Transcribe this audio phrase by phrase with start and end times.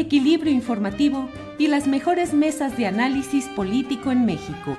[0.00, 4.76] equilibrio informativo y las mejores mesas de análisis político en México.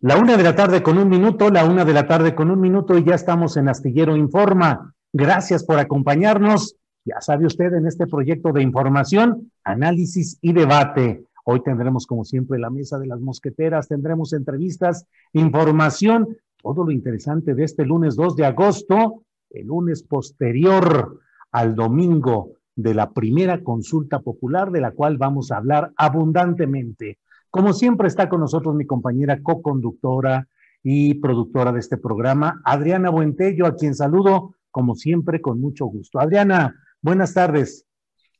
[0.00, 2.60] La una de la tarde con un minuto, la una de la tarde con un
[2.60, 4.94] minuto y ya estamos en Astillero Informa.
[5.12, 6.76] Gracias por acompañarnos.
[7.04, 11.24] Ya sabe usted en este proyecto de información, análisis y debate.
[11.44, 17.54] Hoy tendremos, como siempre, la mesa de las mosqueteras, tendremos entrevistas, información, todo lo interesante
[17.54, 21.20] de este lunes 2 de agosto, el lunes posterior
[21.52, 27.18] al domingo de la primera consulta popular, de la cual vamos a hablar abundantemente.
[27.50, 30.46] Como siempre está con nosotros mi compañera co-conductora
[30.82, 36.20] y productora de este programa, Adriana Buentello, a quien saludo como siempre con mucho gusto.
[36.20, 37.86] Adriana, buenas tardes.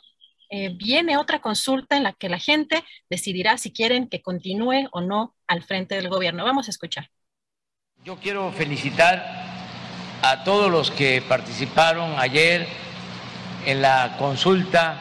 [0.49, 5.01] eh, viene otra consulta en la que la gente decidirá si quieren que continúe o
[5.01, 6.45] no al frente del gobierno.
[6.45, 7.11] Vamos a escuchar.
[8.05, 9.56] Yo quiero felicitar
[10.31, 12.67] a todos los que participaron ayer
[13.65, 14.97] en la consulta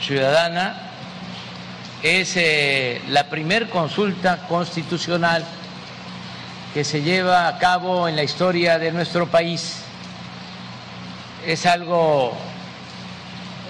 [0.00, 0.90] ciudadana.
[2.02, 5.44] Es eh, la primer consulta constitucional
[6.72, 9.82] que se lleva a cabo en la historia de nuestro país.
[11.46, 12.32] Es algo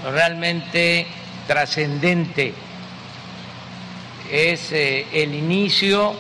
[0.05, 1.07] realmente
[1.47, 2.55] trascendente.
[4.31, 6.15] Es eh, el inicio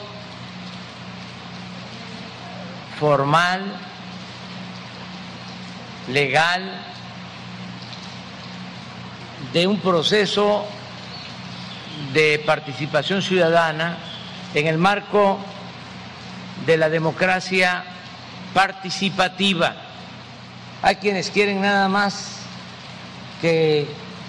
[2.99, 3.92] formal,
[6.09, 6.87] legal,
[9.53, 10.67] de un proceso
[12.13, 13.99] de participación ciudadana
[14.55, 15.39] en el marco
[16.67, 17.85] de la democracia
[18.55, 19.75] participativa.
[20.81, 22.39] Hay quienes quieren nada más
[23.41, 23.87] que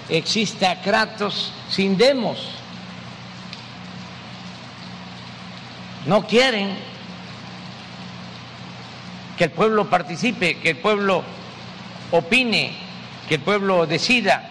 [0.08, 2.48] exista Kratos sin demos.
[6.06, 6.76] No quieren
[9.38, 11.24] que el pueblo participe, que el pueblo
[12.16, 12.72] opine,
[13.28, 14.42] que el pueblo decida.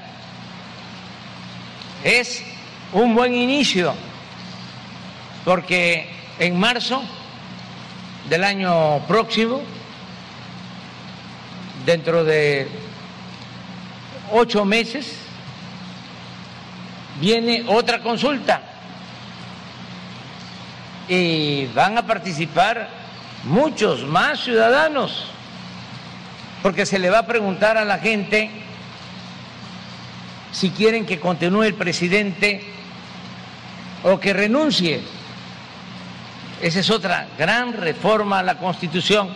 [2.03, 2.43] Es
[2.91, 3.93] un buen inicio,
[5.45, 7.01] porque en marzo
[8.29, 9.61] del año próximo,
[11.85, 12.67] dentro de
[14.31, 15.15] ocho meses,
[17.21, 18.61] viene otra consulta
[21.07, 22.89] y van a participar
[23.43, 25.25] muchos más ciudadanos,
[26.63, 28.49] porque se le va a preguntar a la gente
[30.53, 32.63] si quieren que continúe el presidente
[34.03, 35.01] o que renuncie.
[36.61, 39.35] Esa es otra gran reforma a la Constitución,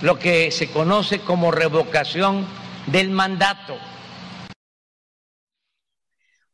[0.00, 2.46] lo que se conoce como revocación
[2.86, 3.76] del mandato.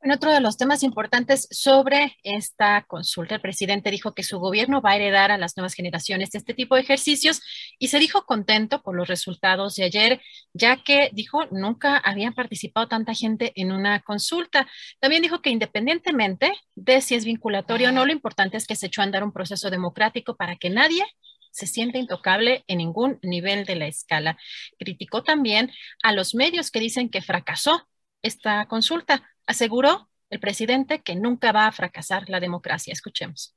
[0.07, 4.81] En otro de los temas importantes sobre esta consulta, el presidente dijo que su gobierno
[4.81, 7.43] va a heredar a las nuevas generaciones este tipo de ejercicios
[7.81, 10.23] y se dijo contento por los resultados de ayer,
[10.53, 14.69] ya que dijo nunca había participado tanta gente en una consulta.
[15.01, 18.87] También dijo que independientemente de si es vinculatorio o no, lo importante es que se
[18.87, 21.03] echó a andar un proceso democrático para que nadie
[21.51, 24.39] se sienta intocable en ningún nivel de la escala.
[24.79, 25.73] Criticó también
[26.05, 27.89] a los medios que dicen que fracasó
[28.23, 32.93] esta consulta aseguró el presidente que nunca va a fracasar la democracia.
[32.93, 33.55] Escuchemos.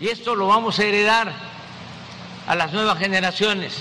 [0.00, 1.32] Y esto lo vamos a heredar
[2.46, 3.76] a las nuevas generaciones.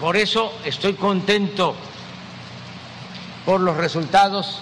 [0.00, 1.74] Por eso estoy contento
[3.44, 4.60] por los resultados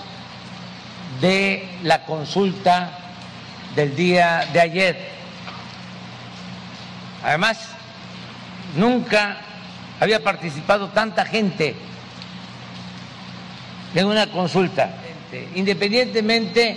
[1.20, 2.98] de la consulta
[3.74, 5.10] del día de ayer.
[7.22, 7.68] Además,
[8.76, 9.40] nunca
[10.00, 11.76] había participado tanta gente
[14.00, 14.90] en una consulta,
[15.54, 16.76] independientemente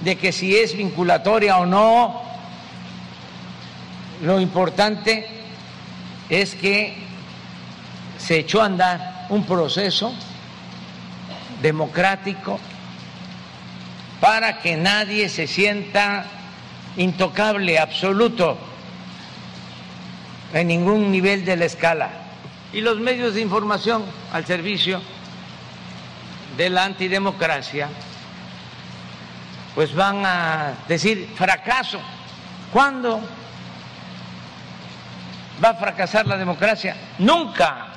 [0.00, 2.22] de que si es vinculatoria o no,
[4.22, 5.26] lo importante
[6.28, 6.96] es que
[8.18, 10.12] se echó a andar un proceso
[11.62, 12.58] democrático
[14.20, 16.26] para que nadie se sienta
[16.96, 18.58] intocable, absoluto,
[20.52, 22.10] en ningún nivel de la escala.
[22.72, 25.00] Y los medios de información al servicio
[26.56, 27.88] de la antidemocracia,
[29.74, 32.00] pues van a decir fracaso.
[32.72, 33.20] ¿Cuándo
[35.62, 36.96] va a fracasar la democracia?
[37.18, 37.92] Nunca.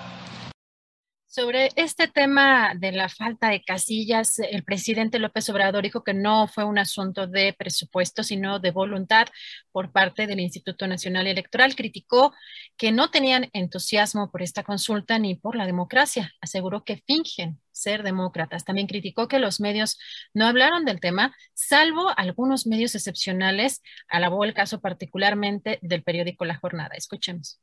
[1.31, 6.47] Sobre este tema de la falta de casillas, el presidente López Obrador dijo que no
[6.47, 9.27] fue un asunto de presupuesto, sino de voluntad
[9.71, 11.75] por parte del Instituto Nacional Electoral.
[11.75, 12.33] Criticó
[12.77, 16.33] que no tenían entusiasmo por esta consulta ni por la democracia.
[16.41, 18.65] Aseguró que fingen ser demócratas.
[18.65, 19.97] También criticó que los medios
[20.33, 23.81] no hablaron del tema, salvo algunos medios excepcionales.
[24.07, 26.95] Alabó el caso particularmente del periódico La Jornada.
[26.95, 27.59] Escuchemos.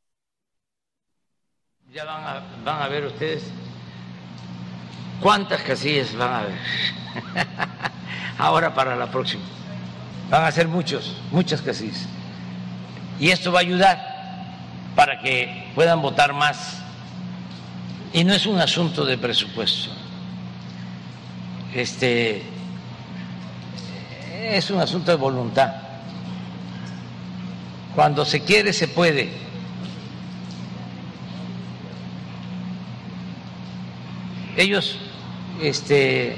[1.92, 3.44] Ya van a, van a ver ustedes
[5.20, 6.58] cuántas casillas van a ver.
[8.38, 9.44] Ahora para la próxima.
[10.30, 12.06] Van a ser muchos, muchas casillas.
[13.18, 14.16] Y esto va a ayudar
[14.94, 16.82] para que puedan votar más.
[18.12, 19.90] Y no es un asunto de presupuesto.
[21.74, 22.42] Este
[24.42, 25.72] es un asunto de voluntad.
[27.94, 29.46] Cuando se quiere, se puede.
[34.56, 34.96] ellos
[35.62, 36.36] este,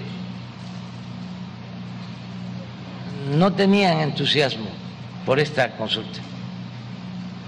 [3.37, 4.69] no tenían entusiasmo
[5.25, 6.19] por esta consulta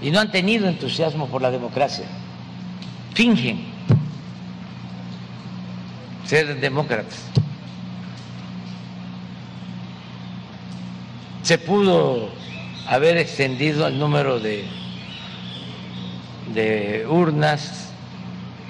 [0.01, 2.05] y no han tenido entusiasmo por la democracia.
[3.13, 3.65] Fingen
[6.25, 7.19] ser demócratas.
[11.43, 12.29] Se pudo
[12.87, 14.65] haber extendido el número de,
[16.53, 17.89] de urnas,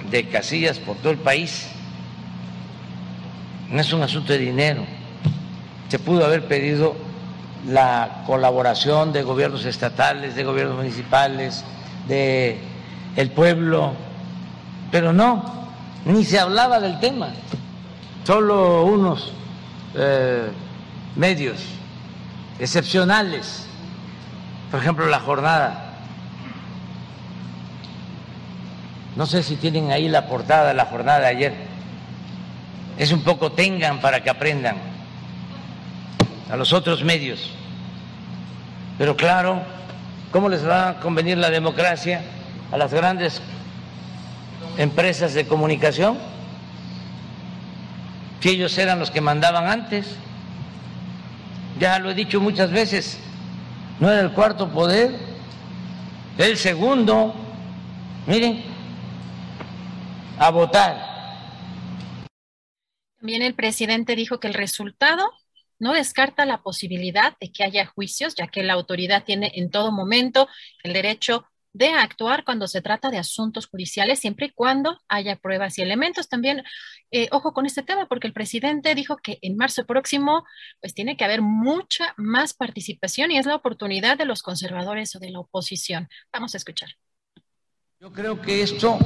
[0.09, 1.67] de casillas por todo el país
[3.71, 4.83] no es un asunto de dinero.
[5.87, 6.93] Se pudo haber pedido
[7.67, 11.63] la colaboración de gobiernos estatales, de gobiernos municipales,
[12.07, 12.59] de
[13.15, 13.93] el pueblo,
[14.91, 15.69] pero no,
[16.05, 17.29] ni se hablaba del tema.
[18.25, 19.31] Solo unos
[19.95, 20.49] eh,
[21.15, 21.63] medios
[22.63, 23.65] excepcionales,
[24.69, 25.87] por ejemplo la jornada.
[29.15, 31.71] No sé si tienen ahí la portada de la jornada de ayer
[32.97, 34.75] es un poco tengan para que aprendan
[36.51, 37.49] a los otros medios.
[38.97, 39.61] Pero claro,
[40.31, 42.21] ¿cómo les va a convenir la democracia
[42.71, 43.41] a las grandes
[44.77, 46.17] empresas de comunicación?
[48.39, 50.15] Si ellos eran los que mandaban antes.
[51.81, 53.17] Ya lo he dicho muchas veces,
[53.99, 55.17] no era el cuarto poder,
[56.37, 57.33] el segundo,
[58.27, 58.63] miren,
[60.37, 62.21] a votar.
[63.17, 65.27] También el presidente dijo que el resultado
[65.79, 69.91] no descarta la posibilidad de que haya juicios, ya que la autoridad tiene en todo
[69.91, 70.47] momento
[70.83, 75.77] el derecho de actuar cuando se trata de asuntos judiciales, siempre y cuando haya pruebas
[75.77, 76.27] y elementos.
[76.27, 76.63] También,
[77.11, 80.45] eh, ojo con este tema, porque el presidente dijo que en marzo próximo,
[80.81, 85.19] pues tiene que haber mucha más participación y es la oportunidad de los conservadores o
[85.19, 86.09] de la oposición.
[86.33, 86.89] Vamos a escuchar.
[87.99, 88.97] Yo creo que esto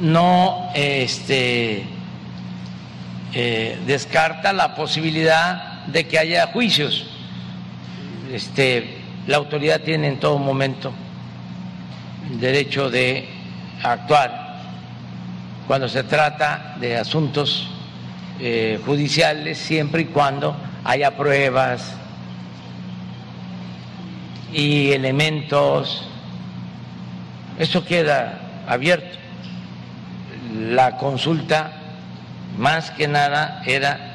[0.00, 1.84] no este,
[3.34, 7.06] eh, descarta la posibilidad de que haya juicios.
[8.32, 10.92] Este, la autoridad tiene en todo momento
[12.30, 13.28] derecho de
[13.82, 14.48] actuar
[15.66, 17.68] cuando se trata de asuntos
[18.40, 21.94] eh, judiciales, siempre y cuando haya pruebas
[24.52, 26.08] y elementos.
[27.58, 29.18] Eso queda abierto.
[30.54, 31.72] La consulta,
[32.56, 34.08] más que nada, era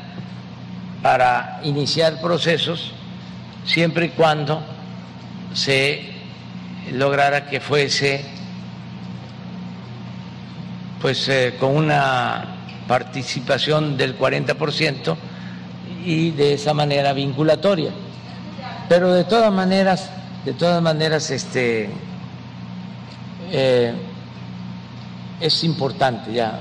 [1.04, 2.94] para iniciar procesos,
[3.66, 4.64] siempre y cuando
[5.54, 6.13] se
[6.92, 8.26] lograra que fuese
[11.02, 12.56] pues eh, con una
[12.88, 15.18] participación del 40%
[16.06, 17.92] y de esa manera vinculatoria.
[18.88, 20.10] Pero de todas maneras,
[20.46, 21.90] de todas maneras, este
[23.52, 23.94] eh,
[25.42, 26.60] es importante, ya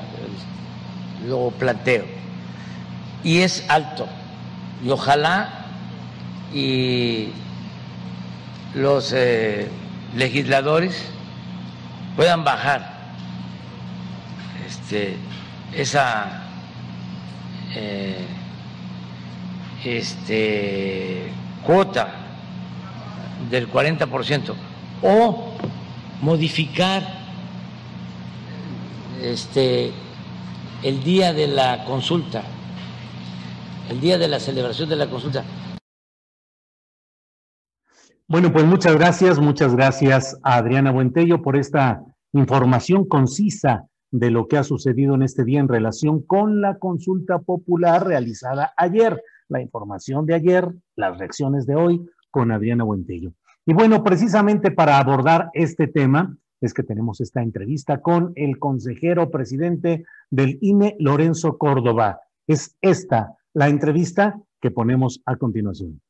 [1.27, 2.05] lo planteo,
[3.23, 4.09] y es alto,
[4.85, 5.67] y ojalá
[6.53, 7.29] y
[8.75, 9.69] los eh,
[10.15, 11.05] legisladores
[12.17, 12.93] puedan bajar
[14.67, 15.17] este,
[15.75, 16.43] esa
[17.75, 18.27] eh,
[19.85, 21.33] este,
[21.65, 22.09] cuota
[23.51, 24.55] del 40%
[25.03, 25.55] o
[26.21, 27.03] modificar
[29.23, 29.93] este,
[30.83, 32.43] el día de la consulta,
[33.89, 35.45] el día de la celebración de la consulta,
[38.33, 44.49] bueno, pues muchas gracias, muchas gracias a Adriana Buentello por esta información concisa de lo
[44.49, 49.61] que ha sucedido en este día en relación con la consulta popular realizada ayer, la
[49.61, 53.35] información de ayer, las reacciones de hoy con Adriana Buentello.
[53.67, 59.31] Y bueno, precisamente para abordar este tema es que tenemos esta entrevista con el consejero
[59.31, 62.21] presidente del INE, Lorenzo Córdoba.
[62.47, 66.01] Es esta la entrevista que ponemos a continuación.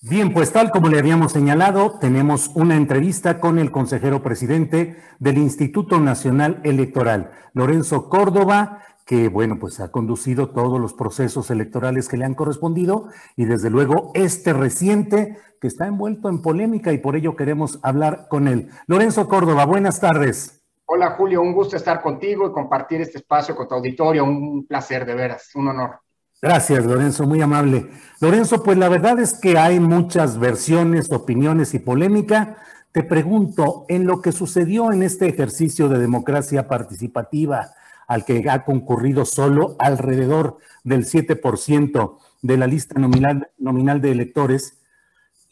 [0.00, 5.38] Bien, pues tal como le habíamos señalado, tenemos una entrevista con el consejero presidente del
[5.38, 12.16] Instituto Nacional Electoral, Lorenzo Córdoba, que bueno, pues ha conducido todos los procesos electorales que
[12.16, 17.16] le han correspondido y desde luego este reciente que está envuelto en polémica y por
[17.16, 18.68] ello queremos hablar con él.
[18.86, 20.62] Lorenzo Córdoba, buenas tardes.
[20.86, 25.04] Hola Julio, un gusto estar contigo y compartir este espacio con tu auditorio, un placer
[25.04, 25.98] de veras, un honor.
[26.40, 27.90] Gracias, Lorenzo, muy amable.
[28.20, 32.58] Lorenzo, pues la verdad es que hay muchas versiones, opiniones y polémica.
[32.92, 37.72] Te pregunto, en lo que sucedió en este ejercicio de democracia participativa,
[38.06, 44.78] al que ha concurrido solo alrededor del 7% de la lista nominal, nominal de electores,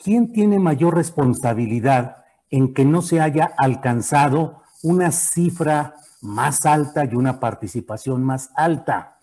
[0.03, 7.17] ¿quién tiene mayor responsabilidad en que no se haya alcanzado una cifra más alta y
[7.17, 9.16] una participación más alta?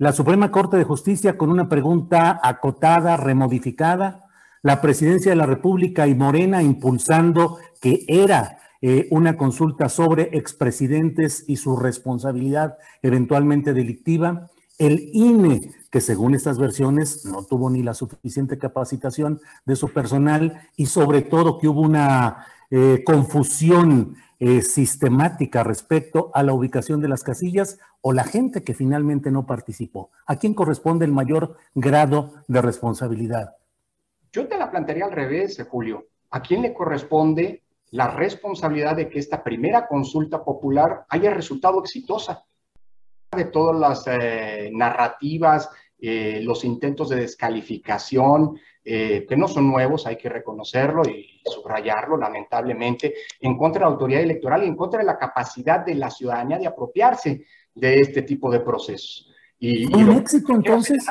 [0.00, 4.24] La Suprema Corte de Justicia con una pregunta acotada, remodificada,
[4.62, 11.44] la Presidencia de la República y Morena impulsando que era eh, una consulta sobre expresidentes
[11.46, 17.92] y su responsabilidad eventualmente delictiva, el INE, que según estas versiones no tuvo ni la
[17.92, 25.62] suficiente capacitación de su personal y sobre todo que hubo una eh, confusión eh, sistemática
[25.62, 30.10] respecto a la ubicación de las casillas o la gente que finalmente no participó?
[30.26, 33.56] ¿A quién corresponde el mayor grado de responsabilidad?
[34.32, 36.06] Yo te la plantearía al revés, eh, Julio.
[36.30, 42.44] ¿A quién le corresponde la responsabilidad de que esta primera consulta popular haya resultado exitosa?
[43.36, 45.68] De todas las eh, narrativas,
[45.98, 53.14] los intentos de descalificación, eh, que no son nuevos, hay que reconocerlo y subrayarlo, lamentablemente,
[53.40, 56.58] en contra de la autoridad electoral y en contra de la capacidad de la ciudadanía
[56.58, 57.44] de apropiarse
[57.74, 59.30] de este tipo de procesos.
[59.58, 61.06] Y, ¿Un éxito entonces?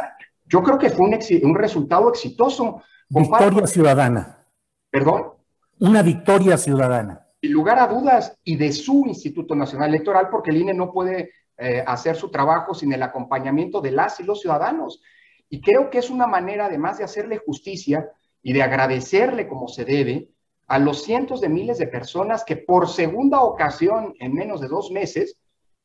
[0.46, 2.82] Yo creo que fue un, un resultado exitoso.
[3.08, 4.46] Victoria ciudadana.
[4.90, 5.34] ¿Perdón?
[5.80, 7.28] Una victoria ciudadana.
[7.40, 11.32] Sin lugar a dudas, y de su Instituto Nacional Electoral, porque el INE no puede
[11.58, 15.02] eh, hacer su trabajo sin el acompañamiento de las y los ciudadanos.
[15.50, 18.10] Y creo que es una manera, además de hacerle justicia
[18.42, 20.30] y de agradecerle como se debe
[20.68, 24.92] a los cientos de miles de personas que por segunda ocasión en menos de dos
[24.92, 25.38] meses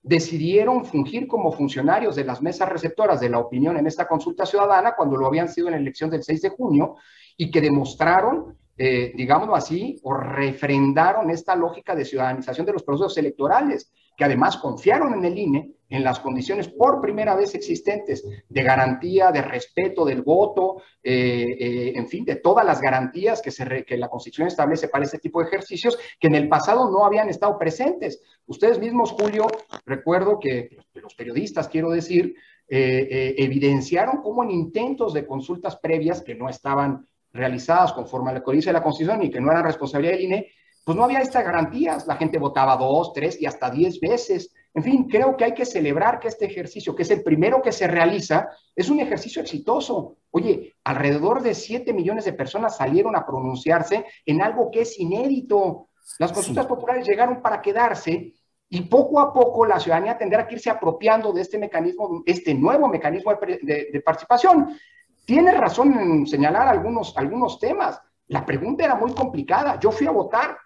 [0.03, 4.95] decidieron fungir como funcionarios de las mesas receptoras de la opinión en esta consulta ciudadana
[4.95, 6.97] cuando lo habían sido en la elección del 6 de junio
[7.39, 13.17] y que demostraron, eh, digámoslo así, o refrendaron esta lógica de ciudadanización de los procesos
[13.17, 18.63] electorales que además confiaron en el INE en las condiciones por primera vez existentes de
[18.65, 23.85] garantía, de respeto del voto, eh, eh, en fin, de todas las garantías que, se
[23.85, 27.29] que la Constitución establece para este tipo de ejercicios que en el pasado no habían
[27.29, 28.21] estado presentes.
[28.47, 29.47] Ustedes mismos, Julio,
[29.87, 32.35] recuerdo que los periodistas, quiero decir,
[32.67, 38.43] eh, evidenciaron cómo en intentos de consultas previas que no estaban realizadas conforme a la
[38.43, 40.53] códice de la Constitución y que no eran responsabilidad del INE,
[40.85, 42.07] pues no había estas garantías.
[42.09, 44.53] La gente votaba dos, tres y hasta diez veces.
[44.75, 47.71] En fin, creo que hay que celebrar que este ejercicio, que es el primero que
[47.71, 50.17] se realiza, es un ejercicio exitoso.
[50.33, 55.91] Oye, alrededor de siete millones de personas salieron a pronunciarse en algo que es inédito.
[56.19, 58.35] Las consultas populares llegaron para quedarse
[58.69, 62.89] y poco a poco la ciudadanía tendrá que irse apropiando de este mecanismo, este nuevo
[62.89, 64.77] mecanismo de, participación.
[65.25, 68.01] Tiene razón en señalar algunos, algunos temas.
[68.27, 69.79] La pregunta era muy complicada.
[69.79, 70.59] Yo fui a votar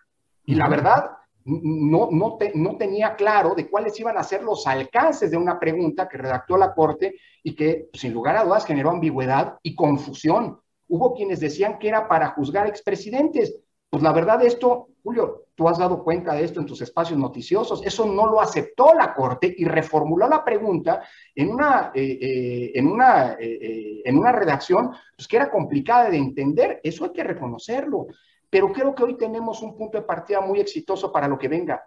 [0.47, 1.11] y la verdad,
[1.45, 6.09] no, no, no tenía claro de cuáles iban a ser los alcances de una pregunta
[6.09, 10.61] que redactó la Corte y que, sin lugar a dudas, generó ambigüedad y confusión.
[10.89, 13.61] Hubo quienes decían que era para juzgar expresidentes.
[13.91, 17.85] Pues la verdad, esto, Julio, tú has dado cuenta de esto en tus espacios noticiosos.
[17.85, 21.03] Eso no lo aceptó la Corte y reformuló la pregunta
[21.35, 26.19] en una, eh, eh, en una, eh, en una redacción pues, que era complicada de
[26.19, 26.81] entender.
[26.83, 28.07] Eso hay que reconocerlo.
[28.51, 31.85] Pero creo que hoy tenemos un punto de partida muy exitoso para lo que venga.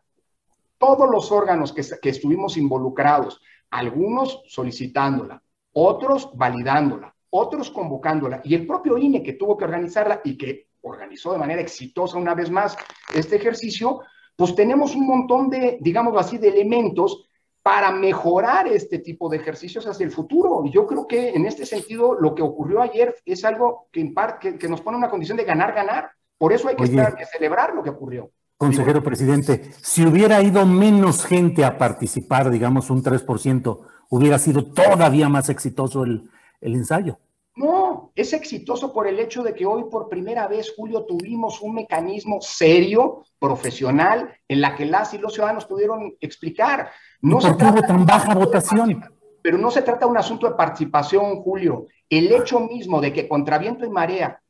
[0.77, 5.41] Todos los órganos que, estuvimos involucrados, algunos solicitándola,
[5.73, 11.31] otros validándola, otros convocándola, y el propio INE que tuvo que organizarla y que organizó
[11.31, 12.75] de manera exitosa una vez más
[13.13, 14.01] este ejercicio,
[14.35, 17.27] pues tenemos un montón de, digamos así, de elementos
[17.61, 20.63] para mejorar este tipo de ejercicios hacia el futuro.
[20.65, 24.13] Y yo creo que en este sentido lo que ocurrió ayer es algo que, en
[24.13, 26.11] parte, que nos pone una condición de ganar-ganar.
[26.41, 26.87] Por eso hay que,
[27.31, 28.31] celebrar lo que ocurrió.
[28.57, 35.29] Consejero presidente, si hubiera ido menos gente a participar, digamos un 3%, hubiera sido todavía
[35.29, 37.19] más exitoso el, ensayo.
[37.55, 41.75] No, es exitoso por el hecho de que hoy por primera vez, Julio, tuvimos un
[41.75, 46.89] mecanismo serio, profesional, en la que las y los ciudadanos pudieron explicar.
[47.21, 48.99] No ¿Por qué hubo tan baja votación?
[49.43, 51.85] Pero no se trata de un asunto de participación, Julio.
[52.09, 54.40] El hecho mismo de que contra viento y marea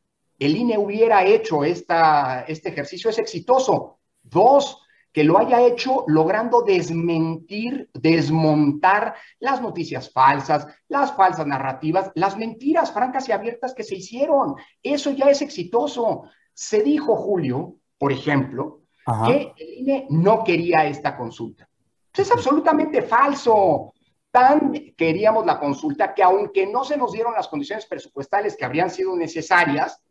[0.41, 3.99] el INE hubiera hecho esta, este ejercicio es exitoso.
[4.23, 4.81] Dos,
[5.13, 12.91] que lo haya hecho logrando desmentir, desmontar las noticias falsas, las falsas narrativas, las mentiras
[12.91, 14.55] francas y abiertas que se hicieron.
[14.81, 16.23] Eso ya es exitoso.
[16.55, 18.81] Se dijo, Julio, por ejemplo,
[19.27, 21.69] que el INE no quería esta consulta.
[22.17, 23.93] es absolutamente falso.
[24.31, 28.89] Tan queríamos la consulta que aunque no se nos dieron las condiciones presupuestales que habrían
[28.89, 30.01] sido necesarias,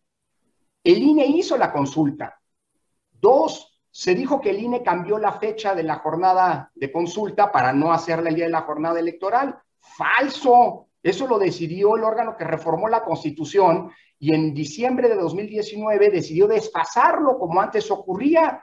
[0.84, 2.40] el INE hizo la consulta.
[3.10, 7.72] Dos, se dijo que el INE cambió la fecha de la jornada de consulta para
[7.72, 9.58] no hacerla el día de la jornada electoral.
[9.78, 10.86] Falso.
[11.02, 16.46] Eso lo decidió el órgano que reformó la Constitución y en diciembre de 2019 decidió
[16.46, 18.62] desfasarlo como antes ocurría.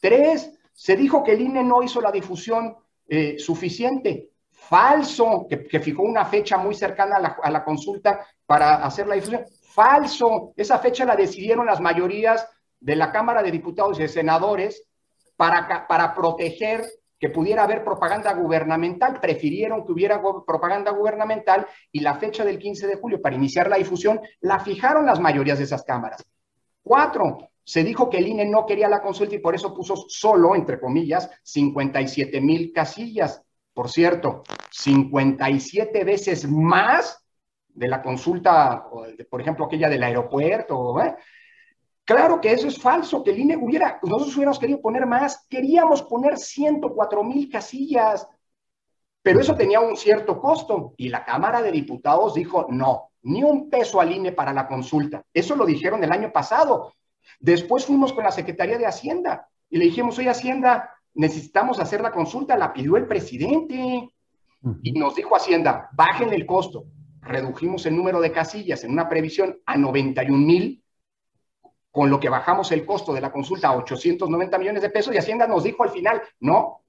[0.00, 2.76] Tres, se dijo que el INE no hizo la difusión
[3.08, 4.30] eh, suficiente.
[4.50, 9.16] Falso, que, fijó una fecha muy cercana a la, a la consulta para hacer la
[9.16, 9.44] difusión.
[9.72, 10.52] Falso.
[10.56, 14.86] Esa fecha la decidieron las mayorías de la Cámara de Diputados y de Senadores
[15.36, 16.84] para, para proteger
[17.18, 19.20] que pudiera haber propaganda gubernamental.
[19.20, 23.76] Prefirieron que hubiera propaganda gubernamental y la fecha del 15 de julio para iniciar la
[23.76, 26.24] difusión la fijaron las mayorías de esas cámaras.
[26.82, 30.56] Cuatro, se dijo que el INE no quería la consulta y por eso puso solo,
[30.56, 33.40] entre comillas, 57 mil casillas.
[33.72, 37.21] Por cierto, 57 veces más
[37.74, 38.86] de la consulta,
[39.30, 41.00] por ejemplo, aquella del aeropuerto.
[41.00, 41.14] ¿eh?
[42.04, 46.02] Claro que eso es falso, que el INE hubiera, nosotros hubiéramos querido poner más, queríamos
[46.02, 48.28] poner 104 mil casillas,
[49.22, 53.70] pero eso tenía un cierto costo y la Cámara de Diputados dijo no, ni un
[53.70, 55.24] peso al INE para la consulta.
[55.32, 56.92] Eso lo dijeron el año pasado.
[57.38, 62.10] Después fuimos con la Secretaría de Hacienda y le dijimos, oye Hacienda, necesitamos hacer la
[62.10, 64.10] consulta, la pidió el presidente.
[64.82, 66.86] Y nos dijo Hacienda, bajen el costo
[67.22, 70.84] redujimos el número de casillas en una previsión a 91 mil,
[71.90, 75.18] con lo que bajamos el costo de la consulta a 890 millones de pesos y
[75.18, 76.82] Hacienda nos dijo al final, no,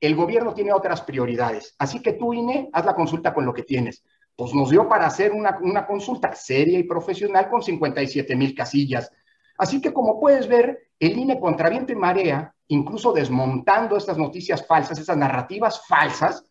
[0.00, 3.62] el gobierno tiene otras prioridades, así que tú, INE, haz la consulta con lo que
[3.62, 4.04] tienes.
[4.36, 9.10] pues nos dio para hacer una, una consulta seria y profesional con 57 mil casillas.
[9.58, 14.66] Así que como puedes ver, el INE contra viento y marea, incluso desmontando estas noticias
[14.66, 16.44] falsas, esas narrativas falsas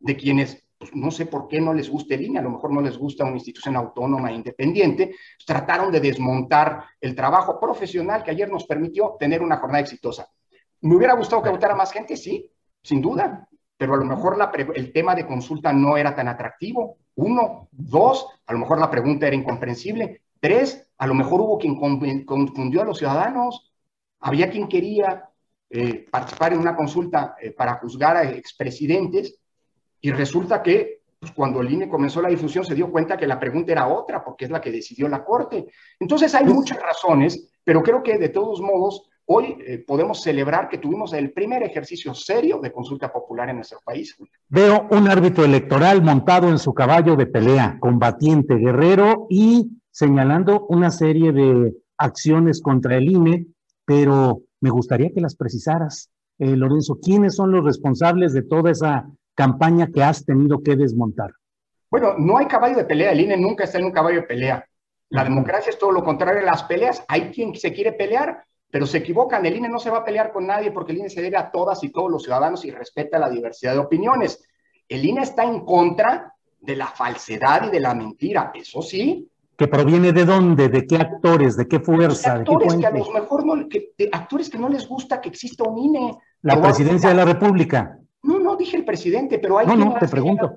[0.00, 2.72] de quienes pues, no sé por qué no les gusta el INE, a lo mejor
[2.72, 5.14] no les gusta una institución autónoma e independiente,
[5.46, 10.28] trataron de desmontar el trabajo profesional que ayer nos permitió tener una jornada exitosa.
[10.82, 12.16] ¿Me hubiera gustado que votara más gente?
[12.16, 12.50] Sí,
[12.82, 14.36] sin duda, pero a lo mejor
[14.74, 16.98] el tema de consulta no era tan atractivo.
[17.16, 20.22] Uno, dos, a lo mejor la pregunta era incomprensible.
[20.40, 21.76] Tres, a lo mejor hubo quien
[22.24, 23.72] confundió a los ciudadanos.
[24.20, 25.28] Había quien quería
[25.68, 29.40] eh, participar en una consulta eh, para juzgar a expresidentes
[30.00, 33.40] y resulta que pues, cuando el INE comenzó la difusión se dio cuenta que la
[33.40, 35.66] pregunta era otra, porque es la que decidió la Corte.
[35.98, 40.78] Entonces hay muchas razones, pero creo que de todos modos hoy eh, podemos celebrar que
[40.78, 44.16] tuvimos el primer ejercicio serio de consulta popular en nuestro país.
[44.48, 50.90] Veo un árbitro electoral montado en su caballo de pelea, combatiente, guerrero y señalando una
[50.90, 53.46] serie de acciones contra el INE,
[53.84, 59.06] pero me gustaría que las precisaras, eh, Lorenzo, ¿quiénes son los responsables de toda esa
[59.36, 61.30] campaña que has tenido que desmontar?
[61.88, 64.66] Bueno, no hay caballo de pelea, el INE nunca está en un caballo de pelea.
[65.10, 67.04] La democracia es todo lo contrario a las peleas.
[67.06, 69.46] Hay quien se quiere pelear, pero se equivocan.
[69.46, 71.50] El INE no se va a pelear con nadie porque el INE se debe a
[71.50, 74.42] todas y todos los ciudadanos y respeta la diversidad de opiniones.
[74.88, 79.30] El INE está en contra de la falsedad y de la mentira, eso sí.
[79.56, 80.68] ¿Que proviene de dónde?
[80.68, 81.56] ¿De qué actores?
[81.56, 82.34] ¿De qué fuerza?
[82.34, 83.66] actores ¿De que a lo mejor no,
[84.12, 86.18] actores que no les gusta que exista un INE.
[86.42, 87.98] La presidencia de la República.
[88.22, 89.66] No, no dije el presidente, pero hay...
[89.66, 90.56] No, no, te pregunto.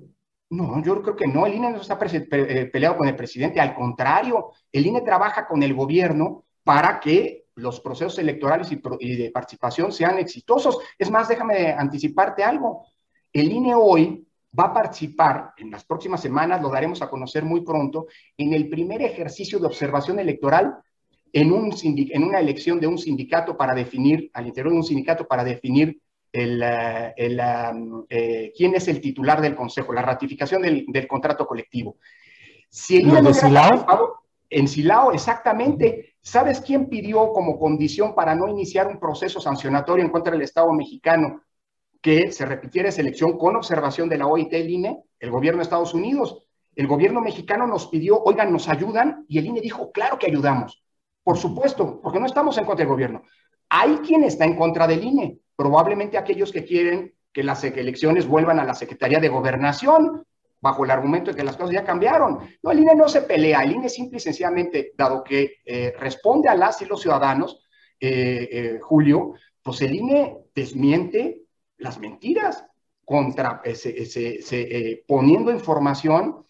[0.49, 3.75] No, yo creo que no, el INE no está eh, peleado con el presidente, al
[3.75, 9.91] contrario, el INE trabaja con el gobierno para que los procesos electorales y, de participación
[9.91, 10.79] sean exitosos.
[10.97, 12.85] Es más, déjame anticiparte algo.
[13.31, 14.25] El INE hoy
[14.57, 18.69] va a participar en las próximas semanas, lo daremos a conocer muy pronto, en el
[18.69, 20.77] primer ejercicio de observación electoral
[21.31, 25.27] en, un en una elección de un sindicato para definir, al interior de un sindicato
[25.27, 27.41] para definir el, el,
[28.09, 31.97] eh, quién es el titular del consejo, la ratificación del, del contrato colectivo.
[32.69, 33.01] Si.
[34.49, 36.15] En Silao, exactamente.
[36.21, 40.71] ¿Sabes quién pidió como condición para no iniciar un proceso sancionatorio en contra del Estado
[40.73, 41.43] mexicano
[42.01, 45.03] que se repitiera esa elección con observación de la OIT y el INE?
[45.19, 46.43] El gobierno de Estados Unidos.
[46.75, 49.25] El gobierno mexicano nos pidió, oigan, ¿nos ayudan?
[49.27, 50.83] Y el INE dijo, claro que ayudamos.
[51.23, 53.23] Por supuesto, porque no estamos en contra del gobierno.
[53.69, 58.61] Hay quien está en contra del INE, probablemente aquellos que quieren que las elecciones vuelvan
[58.61, 60.25] a la Secretaría de Gobernación,
[60.61, 62.39] bajo el argumento de que las cosas ya cambiaron.
[62.63, 66.47] No, el INE no se pelea, el INE simple y sencillamente, dado que eh, responde
[66.47, 67.61] a las y los ciudadanos,
[67.99, 71.41] eh, eh, Julio, pues el INE desmiente
[71.79, 72.65] las mentiras
[73.03, 73.61] contra,
[75.05, 76.45] poniendo información,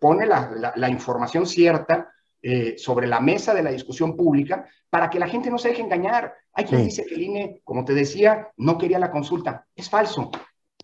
[0.00, 2.11] pone la, la información cierta
[2.42, 5.82] eh, sobre la mesa de la discusión pública para que la gente no se deje
[5.82, 6.34] engañar.
[6.52, 9.66] Hay quien dice que el INE, como te decía, no quería la consulta.
[9.74, 10.30] Es falso.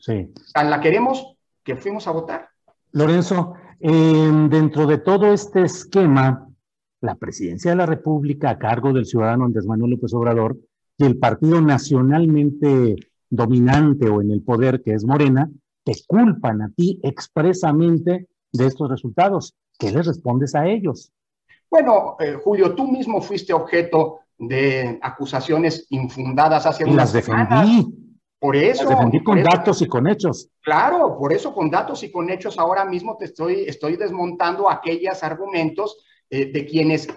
[0.00, 0.32] Sí.
[0.54, 2.48] Tan la queremos que fuimos a votar.
[2.92, 6.48] Lorenzo, dentro de todo este esquema,
[7.00, 10.56] la presidencia de la República a cargo del ciudadano Andrés Manuel López Obrador
[10.96, 12.96] y el partido nacionalmente
[13.30, 15.50] dominante o en el poder que es Morena,
[15.84, 19.54] te culpan a ti expresamente de estos resultados.
[19.78, 21.12] ¿Qué les respondes a ellos?
[21.70, 27.94] Bueno, eh, Julio, tú mismo fuiste objeto de acusaciones infundadas hace y las defendí.
[28.38, 28.84] Por eso.
[28.84, 30.48] Las defendí con datos y con hechos.
[30.60, 35.22] Claro, por eso con datos y con hechos ahora mismo te estoy, estoy desmontando aquellos
[35.22, 37.08] argumentos eh, de quienes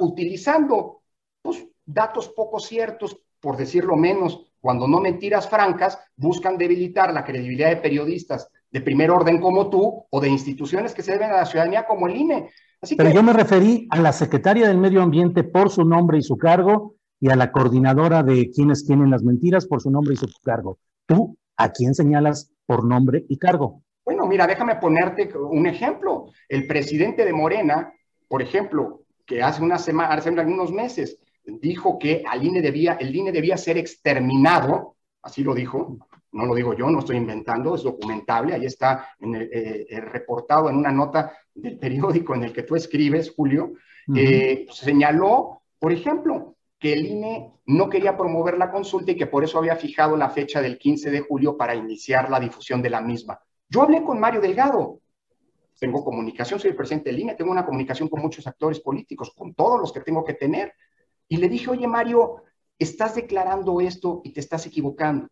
[0.00, 1.02] utilizando
[1.42, 7.68] pues, datos poco ciertos, por decirlo menos, cuando no mentiras francas, buscan debilitar la credibilidad
[7.68, 11.46] de periodistas de primer orden como tú o de instituciones que se deben a la
[11.46, 12.50] ciudadanía como el INE.
[12.96, 16.36] Pero yo me referí a la secretaria del Medio Ambiente por su nombre y su
[16.36, 20.26] cargo y a la coordinadora de quienes tienen las mentiras por su nombre y su
[20.42, 20.78] cargo.
[21.06, 23.84] ¿Tú a quién señalas por nombre y cargo?
[24.04, 26.26] Bueno, mira, déjame ponerte un ejemplo.
[26.48, 27.92] El presidente de Morena,
[28.26, 33.14] por ejemplo, que hace una semana, hace algunos meses, dijo que al INE debía, el
[33.14, 35.98] INE debía ser exterminado, así lo dijo,
[36.32, 39.48] no lo digo yo, no estoy inventando, es documentable, ahí está en eh,
[39.88, 43.72] eh, reportado en una nota del periódico en el que tú escribes, Julio,
[44.16, 49.44] eh, señaló, por ejemplo, que el INE no quería promover la consulta y que por
[49.44, 53.00] eso había fijado la fecha del 15 de julio para iniciar la difusión de la
[53.00, 53.38] misma.
[53.68, 55.00] Yo hablé con Mario Delgado,
[55.78, 59.54] tengo comunicación, soy el presidente del INE, tengo una comunicación con muchos actores políticos, con
[59.54, 60.72] todos los que tengo que tener,
[61.28, 62.42] y le dije, oye Mario,
[62.78, 65.28] estás declarando esto y te estás equivocando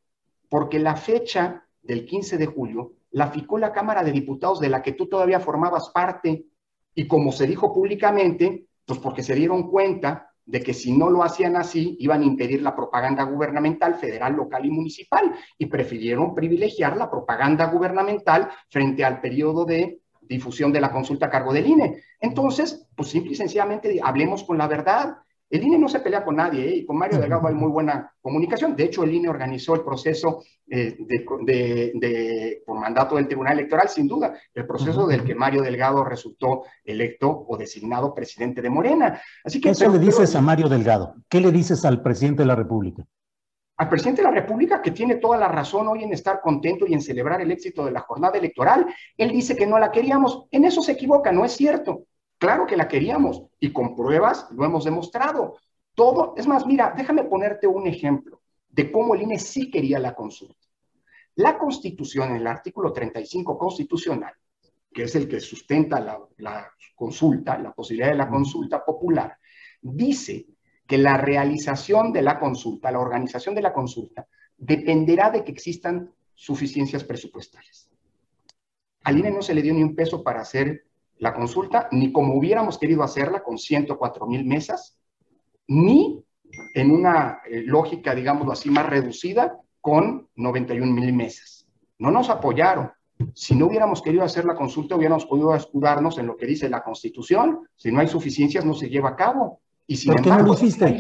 [0.50, 4.83] porque la fecha del 15 de julio la ficó la Cámara de Diputados de la
[4.83, 6.46] que tú todavía formabas parte.
[6.94, 11.23] Y como se dijo públicamente, pues porque se dieron cuenta de que si no lo
[11.23, 16.96] hacían así, iban a impedir la propaganda gubernamental federal, local y municipal, y prefirieron privilegiar
[16.96, 22.03] la propaganda gubernamental frente al periodo de difusión de la consulta a cargo del INE.
[22.20, 25.18] Entonces, pues simple y sencillamente hablemos con la verdad.
[25.50, 26.76] El INE no se pelea con nadie ¿eh?
[26.76, 28.76] y con Mario Delgado hay muy buena comunicación.
[28.76, 34.06] De hecho, el INE organizó el proceso eh, de, por mandato del Tribunal Electoral, sin
[34.06, 39.20] duda, el proceso del que Mario Delgado resultó electo o designado presidente de Morena.
[39.44, 41.16] Así que, ¿Qué le dices a Mario Delgado?
[41.28, 43.04] ¿Qué le dices al presidente de la República?
[43.80, 46.92] al presidente de la República, que tiene toda la razón hoy en estar contento y
[46.92, 48.84] en celebrar el éxito de la jornada electoral.
[49.16, 50.44] Él dice que no la queríamos.
[50.50, 52.02] En eso se equivoca, no es cierto.
[52.40, 55.59] Claro que la queríamos y con pruebas lo hemos demostrado.
[55.94, 60.14] Todo, es más, mira, déjame ponerte un ejemplo de cómo el INE sí quería la
[60.14, 60.66] consulta.
[61.35, 64.33] La Constitución, en el artículo 35 constitucional,
[64.90, 69.37] que es el que sustenta la, la consulta, la posibilidad de la consulta popular,
[69.83, 70.46] dice
[70.87, 74.26] que la realización de la consulta, la organización de la consulta,
[74.57, 77.90] dependerá de que existan suficiencias presupuestales.
[79.05, 80.87] Al INE no se le dio ni un peso para hacer
[81.20, 84.98] la consulta, ni como hubiéramos querido hacerla con 104 mil mesas,
[85.68, 86.24] ni
[86.74, 91.66] en una eh, lógica, digámoslo así, más reducida con 91 mil mesas.
[91.98, 92.90] No nos apoyaron.
[93.35, 96.83] Si no hubiéramos querido hacer la consulta, hubiéramos podido escudarnos en lo que dice la
[96.83, 97.68] Constitución.
[97.76, 99.61] Si no hay suficiencias, no se lleva a cabo.
[100.06, 100.98] ¿Por qué no lo hiciste?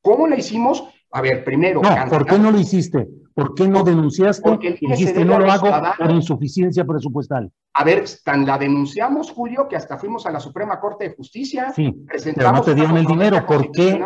[0.00, 0.82] ¿Cómo la hicimos?
[1.10, 1.82] A ver, primero.
[1.82, 3.06] No, ¿por qué no lo hiciste?
[3.34, 4.48] ¿Por qué no denunciaste?
[4.48, 7.50] Porque dijiste, no lo hago por insuficiencia presupuestal.
[7.74, 11.72] A ver, tan la denunciamos, Julio, que hasta fuimos a la Suprema Corte de Justicia.
[11.74, 13.46] Sí, pero no te dieron el dinero.
[13.46, 14.04] ¿Por qué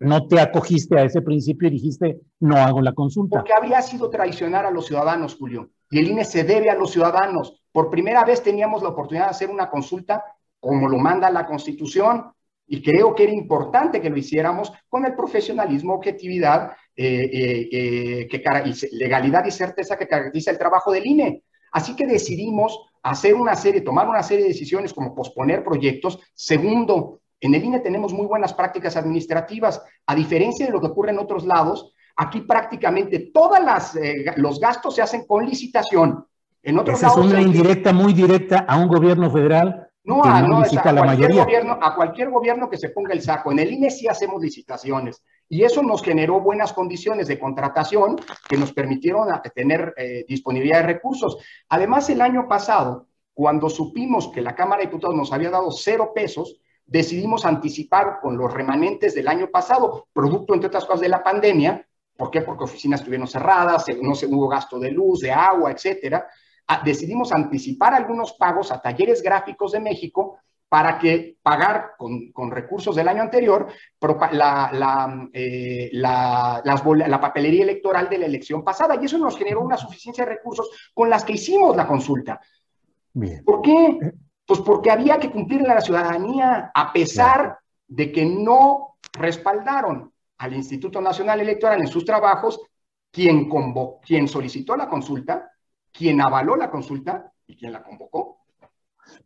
[0.00, 3.38] no te acogiste a ese principio y dijiste, no hago la consulta?
[3.38, 5.70] Porque habría sido traicionar a los ciudadanos, Julio.
[5.90, 7.62] Y el INE se debe a los ciudadanos.
[7.70, 10.24] Por primera vez teníamos la oportunidad de hacer una consulta
[10.58, 12.32] como lo manda la Constitución,
[12.66, 18.28] y creo que era importante que lo hiciéramos con el profesionalismo, objetividad, eh, eh, eh,
[18.28, 18.40] que,
[18.92, 21.42] legalidad y certeza que caracteriza el trabajo del INE.
[21.72, 26.20] Así que decidimos hacer una serie, tomar una serie de decisiones como posponer proyectos.
[26.34, 29.82] Segundo, en el INE tenemos muy buenas prácticas administrativas.
[30.06, 33.58] A diferencia de lo que ocurre en otros lados, aquí prácticamente todos
[34.36, 36.24] los gastos se hacen con licitación.
[36.62, 40.42] En otros Esa lados, es una indirecta muy directa a un gobierno federal no, a,
[40.42, 43.50] no, a, cualquier gobierno, a cualquier gobierno que se ponga el saco.
[43.50, 48.16] En el INE sí hacemos licitaciones y eso nos generó buenas condiciones de contratación
[48.48, 51.38] que nos permitieron tener eh, disponibilidad de recursos.
[51.68, 56.12] Además, el año pasado, cuando supimos que la Cámara de Diputados nos había dado cero
[56.14, 61.22] pesos, decidimos anticipar con los remanentes del año pasado, producto, entre otras cosas, de la
[61.22, 61.86] pandemia.
[62.16, 62.42] ¿Por qué?
[62.42, 66.26] Porque oficinas estuvieron cerradas, no se hubo gasto de luz, de agua, etcétera
[66.84, 70.38] decidimos anticipar algunos pagos a talleres gráficos de México
[70.74, 73.68] para que pagar con, recursos del año anterior
[74.32, 78.98] la, la, eh, la, la, papelería electoral de la elección pasada.
[79.00, 82.40] Y eso nos generó una suficiencia de recursos con las que hicimos la consulta.
[83.44, 84.00] ¿Por qué?
[84.44, 87.56] Pues porque había que cumplirle a la ciudadanía, a pesar
[87.86, 92.60] de que no respaldaron al Instituto Nacional Electoral en sus trabajos,
[93.12, 93.48] quien,
[94.04, 95.52] quien solicitó la consulta
[95.94, 98.43] quien avaló la consulta y quien la convocó.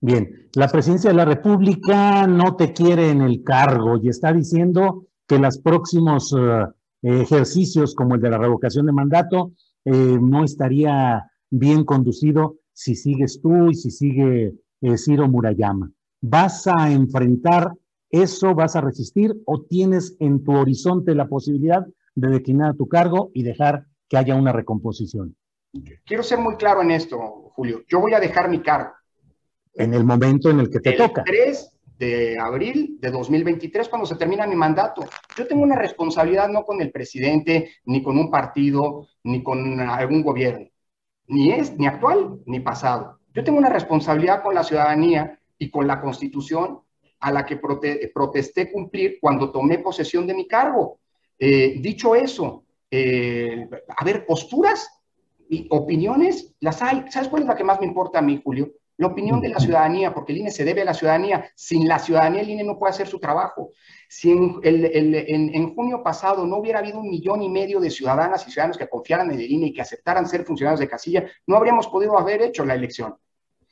[0.01, 5.07] Bien, la presidencia de la República no te quiere en el cargo y está diciendo
[5.27, 6.67] que los próximos eh,
[7.03, 9.53] ejercicios como el de la revocación de mandato
[9.85, 15.91] eh, no estaría bien conducido si sigues tú y si sigue eh, Ciro Murayama.
[16.21, 17.73] ¿Vas a enfrentar
[18.11, 18.55] eso?
[18.55, 23.43] ¿Vas a resistir o tienes en tu horizonte la posibilidad de declinar tu cargo y
[23.43, 25.35] dejar que haya una recomposición?
[26.05, 27.19] quiero ser muy claro en esto,
[27.55, 27.83] Julio.
[27.89, 28.93] Yo voy a dejar mi cargo.
[29.79, 31.25] En el momento en el que te el toca.
[31.25, 35.05] 3 de abril de 2023, cuando se termina mi mandato.
[35.37, 40.23] Yo tengo una responsabilidad no con el presidente, ni con un partido, ni con algún
[40.23, 40.69] gobierno.
[41.27, 43.19] Ni es, ni actual, ni pasado.
[43.35, 46.81] Yo tengo una responsabilidad con la ciudadanía y con la constitución
[47.21, 51.01] a la que protesté cumplir cuando tomé posesión de mi cargo.
[51.39, 54.89] Eh, dicho eso, eh, a ver, posturas
[55.49, 57.05] y opiniones las hay.
[57.11, 58.73] ¿Sabes cuál es la que más me importa a mí, Julio?
[58.99, 61.49] La opinión de la ciudadanía, porque el INE se debe a la ciudadanía.
[61.55, 63.71] Sin la ciudadanía, el INE no puede hacer su trabajo.
[64.09, 68.51] Si en, en, junio pasado no hubiera habido un millón y medio de ciudadanas y
[68.51, 71.87] ciudadanos que confiaran en el INE y que aceptaran ser funcionarios de casilla, no habríamos
[71.87, 73.15] podido haber hecho la elección.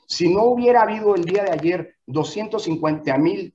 [0.07, 3.53] Si no hubiera habido el día de ayer 250 mil,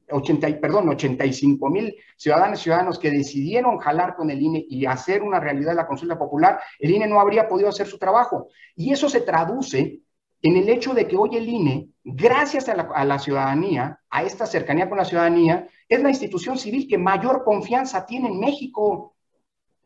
[0.59, 5.39] perdón, 85 mil ciudadanos y ciudadanos que decidieron jalar con el INE y hacer una
[5.39, 8.49] realidad la consulta popular, el INE no habría podido hacer su trabajo.
[8.75, 10.01] Y eso se traduce
[10.41, 14.89] en el hecho de que hoy el INE, gracias a la, ciudadanía, a esta cercanía
[14.89, 19.15] con la ciudadanía, es la institución civil que mayor confianza tiene en México.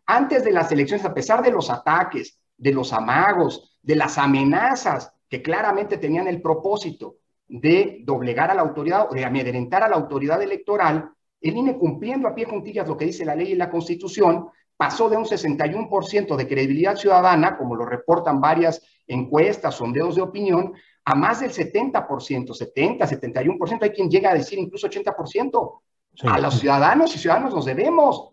[0.06, 5.12] Antes de las elecciones, a pesar de los ataques, de los amagos, de las amenazas
[5.30, 9.96] que claramente tenían el propósito de doblegar a la autoridad o de amedrentar a la
[9.96, 13.70] autoridad electoral, el INE cumpliendo a pie juntillas lo que dice la ley y la
[13.70, 20.22] constitución, pasó de un 61% de credibilidad ciudadana, como lo reportan varias encuestas, sondeos de
[20.22, 20.74] opinión,
[21.06, 25.80] a más del 70%, 70, 71%, hay quien llega a decir incluso 80%.
[26.24, 28.32] A los ciudadanos y ciudadanos nos debemos.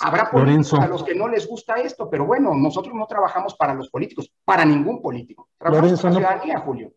[0.00, 3.74] Habrá políticos a los que no les gusta esto, pero bueno, nosotros no trabajamos para
[3.74, 5.48] los políticos, para ningún político.
[5.58, 6.92] Trabajamos para la ciudadanía, Julio.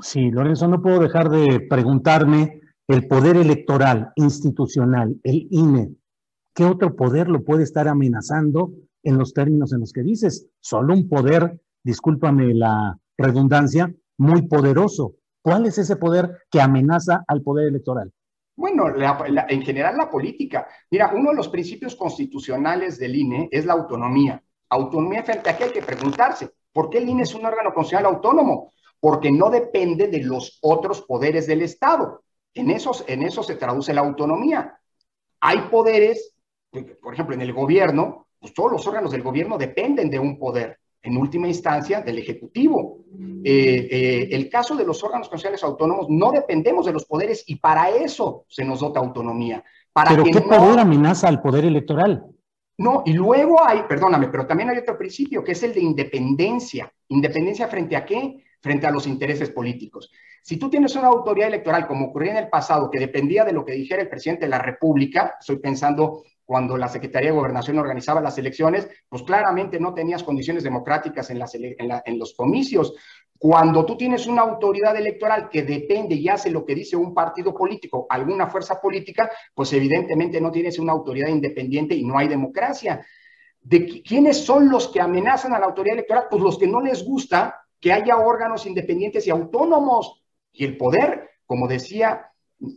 [0.00, 5.96] Sí, Lorenzo, no puedo dejar de preguntarme el poder electoral institucional, el INE,
[6.56, 8.72] ¿qué otro poder lo puede estar amenazando
[9.04, 10.48] en los términos en los que dices?
[10.58, 15.16] Solo un poder, discúlpame la redundancia, muy poderoso.
[15.42, 18.10] ¿Cuál es ese poder que amenaza al poder electoral?
[18.56, 20.66] Bueno, en general la política.
[20.90, 24.42] Mira, uno de los principios constitucionales del INE es la autonomía.
[24.70, 26.50] Autonomía frente a qué hay que preguntarse.
[26.72, 28.72] ¿Por qué el INE es un órgano constitucional autónomo?
[28.98, 32.24] Porque no depende de los otros poderes del Estado.
[32.54, 34.80] En, esos, en eso se traduce la autonomía.
[35.40, 36.35] Hay poderes,
[36.82, 40.78] por ejemplo, en el gobierno, pues todos los órganos del gobierno dependen de un poder
[41.06, 42.98] en última instancia, del Ejecutivo.
[43.44, 47.56] Eh, eh, el caso de los órganos constitucionales autónomos, no dependemos de los poderes y
[47.56, 49.62] para eso se nos dota autonomía.
[49.92, 52.26] Para ¿Pero qué poder amenaza al poder electoral?
[52.78, 56.92] No, y luego hay, perdóname, pero también hay otro principio que es el de independencia.
[57.08, 58.44] ¿Independencia frente a qué?
[58.60, 60.10] Frente a los intereses políticos.
[60.42, 63.64] Si tú tienes una autoridad electoral, como ocurría en el pasado, que dependía de lo
[63.64, 68.20] que dijera el presidente de la República, estoy pensando cuando la Secretaría de Gobernación organizaba
[68.20, 72.94] las elecciones, pues claramente no tenías condiciones democráticas en, los comicios.
[73.36, 77.52] Cuando tú tienes una autoridad electoral que depende y hace lo que dice un partido
[77.52, 83.04] político, alguna fuerza política, pues evidentemente no tienes una autoridad independiente y no hay democracia.
[83.60, 86.26] ¿De quiénes son los que amenazan a la autoridad electoral?
[86.30, 90.22] Pues los que no les gusta que haya órganos independientes y autónomos.
[90.52, 92.30] Y el poder, como decía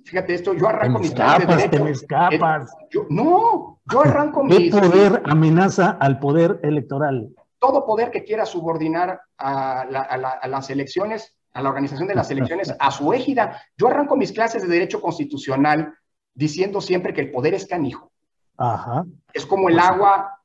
[0.04, 1.84] Fíjate esto, yo arranco mis clases de derecho.
[1.84, 2.72] Te escapas.
[3.10, 7.30] no, yo arranco ¿Qué poder amenaza al poder electoral?
[7.60, 9.86] Todo poder que quiera subordinar a,
[10.48, 13.62] las elecciones, a la organización de las elecciones, a su égida.
[13.78, 15.94] Yo arranco mis clases de derecho constitucional
[16.34, 18.12] diciendo siempre que el poder es canijo.
[18.58, 19.06] Ajá.
[19.34, 20.40] Es como el pues agua,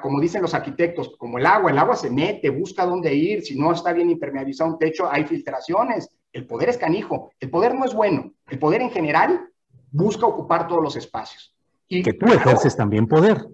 [0.00, 3.58] como dicen los arquitectos, como el agua, el agua se mete, busca dónde ir, si
[3.58, 7.84] no está bien impermeabilizado un techo, hay filtraciones el poder es canijo, el poder no
[7.84, 9.48] es bueno, el poder en general
[9.90, 11.54] busca ocupar todos los espacios.
[11.88, 13.46] Y que tú ejerces también poder.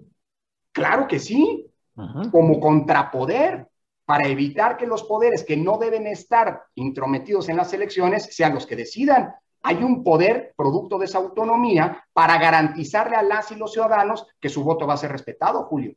[0.71, 1.69] Claro que sí,
[2.31, 3.67] como contrapoder
[4.05, 8.65] para evitar que los poderes que no deben estar intrometidos en las elecciones sean los
[8.65, 9.35] que decidan.
[9.61, 14.49] Hay un poder producto de esa autonomía para garantizarle a las y los ciudadanos que
[14.49, 15.93] su voto va a ser respetado, Julio.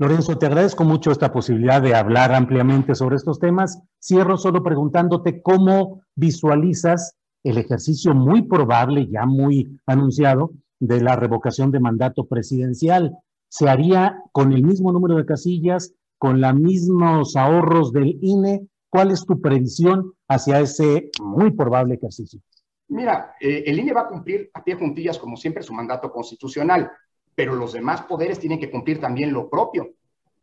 [0.00, 3.82] Lorenzo, te agradezco mucho esta posibilidad de hablar ampliamente sobre estos temas.
[4.02, 11.70] Cierro solo preguntándote cómo visualizas el ejercicio muy probable, ya muy anunciado, de la revocación
[11.70, 13.14] de mandato presidencial.
[13.50, 18.68] ¿Se haría con el mismo número de casillas, con los mismos ahorros del INE?
[18.88, 22.40] ¿Cuál es tu previsión hacia ese muy probable ejercicio?
[22.88, 26.90] Mira, eh, el INE va a cumplir a pie juntillas, como siempre, su mandato constitucional
[27.40, 29.94] pero los demás poderes tienen que cumplir también lo propio.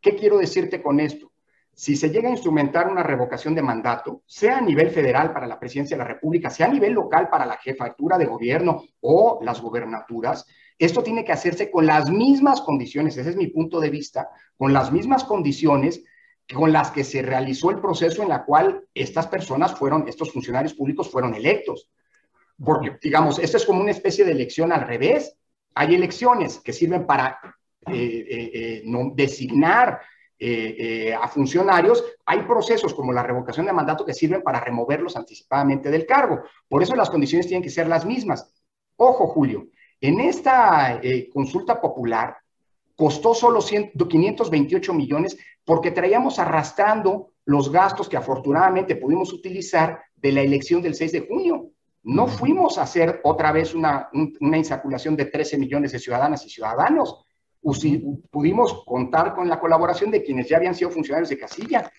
[0.02, 1.32] ¿Qué quiero decirte con esto?
[1.72, 5.60] Si se llega a instrumentar una revocación de mandato, sea a nivel federal para la
[5.60, 9.62] presidencia de la República, sea a nivel local para la jefatura de gobierno o las
[9.62, 10.48] gubernaturas,
[10.80, 14.74] esto tiene que hacerse con las mismas condiciones, ese es mi punto de vista, con
[14.74, 16.04] las mismas condiciones
[16.52, 20.74] con las que se realizó el proceso en la cual estas personas fueron, estos funcionarios
[20.74, 21.92] públicos fueron electos.
[22.58, 25.38] Porque, digamos, esto es como una especie de elección al revés.
[25.78, 27.40] Hay elecciones que sirven para
[27.88, 30.02] eh, eh, eh, no, designar
[31.20, 36.06] a funcionarios, hay procesos como la revocación de mandato que sirven para removerlos anticipadamente del
[36.06, 36.44] cargo.
[36.70, 38.54] Por eso las condiciones tienen que ser las mismas.
[38.98, 39.66] Ojo, Julio,
[40.00, 41.02] en esta
[41.34, 42.38] consulta popular
[42.96, 50.42] costó solo 528 millones porque traíamos arrastrando los gastos que afortunadamente pudimos utilizar de la
[50.42, 51.67] elección del 6 de junio.
[52.08, 56.50] No fuimos a hacer otra vez una, una insaculación de 13 millones de ciudadanas y
[56.50, 57.26] ciudadanos.
[58.32, 61.92] Pudimos contar con la colaboración de quienes ya habían sido funcionarios de casilla.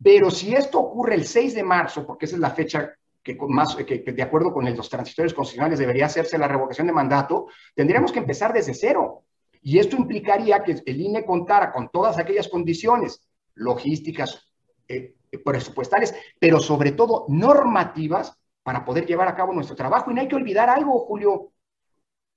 [0.00, 2.94] Pero si esto ocurre el 6 de marzo, porque esa es la fecha
[3.24, 7.48] que, más, que, de acuerdo con los transitorios constitucionales debería hacerse la revocación de mandato,
[7.74, 9.24] tendríamos que empezar desde cero.
[9.62, 14.48] Y esto implicaría que el INE contara con todas aquellas condiciones logísticas,
[14.86, 20.10] eh, presupuestales, pero sobre todo normativas para poder llevar a cabo nuestro trabajo.
[20.10, 21.52] Y no hay que olvidar algo, Julio,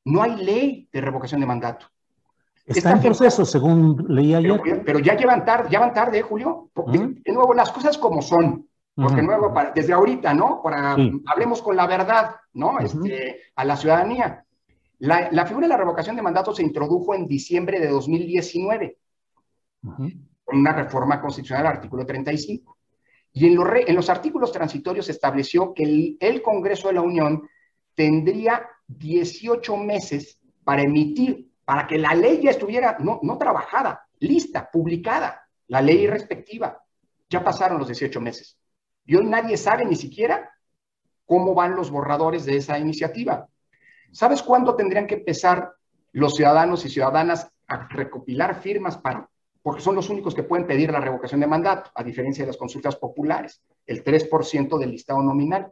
[0.05, 1.87] no hay ley de revocación de mandato.
[2.65, 4.61] Está en proceso, según leí ayer.
[4.85, 6.69] Pero, ya llevan tarde, ya van tarde, Julio.
[6.87, 8.67] De nuevo, las cosas como son.
[8.95, 10.61] Porque nuevo, desde ahorita, ¿no?
[10.61, 10.95] Para,
[11.25, 12.79] hablemos con la verdad, ¿no?
[12.79, 14.45] este, a la ciudadanía.
[14.99, 18.97] La, la, figura de la revocación de mandato se introdujo en diciembre de 2019,
[19.81, 22.72] con una reforma constitucional, artículo 35.
[23.33, 27.49] Y en los, artículos transitorios se estableció que el, el Congreso de la Unión
[27.95, 34.69] tendría 18 meses para emitir, para que la ley ya estuviera no, no trabajada, lista,
[34.71, 36.83] publicada, la ley respectiva.
[37.27, 38.57] Ya pasaron los 18 meses.
[39.05, 40.51] Y hoy nadie sabe ni siquiera
[41.25, 43.47] cómo van los borradores de esa iniciativa.
[44.11, 45.73] ¿Sabes cuándo tendrían que empezar
[46.11, 49.27] los ciudadanos y ciudadanas a recopilar firmas para,
[49.63, 52.57] porque son los únicos que pueden pedir la revocación de mandato, a diferencia de las
[52.57, 55.71] consultas populares, el 3% del listado nominal.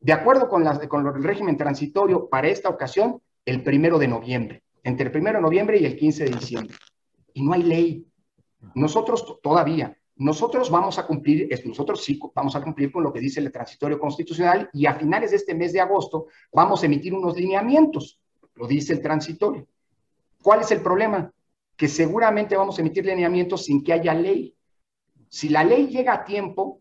[0.00, 5.06] De acuerdo con, con el régimen transitorio, para esta ocasión, el primero de noviembre, entre
[5.06, 6.76] el primero de noviembre y el 15 de diciembre.
[7.34, 8.06] Y no hay ley.
[8.74, 13.40] Nosotros todavía, nosotros vamos a cumplir, nosotros sí vamos a cumplir con lo que dice
[13.40, 17.36] el transitorio constitucional y a finales de este mes de agosto vamos a emitir unos
[17.36, 18.18] lineamientos,
[18.54, 19.66] lo dice el transitorio.
[20.42, 21.30] ¿Cuál es el problema?
[21.76, 24.56] Que seguramente vamos a emitir lineamientos sin que haya ley.
[25.28, 26.80] Si la ley llega a tiempo,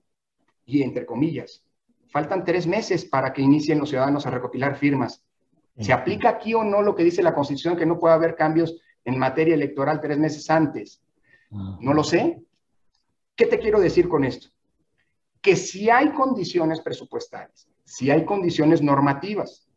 [0.65, 1.63] y entre comillas,
[2.07, 5.23] faltan tres meses para que inicien los ciudadanos a recopilar firmas.
[5.77, 8.81] ¿Se aplica aquí o no lo que dice la Constitución, que no puede haber cambios
[9.03, 11.03] en materia electoral tres meses antes?
[11.49, 12.41] No lo sé.
[13.35, 14.47] ¿Qué te quiero decir con esto?
[15.41, 19.67] Que si hay condiciones presupuestales, si hay condiciones normativas,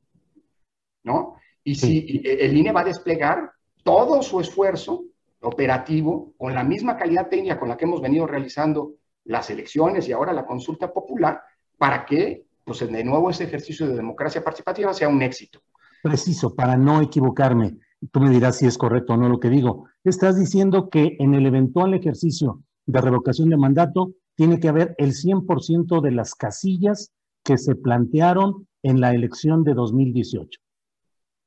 [1.02, 1.34] ¿no?
[1.64, 3.52] Y si el INE va a desplegar
[3.82, 5.04] todo su esfuerzo
[5.40, 10.12] operativo con la misma calidad técnica con la que hemos venido realizando las elecciones y
[10.12, 11.40] ahora la consulta popular
[11.76, 15.60] para que, pues de nuevo, ese ejercicio de democracia participativa sea un éxito.
[16.02, 17.76] Preciso, para no equivocarme,
[18.10, 19.86] tú me dirás si es correcto o no lo que digo.
[20.04, 25.12] Estás diciendo que en el eventual ejercicio de revocación de mandato, tiene que haber el
[25.12, 27.12] 100% de las casillas
[27.44, 30.60] que se plantearon en la elección de 2018.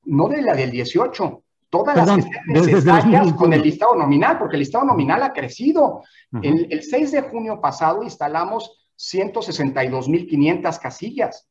[0.06, 4.60] No de la del 18, todas las que necesarias con el listado nominal, porque el
[4.60, 6.04] listado nominal ha crecido.
[6.44, 11.48] el, el 6 de junio pasado instalamos 162.500 casillas.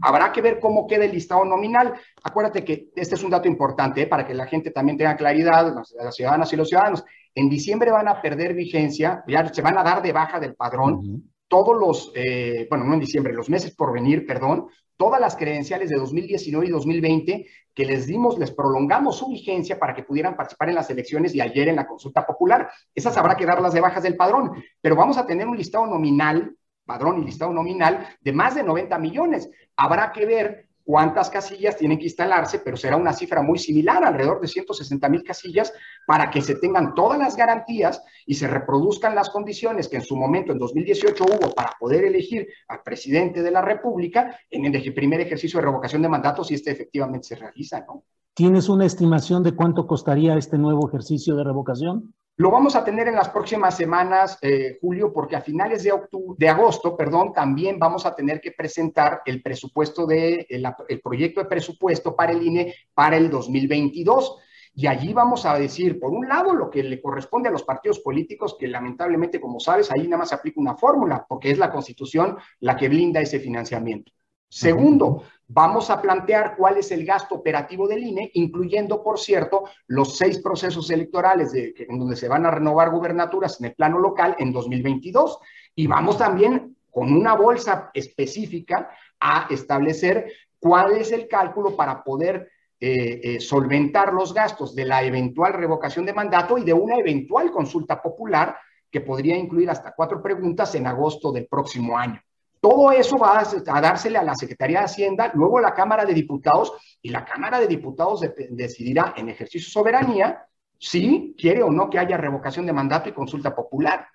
[0.00, 1.94] Habrá que ver cómo queda el listado nominal.
[2.24, 4.06] Acuérdate que este es un dato importante ¿eh?
[4.08, 7.04] para que la gente también tenga claridad, las, ciudadanas y los ciudadanos.
[7.34, 11.30] En diciembre van a perder vigencia, ya se van a dar de baja del padrón
[11.46, 14.68] todos los, eh, bueno, no en diciembre, los meses por venir, perdón,
[15.02, 19.94] todas las credenciales de 2019 y 2020 que les dimos, les prolongamos su vigencia para
[19.94, 22.70] que pudieran participar en las elecciones y ayer en la consulta popular.
[22.94, 26.54] Esas habrá que darlas de bajas del padrón, pero vamos a tener un listado nominal
[26.84, 29.50] padrón y listado nominal de más de 90 millones.
[29.74, 34.40] Habrá que ver cuántas casillas tienen que instalarse, pero será una cifra muy similar, alrededor
[34.40, 35.72] de 160 mil casillas,
[36.06, 40.16] para que se tengan todas las garantías y se reproduzcan las condiciones que en su
[40.16, 45.20] momento, en 2018, hubo para poder elegir al presidente de la República en el primer
[45.20, 48.04] ejercicio de revocación de mandatos si este efectivamente se realiza, ¿no?
[48.34, 52.14] ¿Tienes una estimación de cuánto costaría este nuevo ejercicio de revocación?
[52.36, 56.34] Lo vamos a tener en las próximas semanas, eh, Julio, porque a finales de, octubre,
[56.38, 61.40] de agosto, perdón, también vamos a tener que presentar el presupuesto de, el, el proyecto
[61.40, 64.38] de presupuesto para el INE para el 2022.
[64.74, 68.00] Y allí vamos a decir, por un lado, lo que le corresponde a los partidos
[68.00, 71.70] políticos, que lamentablemente, como sabes, ahí nada más se aplica una fórmula, porque es la
[71.70, 74.10] constitución la que blinda ese financiamiento.
[74.48, 80.16] Segundo, vamos a plantear cuál es el gasto operativo del INE, incluyendo, por cierto, los
[80.16, 84.36] seis procesos electorales de, en donde se van a renovar gubernaturas en el plano local
[84.38, 85.38] en 2022.
[85.74, 88.90] Y vamos también con una bolsa específica
[89.20, 95.02] a establecer cuál es el cálculo para poder eh, eh, solventar los gastos de la
[95.04, 98.56] eventual revocación de mandato y de una eventual consulta popular
[98.90, 102.20] que podría incluir hasta cuatro preguntas en agosto del próximo año.
[102.62, 106.14] Todo eso va a, dársele a la Secretaría de Hacienda, luego a la Cámara de
[106.14, 110.46] Diputados, y la Cámara de Diputados decidirá en ejercicio de soberanía
[110.78, 114.06] si quiere o no que haya revocación de mandato y consulta popular.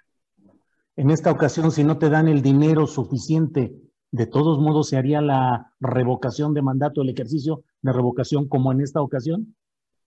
[0.96, 3.74] En esta ocasión, si no te dan el dinero suficiente,
[4.12, 8.80] de todos modos se haría la revocación de mandato, el ejercicio de revocación como en
[8.80, 9.58] esta ocasión.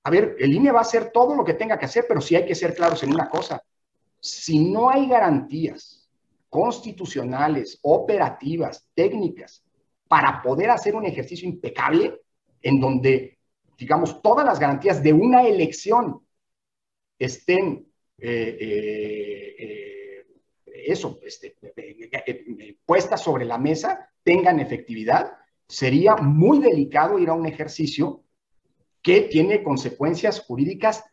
[0.04, 2.36] A ver, el INE va a hacer todo lo que tenga que hacer, pero sí
[2.36, 3.62] hay que ser claros en una cosa.
[4.18, 5.99] Si no hay garantías
[6.50, 9.64] constitucionales, operativas, técnicas,
[10.06, 12.20] para poder hacer un ejercicio impecable
[12.60, 13.38] en donde,
[13.78, 16.20] digamos, todas las garantías de una elección
[17.18, 17.86] estén
[18.18, 20.26] eh, eh, eh,
[20.66, 21.56] eso, este,
[22.84, 25.32] puestas sobre la mesa, tengan efectividad,
[25.66, 28.24] sería muy delicado ir a un ejercicio
[29.00, 31.04] que tiene consecuencias jurídicas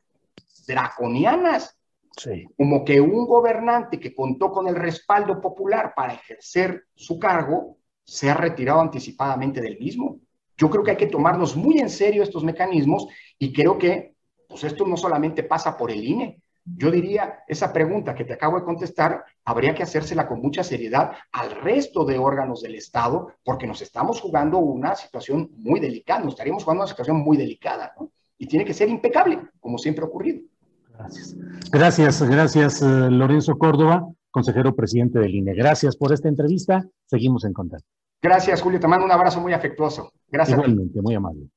[0.68, 1.77] draconianas.
[2.56, 8.30] Como que un gobernante que contó con el respaldo popular para ejercer su cargo se
[8.30, 10.20] ha retirado anticipadamente del mismo.
[10.58, 13.08] Yo creo que hay que tomarnos muy en serio estos mecanismos
[13.38, 14.16] y creo que
[14.48, 16.42] pues esto no solamente pasa por el INE.
[16.66, 21.12] Yo diría, esa pregunta que te acabo de contestar, habría que hacérsela con mucha seriedad
[21.32, 26.34] al resto de órganos del Estado, porque nos estamos jugando una situación muy delicada, nos
[26.34, 27.94] estaríamos jugando una situación muy delicada.
[28.38, 30.42] Y tiene que ser impecable, como siempre ha ocurrido.
[30.98, 31.36] Gracias.
[31.72, 35.54] Gracias, gracias, eh, Lorenzo Córdoba, consejero presidente del INE.
[35.54, 36.86] Gracias por esta entrevista.
[37.06, 37.88] Seguimos en contacto.
[38.22, 38.80] Gracias, Julio.
[38.80, 40.12] Te mando un abrazo muy afectuoso.
[40.28, 40.58] Gracias.
[40.58, 41.50] Igualmente, muy amable.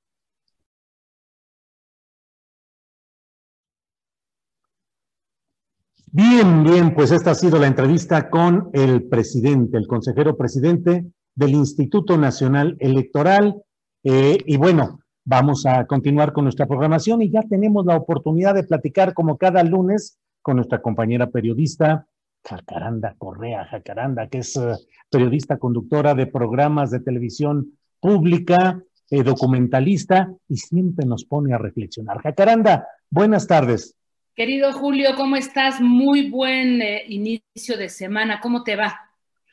[6.12, 11.50] Bien, bien, pues esta ha sido la entrevista con el presidente, el consejero presidente del
[11.50, 13.62] Instituto Nacional Electoral.
[14.02, 18.64] Eh, y bueno, vamos a continuar con nuestra programación y ya tenemos la oportunidad de
[18.64, 22.08] platicar como cada lunes con nuestra compañera periodista
[22.42, 24.74] Jacaranda Correa, Jacaranda, que es eh,
[25.08, 32.20] periodista conductora de programas de televisión pública, eh, documentalista y siempre nos pone a reflexionar.
[32.22, 33.94] Jacaranda, buenas tardes.
[34.34, 35.80] Querido Julio, ¿cómo estás?
[35.80, 38.40] Muy buen eh, inicio de semana.
[38.40, 38.98] ¿Cómo te va?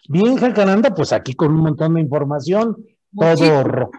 [0.09, 2.77] Bien, Jacaranda, pues aquí con un montón de información.
[3.15, 3.91] Todo,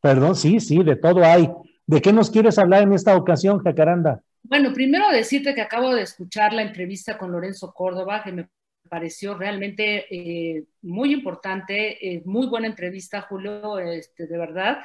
[0.00, 1.48] perdón, sí, sí, de todo hay.
[1.86, 4.22] ¿De qué nos quieres hablar en esta ocasión, Jacaranda?
[4.42, 8.48] Bueno, primero decirte que acabo de escuchar la entrevista con Lorenzo Córdoba, que me
[8.88, 14.78] pareció realmente eh, muy importante, eh, muy buena entrevista, Julio, este, de verdad.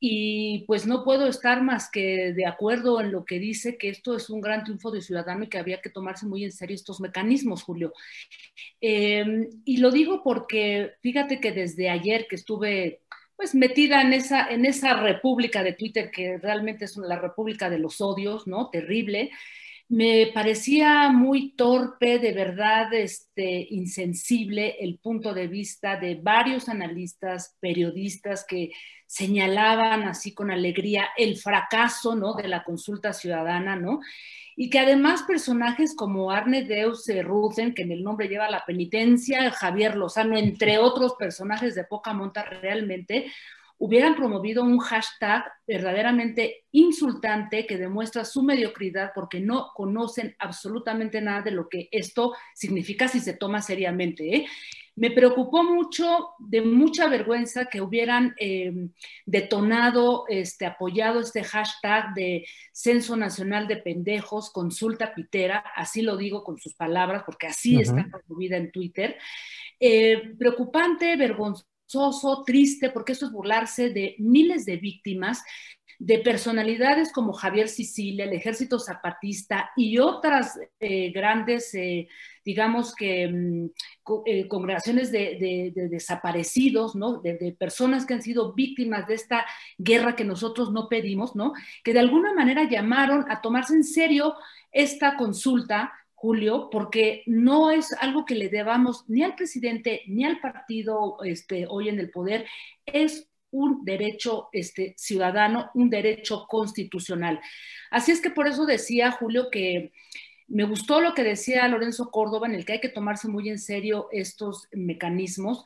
[0.00, 4.16] Y pues no puedo estar más que de acuerdo en lo que dice, que esto
[4.16, 7.00] es un gran triunfo de ciudadano y que había que tomarse muy en serio estos
[7.00, 7.92] mecanismos, Julio.
[8.80, 13.00] Em, y lo digo porque fíjate que desde ayer que estuve
[13.36, 17.78] pues metida en esa, en esa república de Twitter que realmente es la república de
[17.78, 18.70] los odios, ¿no?
[18.70, 19.30] Terrible
[19.94, 27.56] me parecía muy torpe, de verdad, este, insensible el punto de vista de varios analistas,
[27.60, 28.72] periodistas que
[29.06, 32.34] señalaban así con alegría el fracaso, ¿no?
[32.34, 34.00] De la consulta ciudadana, ¿no?
[34.56, 39.52] Y que además personajes como Arne Deus Ruthen, que en el nombre lleva la penitencia,
[39.52, 43.30] Javier Lozano, entre otros personajes de poca monta realmente,
[43.84, 51.42] hubieran promovido un hashtag verdaderamente insultante que demuestra su mediocridad porque no conocen absolutamente nada
[51.42, 54.36] de lo que esto significa si se toma seriamente.
[54.36, 54.46] ¿eh?
[54.96, 58.90] Me preocupó mucho, de mucha vergüenza, que hubieran em,
[59.26, 66.42] detonado, este, apoyado este hashtag de Censo Nacional de Pendejos, consulta pitera, así lo digo
[66.42, 69.18] con sus palabras, porque así está promovida en Twitter.
[69.78, 71.73] Eh, preocupante, vergonzoso
[72.44, 75.42] triste, porque eso es burlarse de miles de víctimas,
[75.98, 82.08] de personalidades como Javier Sicilia, el Ejército Zapatista y otras eh, grandes, eh,
[82.44, 83.66] digamos que, mm,
[84.26, 87.20] eh, congregaciones de, desaparecidos, ¿no?
[87.20, 89.46] De, de, personas que han sido víctimas de esta
[89.78, 91.52] guerra que nosotros no pedimos, ¿no?
[91.82, 94.34] Que de alguna manera llamaron a tomarse en serio
[94.72, 95.92] esta consulta
[96.24, 101.66] Julio, porque no es algo que le debamos ni al presidente ni al partido este,
[101.68, 102.46] hoy en el poder,
[102.86, 107.42] es un derecho este, ciudadano, un derecho constitucional.
[107.90, 109.92] Así es que por eso decía Julio que
[110.48, 113.58] me gustó lo que decía Lorenzo Córdoba, en el que hay que tomarse muy en
[113.58, 115.62] serio estos mecanismos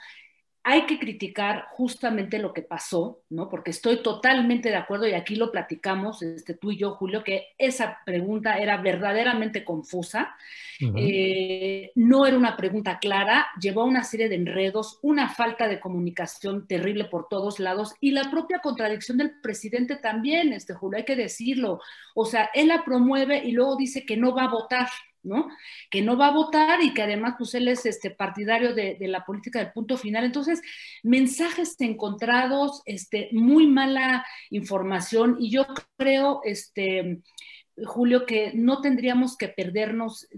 [0.71, 3.49] hay que criticar justamente lo que pasó, ¿no?
[3.49, 7.47] Porque estoy totalmente de acuerdo y aquí lo platicamos, este, tú y yo, Julio, que
[7.57, 10.37] esa pregunta era verdaderamente confusa,
[10.95, 15.81] eh, no era una pregunta clara, llevó a una serie de enredos, una falta de
[15.81, 21.07] comunicación terrible por todos lados y la propia contradicción del presidente también, este, Julio, hay
[21.07, 21.81] que decirlo.
[22.15, 24.89] O sea, él la promueve y luego dice que no va a votar,
[25.23, 25.49] ¿no?
[25.91, 29.25] Que no va a votar y que además pues él es este partidario de, la
[29.25, 30.25] política del punto final.
[30.25, 30.61] Entonces,
[31.03, 35.67] mensajes encontrados, este, muy mala información y yo
[35.97, 37.21] creo, este,
[37.85, 40.29] Julio, que no tendríamos que perdernos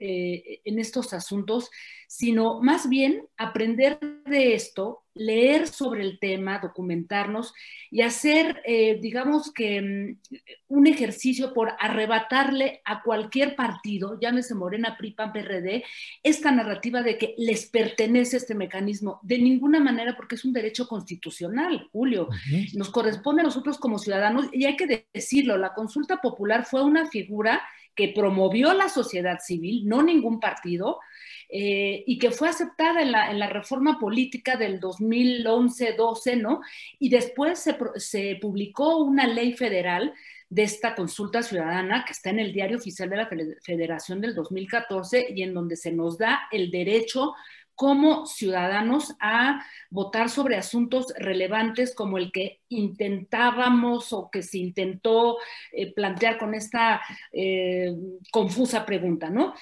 [0.00, 1.70] eh, en estos asuntos,
[2.08, 7.54] sino más bien aprender de esto leer sobre el tema, documentarnos
[7.90, 10.38] y hacer, eh, digamos que, mm,
[10.68, 15.84] un ejercicio por arrebatarle a cualquier partido, llámese Morena, PRI, PAN, PRD,
[16.22, 19.20] esta narrativa de que les pertenece este mecanismo.
[19.22, 22.28] De ninguna manera, porque es un derecho constitucional, Julio.
[22.74, 27.06] Nos corresponde a nosotros como ciudadanos y hay que decirlo, la consulta popular fue una
[27.06, 27.62] figura
[27.94, 31.00] que promovió la sociedad civil, no ningún partido,
[31.48, 36.60] eh, y que fue aceptada en la, en la reforma política del 2011-12, ¿no?
[36.98, 40.14] Y después se, se publicó una ley federal
[40.48, 43.28] de esta consulta ciudadana que está en el diario oficial de la
[43.62, 47.34] Federación del 2014 y en donde se nos da el derecho
[47.74, 55.38] como ciudadanos a votar sobre asuntos relevantes como el que intentábamos o que se intentó
[55.72, 57.00] eh, plantear con esta
[57.32, 57.94] eh,
[58.30, 59.54] confusa pregunta, ¿no?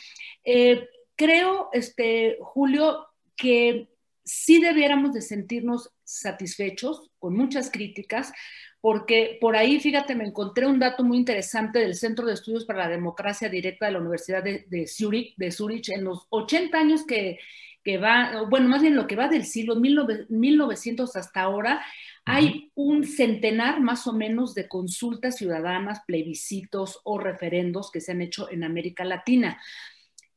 [0.45, 3.07] Eh, creo, este, Julio,
[3.37, 3.89] que
[4.25, 8.33] sí debiéramos de sentirnos satisfechos con muchas críticas,
[8.81, 12.81] porque por ahí, fíjate, me encontré un dato muy interesante del Centro de Estudios para
[12.81, 17.39] la Democracia Directa de la Universidad de, Zurich, en los 80 años que
[17.85, 21.85] que va, bueno, más bien lo que va del siglo 1900 hasta ahora,
[22.25, 28.23] hay un centenar más o menos de consultas ciudadanas, plebiscitos o referendos que se han
[28.23, 29.61] hecho en América Latina.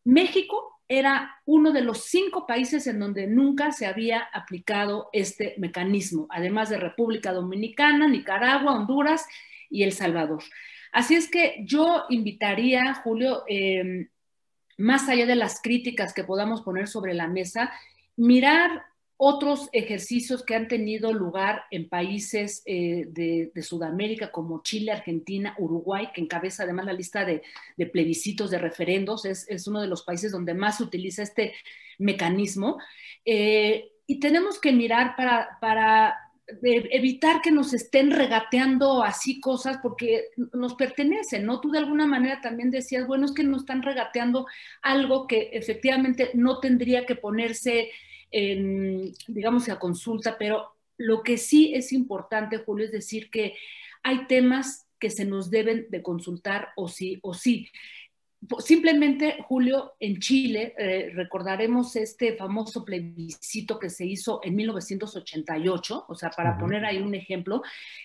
[0.03, 6.27] México era uno de los cinco países en donde nunca se había aplicado este mecanismo,
[6.29, 9.25] además de República Dominicana, Nicaragua, Honduras
[9.69, 10.43] y El Salvador.
[10.91, 14.07] Así es que yo invitaría, Julio, eh,
[14.78, 17.71] más allá de las críticas que podamos poner sobre la mesa,
[18.15, 18.84] mirar
[19.17, 26.09] otros ejercicios que han tenido lugar en países eh, de, Sudamérica como Chile, Argentina, Uruguay,
[26.13, 27.41] que encabeza además la lista de,
[27.91, 31.53] plebiscitos, de referendos, es, uno de los países donde más se utiliza este
[31.97, 32.78] mecanismo.
[33.23, 36.24] Eh, y tenemos que mirar para, para
[36.61, 41.59] evitar que nos estén regateando así cosas porque nos pertenecen, ¿no?
[41.59, 44.45] Tú de alguna manera también decías, bueno, es que nos están regateando
[44.81, 47.89] algo que efectivamente no tendría que ponerse,
[48.31, 53.55] digamos, a consulta, pero lo que sí es importante, Julio, es decir que
[54.03, 57.69] hay temas que se nos deben de consultar o sí o sí.
[58.59, 66.15] Simplemente, Julio, en Chile, eh, recordaremos este famoso plebiscito que se hizo en 1988, o
[66.15, 67.61] sea, para poner ahí un ejemplo,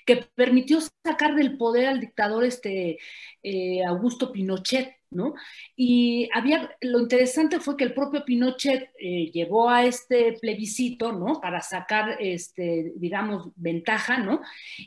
[0.06, 2.98] que permitió sacar del poder al dictador este,
[3.42, 5.34] eh, Augusto Pinochet, ¿no?
[5.76, 11.40] Y había, lo interesante fue que el propio Pinochet eh, llevó a este plebiscito, ¿no?
[11.40, 14.40] Para sacar, este, digamos, ventaja, ¿no?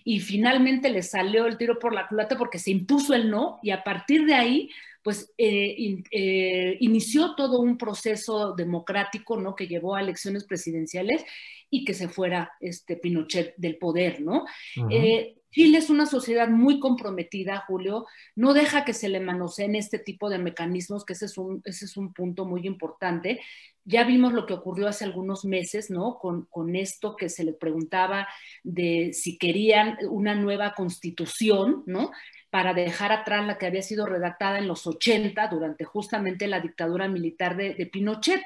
[0.05, 3.71] Y finalmente le salió el tiro por la culata porque se impuso el no y
[3.71, 4.69] a partir de ahí
[5.03, 9.55] pues eh, eh, inició todo un proceso democrático, ¿no?
[9.55, 11.23] Que llevó a elecciones presidenciales
[11.69, 14.45] y que se fuera este Pinochet del poder, ¿no?
[14.89, 19.99] Eh, Chile es una sociedad muy comprometida, Julio, no deja que se le manoseen este
[19.99, 23.39] tipo de mecanismos, que ese es un, ese es un punto muy importante.
[23.85, 26.17] Ya vimos lo que ocurrió hace algunos meses, ¿no?
[26.17, 28.27] Con, con esto que se le preguntaba
[28.63, 32.11] de si querían una nueva constitución, ¿no?
[32.53, 37.07] Para dejar atrás la que había sido redactada en los 80 durante justamente la dictadura
[37.07, 38.43] militar de, Pinochet.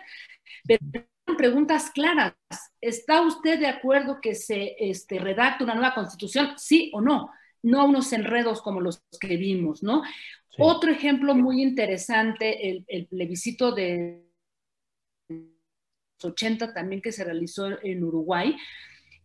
[0.65, 0.79] Pero
[1.37, 2.33] preguntas claras.
[2.79, 6.51] ¿Está usted de acuerdo que se este, redacte una nueva constitución?
[6.55, 7.31] Sí o no.
[7.61, 10.03] No unos enredos como los que vimos, ¿no?
[10.57, 14.23] Otro ejemplo muy interesante, el, el plebiscito de
[16.23, 18.55] 80 también que se realizó en Uruguay,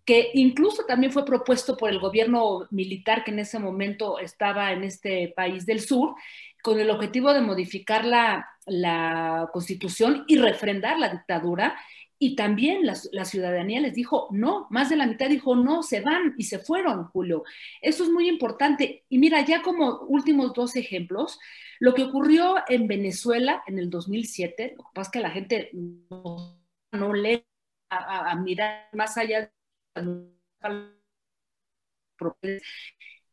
[0.04, 4.84] que incluso también fue propuesto por el gobierno militar que en ese momento estaba en
[4.84, 6.14] este país del sur,
[6.62, 8.48] con el objetivo de modificar la,
[9.52, 11.76] constitución y refrendar la dictadura.
[12.18, 16.00] Y también la, la, ciudadanía les dijo no, más de la mitad dijo no, se
[16.00, 17.42] van y se fueron, Julio.
[17.80, 19.04] Eso es muy importante.
[19.08, 21.40] Y mira, ya como últimos dos ejemplos,
[21.80, 25.70] lo que ocurrió en Venezuela en el 2007, lo que pasa es que la gente
[25.72, 26.62] no,
[27.12, 27.44] lee
[27.90, 29.50] a, a mirar más allá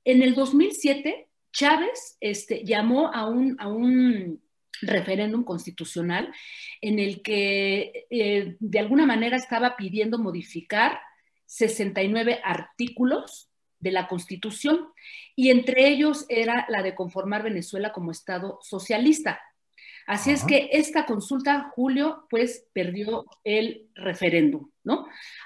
[0.03, 4.41] en el 2007, Chávez este, llamó a un, a un
[4.81, 6.33] referéndum constitucional
[6.81, 10.99] en el que eh, de alguna manera estaba pidiendo modificar
[11.45, 13.49] 69 artículos
[13.79, 14.89] de la Constitución
[15.35, 19.39] y entre ellos era la de conformar Venezuela como Estado socialista.
[20.05, 24.71] Así es que esta consulta, Julio, pues perdió el referéndum,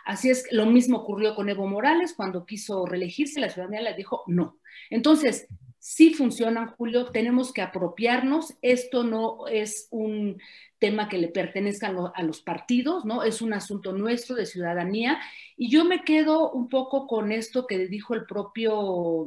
[0.06, 4.24] Así es lo mismo ocurrió con Evo Morales cuando quiso reelegirse, la ciudadanía le dijo
[4.28, 4.60] no.
[4.90, 5.48] Entonces,
[5.84, 8.54] sí funcionan, Julio, tenemos que apropiarnos.
[8.62, 10.42] Esto no es un
[10.80, 13.22] tema que le pertenezca a los partidos, ¿no?
[13.24, 15.20] Es un asunto nuestro de ciudadanía.
[15.58, 19.26] Y yo me quedo un poco con esto que dijo el propio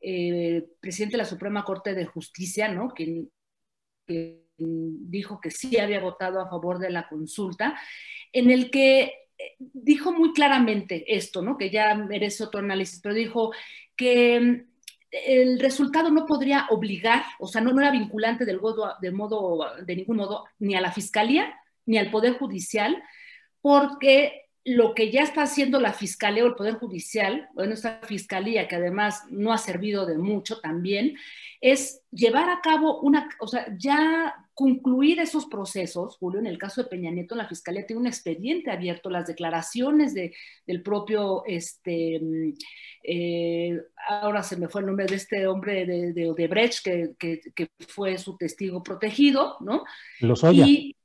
[0.00, 2.92] eh, presidente de la Suprema Corte de Justicia, ¿no?
[2.92, 3.24] Que,
[4.06, 7.74] que dijo que sí había votado a favor de la consulta,
[8.32, 9.12] en el que
[9.58, 11.56] dijo muy claramente esto, ¿no?
[11.56, 13.52] Que ya merece otro análisis, pero dijo
[13.96, 14.66] que
[15.10, 18.60] el resultado no podría obligar, o sea, no, era vinculante del
[19.00, 21.54] de, modo, de ningún modo ni a la Fiscalía
[21.86, 23.02] ni al Poder Judicial,
[23.60, 28.66] porque lo que ya está haciendo la Fiscalía o el Poder Judicial, bueno, esta Fiscalía
[28.66, 31.14] que además no ha servido de mucho también,
[31.60, 36.16] es llevar a cabo una, o sea, ya concluir esos procesos.
[36.16, 40.14] Julio, en el caso de Peña Nieto, la Fiscalía tiene un expediente abierto, las declaraciones
[40.14, 40.34] de,
[40.66, 42.20] del propio, este,
[43.04, 47.40] eh, ahora se me fue el nombre de este hombre de, de Odebrecht, que, que,
[47.54, 49.84] que, fue su testigo protegido, ¿no?
[50.18, 50.95] Los Y,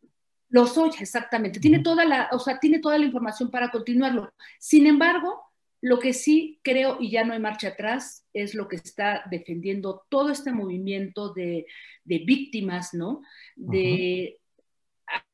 [0.52, 1.60] los Oya, exactamente.
[1.60, 4.32] Tiene toda la, o sea, tiene toda la información para continuarlo.
[4.60, 5.41] Sin embargo,
[5.82, 10.04] lo que sí creo, y ya no hay marcha atrás, es lo que está defendiendo
[10.10, 11.66] todo este movimiento de,
[12.06, 13.22] víctimas, ¿no?
[13.56, 14.39] De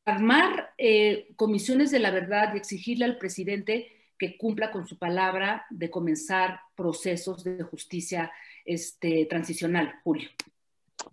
[0.05, 5.65] armar eh, comisiones de la verdad y exigirle al presidente que cumpla con su palabra
[5.69, 8.31] de comenzar procesos de justicia
[8.65, 10.29] este, transicional, Julio.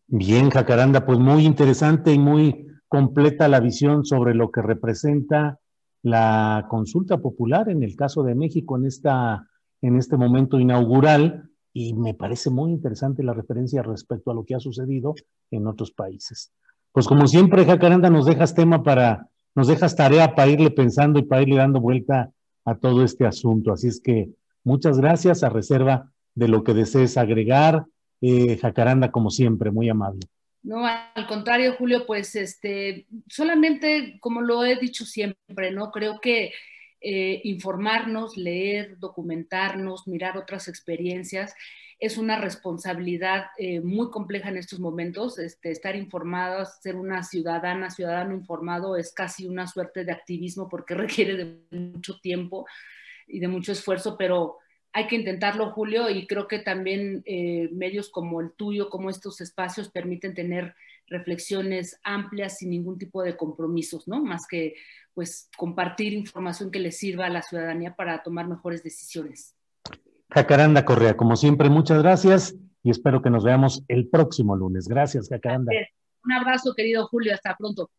[0.07, 5.59] Bien, Jacaranda, pues muy interesante y muy completa la visión sobre lo que representa
[6.05, 9.49] la consulta popular en el caso de México en, esta,
[9.83, 14.55] en este momento inaugural y me parece muy interesante la referencia respecto a lo que
[14.55, 15.17] ha sucedido
[15.51, 16.53] en otros países.
[16.93, 21.25] Pues como siempre, Jacaranda, nos dejas tema para, nos dejas tarea para irle pensando y
[21.25, 22.31] para irle dando vuelta
[22.65, 23.73] a todo este asunto.
[23.73, 24.31] Así es que
[24.63, 27.87] muchas gracias a reserva de lo que desees agregar.
[28.21, 30.21] Eh, Jacaranda, como siempre, muy amable.
[30.65, 35.91] No, al contrario, Julio, pues este, solamente como lo he dicho siempre, ¿no?
[35.91, 36.53] Creo que
[37.03, 41.55] eh, informarnos, leer, documentarnos, mirar otras experiencias
[42.01, 45.39] es una responsabilidad eh, muy compleja en estos momentos.
[45.39, 50.95] Este, estar informado, ser una ciudadana, ciudadano informado es casi una suerte de activismo porque
[50.95, 52.65] requiere de mucho tiempo
[53.27, 54.61] y de mucho esfuerzo, pero
[54.97, 59.41] hay que intentarlo, Julio, y creo que también eh, medios como el tuyo, como estos
[59.41, 60.77] espacios, permiten tener
[61.09, 64.23] reflexiones amplias sin ningún tipo de compromisos, ¿no?
[64.23, 64.77] Más que
[65.13, 69.57] pues compartir información que le sirva a la ciudadanía para tomar mejores decisiones.
[70.31, 74.87] Jacaranda Correa, como siempre, muchas gracias y espero que nos veamos el próximo lunes.
[74.87, 75.73] Gracias, Jacaranda.
[76.25, 77.91] Un abrazo, querido Julio, hasta pronto.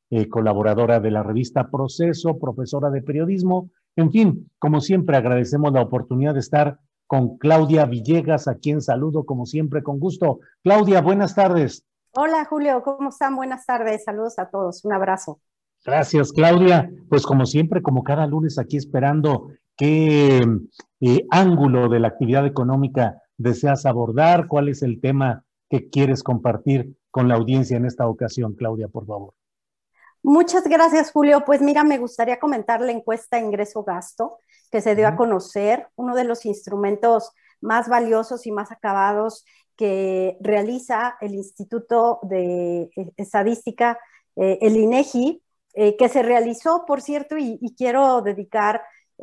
[0.08, 5.82] eh, colaboradora de la revista Proceso, profesora de periodismo en fin, como siempre, agradecemos la
[5.82, 10.40] oportunidad de estar con Claudia Villegas, a quien saludo como siempre con gusto.
[10.62, 11.84] Claudia, buenas tardes.
[12.14, 13.36] Hola Julio, ¿cómo están?
[13.36, 15.40] Buenas tardes, saludos a todos, un abrazo.
[15.84, 16.90] Gracias, Claudia.
[17.08, 20.42] Pues como siempre, como cada lunes aquí esperando qué
[21.00, 26.96] eh, ángulo de la actividad económica deseas abordar, cuál es el tema que quieres compartir
[27.10, 29.34] con la audiencia en esta ocasión, Claudia, por favor.
[30.22, 31.44] Muchas gracias, Julio.
[31.44, 34.38] Pues mira, me gustaría comentar la encuesta ingreso-gasto
[34.70, 39.44] que se dio a conocer, uno de los instrumentos más valiosos y más acabados
[39.76, 43.98] que realiza el Instituto de eh, Estadística,
[44.36, 45.42] eh, el INEGI,
[45.74, 48.82] eh, que se realizó, por cierto, y, y quiero dedicar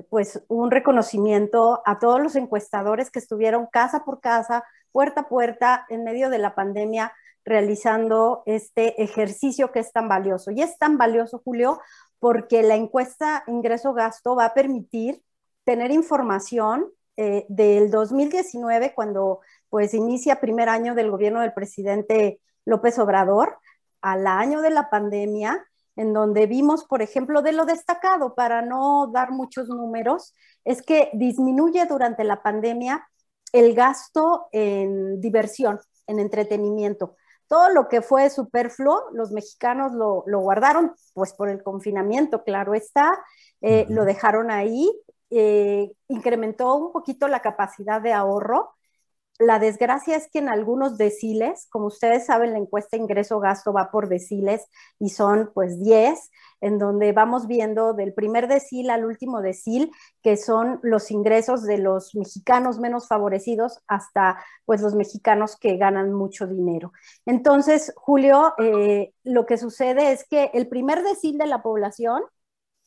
[0.09, 5.85] pues un reconocimiento a todos los encuestadores que estuvieron casa por casa, puerta a puerta,
[5.89, 7.13] en medio de la pandemia,
[7.49, 10.51] realizando este ejercicio que es tan valioso.
[10.51, 11.81] Y es tan valioso, Julio,
[12.19, 15.23] porque la encuesta ingreso-gasto va a permitir
[15.63, 16.85] tener información
[17.17, 23.57] eh, del 2019, cuando pues inicia primer año del gobierno del presidente López Obrador,
[24.01, 29.09] al año de la pandemia, en donde vimos, por ejemplo, de lo destacado, para no
[29.11, 30.33] dar muchos números,
[30.63, 33.07] es que disminuye durante la pandemia
[33.53, 37.15] el gasto en diversión, en entretenimiento
[37.49, 43.11] todo lo que fue superfluo, los mexicanos lo, guardaron, pues por el confinamiento, claro está,
[43.61, 44.89] eh, lo dejaron ahí,
[45.31, 48.75] eh, incrementó un poquito la capacidad de ahorro
[49.39, 54.09] la desgracia es que en algunos deciles, como ustedes saben, la encuesta ingreso-gasto va por
[54.09, 54.67] deciles
[54.99, 56.29] y son pues 10,
[56.59, 61.77] en donde vamos viendo del primer decil al último decil, que son los ingresos de
[61.77, 66.91] los mexicanos menos favorecidos hasta pues los mexicanos que ganan mucho dinero.
[67.25, 72.23] Entonces, Julio, eh, lo que sucede es que el primer decil de la población,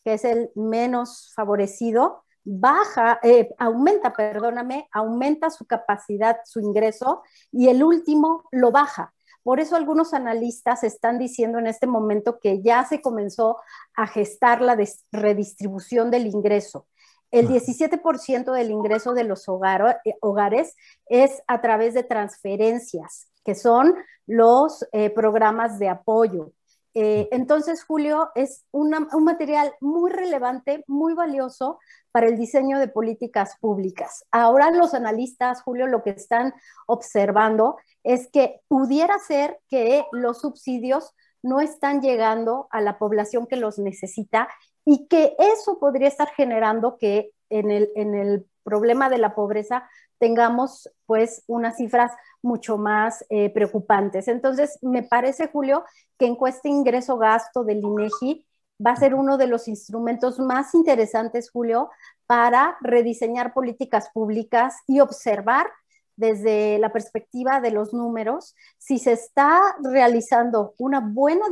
[0.05, 7.69] que es el menos favorecido, baja, eh, aumenta, perdóname, aumenta su capacidad, su ingreso, y
[7.69, 9.15] el último lo baja.
[9.43, 13.59] Por eso algunos analistas están diciendo en este momento que ya se comenzó
[13.97, 14.77] a gestar la
[15.11, 16.87] redistribución del ingreso.
[17.33, 20.77] El 17% del ingreso de los eh, hogares
[21.07, 23.95] es a través de transferencias, que son
[24.27, 26.53] los eh, programas de apoyo.
[26.95, 28.91] Eh, entonces, Julio, es un
[29.25, 31.79] material muy relevante, muy valioso
[32.11, 34.25] para el diseño de políticas públicas.
[34.31, 36.55] Ahora los analistas, Julio, lo que están
[36.87, 43.57] observando es que pudiera ser que los subsidios no están llegando a la población que
[43.57, 44.49] los necesita
[44.85, 49.89] y que eso podría estar generando que en el, problema de la pobreza
[50.19, 54.29] tengamos pues unas cifras mucho más eh, preocupantes.
[54.29, 55.85] Entonces, me parece, Julio,
[56.17, 58.47] que encuesta ingreso-gasto del INEGI
[58.85, 61.91] va a ser uno de los instrumentos más interesantes, Julio,
[62.27, 65.67] para rediseñar políticas públicas y observar
[66.15, 71.47] desde la perspectiva de los números si se está realizando una buena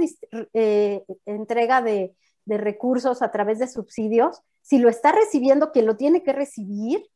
[0.53, 2.14] eh, entrega de,
[2.51, 7.09] de recursos a través de subsidios, si lo está recibiendo quien lo tiene que recibir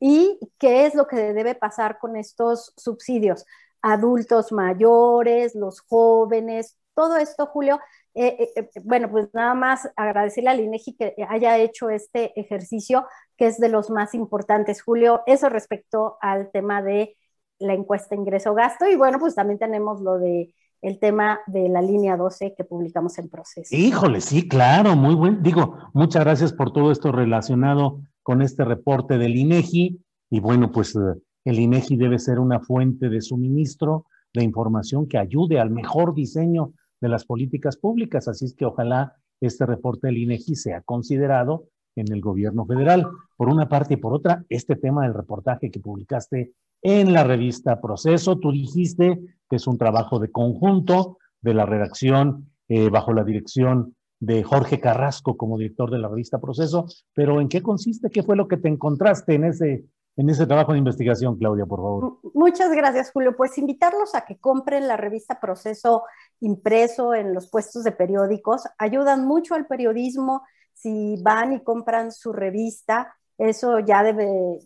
[0.00, 3.46] y qué es lo que debe pasar con estos subsidios.
[3.80, 7.80] Adultos mayores, los jóvenes, todo esto, Julio.
[8.14, 13.06] Eh, eh, eh, bueno, pues nada más agradecerle al INEGI que haya hecho este ejercicio,
[13.36, 15.22] que es de los más importantes, Julio.
[15.26, 17.16] Eso respecto al tema de
[17.58, 18.88] la encuesta ingreso-gasto.
[18.88, 23.18] Y bueno, pues también tenemos lo de el tema de la línea 12 que publicamos
[23.18, 23.74] en proceso.
[23.74, 25.42] Híjole, sí, claro, muy buen.
[25.42, 30.00] Digo, muchas gracias por todo esto relacionado con este reporte del INEGI.
[30.30, 35.18] Y bueno, pues eh, el INEGI debe ser una fuente de suministro de información que
[35.18, 38.28] ayude al mejor diseño de las políticas públicas.
[38.28, 43.06] Así es que ojalá este reporte del INEGI sea considerado en el gobierno federal.
[43.36, 46.52] Por una parte y por otra, este tema del reportaje que publicaste
[46.82, 52.50] en la revista Proceso, tú dijiste que es un trabajo de conjunto de la redacción
[52.68, 57.48] eh, bajo la dirección de Jorge Carrasco como director de la revista Proceso, pero ¿en
[57.48, 58.10] qué consiste?
[58.10, 59.84] ¿Qué fue lo que te encontraste en ese,
[60.16, 62.18] en ese trabajo de investigación, Claudia, por favor?
[62.34, 63.36] Muchas gracias, Julio.
[63.36, 66.04] Pues invitarlos a que compren la revista Proceso
[66.40, 68.62] impreso en los puestos de periódicos.
[68.78, 70.42] Ayudan mucho al periodismo
[70.72, 73.14] si van y compran su revista.
[73.38, 74.58] Eso ya debe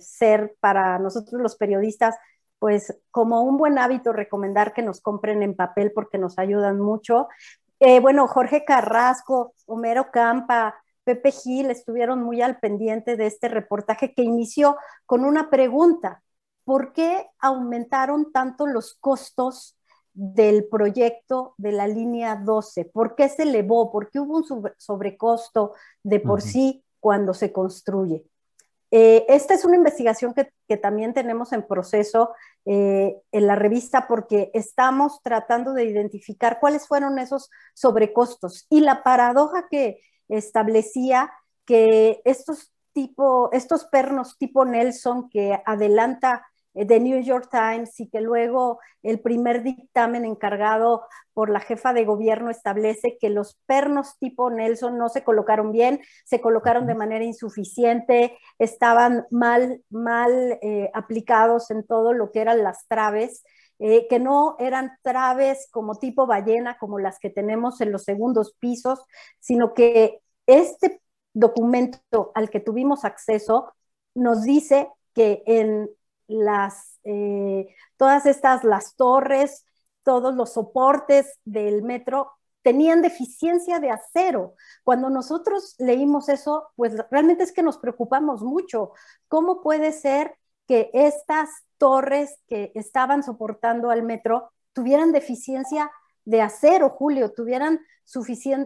[0.00, 2.16] ser para nosotros los periodistas
[2.60, 7.26] pues como un buen hábito recomendar que nos compren en papel porque nos ayudan mucho.
[7.80, 14.14] Eh, bueno, Jorge Carrasco, Homero Campa, Pepe Gil estuvieron muy al pendiente de este reportaje
[14.14, 16.22] que inició con una pregunta.
[16.64, 19.78] ¿Por qué aumentaron tanto los costos
[20.12, 22.84] del proyecto de la línea 12?
[22.84, 23.90] ¿Por qué se elevó?
[23.90, 28.26] ¿Por qué hubo un sobrecosto de por sí cuando se construye?
[28.90, 32.30] Eh, esta es una investigación que, también tenemos en proceso
[32.66, 38.66] eh, en la revista porque estamos tratando de identificar cuáles fueron esos sobrecostos.
[38.68, 41.32] Y la paradoja que establecía
[41.64, 48.08] que estos tipo, estos pernos tipo Nelson que adelanta The eh, New York Times y
[48.08, 54.18] que luego el primer dictamen encargado por la jefa de gobierno establece que los pernos
[54.18, 60.90] tipo Nelson no se colocaron bien, se colocaron de manera insuficiente, estaban mal, mal eh,
[60.94, 63.42] aplicados en todo lo que eran las traves.
[63.82, 68.54] Eh, que no eran traves como tipo ballena, como las que tenemos en los segundos
[68.60, 69.02] pisos,
[69.38, 71.00] sino que este
[71.32, 73.72] documento al que tuvimos acceso
[74.14, 75.88] nos dice que en
[76.30, 79.66] las, eh, todas estas, las torres,
[80.02, 84.54] todos los soportes del metro tenían deficiencia de acero.
[84.84, 88.92] Cuando nosotros leímos eso, pues realmente es que nos preocupamos mucho.
[89.28, 95.90] ¿Cómo puede ser que estas torres que estaban soportando al metro tuvieran deficiencia
[96.30, 97.80] de acero, Julio, tuvieran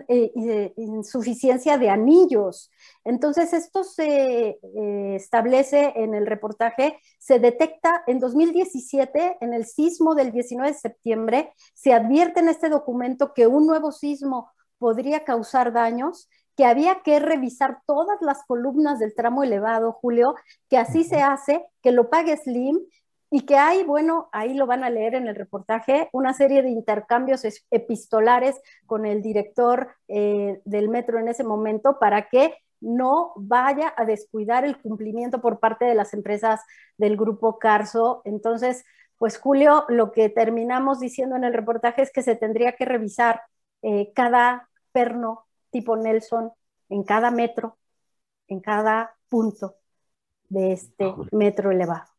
[0.09, 2.71] eh, insuficiencia de anillos.
[3.05, 10.15] Entonces, esto se eh, establece en el reportaje, se detecta en 2017, en el sismo
[10.15, 15.73] del 19 de septiembre, se advierte en este documento que un nuevo sismo podría causar
[15.73, 20.35] daños que había que revisar todas las columnas del tramo elevado, Julio,
[20.69, 22.79] que así se hace, que lo pague Slim
[23.35, 26.71] y que hay, bueno, ahí lo van a leer en el reportaje, una serie de
[26.71, 28.55] intercambios epistolares
[28.87, 34.65] con el director eh, del metro en ese momento para que no vaya a descuidar
[34.65, 36.61] el cumplimiento por parte de las empresas
[36.97, 38.23] del grupo Carso.
[38.25, 38.85] Entonces,
[39.19, 43.43] pues Julio, lo que terminamos diciendo en el reportaje es que se tendría que revisar
[43.83, 46.53] eh, cada perno tipo Nelson
[46.89, 47.79] en cada metro,
[48.47, 49.75] en cada punto
[50.49, 52.14] de este metro elevado.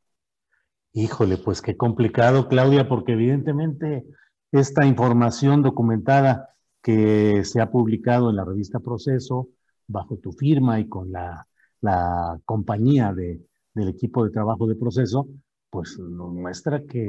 [0.98, 4.06] Híjole, pues qué complicado, Claudia, porque evidentemente
[4.54, 9.50] esta información documentada que se ha publicado en la revista Proceso,
[9.88, 11.46] bajo tu firma y con la,
[12.46, 15.28] compañía del equipo de trabajo de Proceso,
[15.70, 17.06] pues nos muestra que,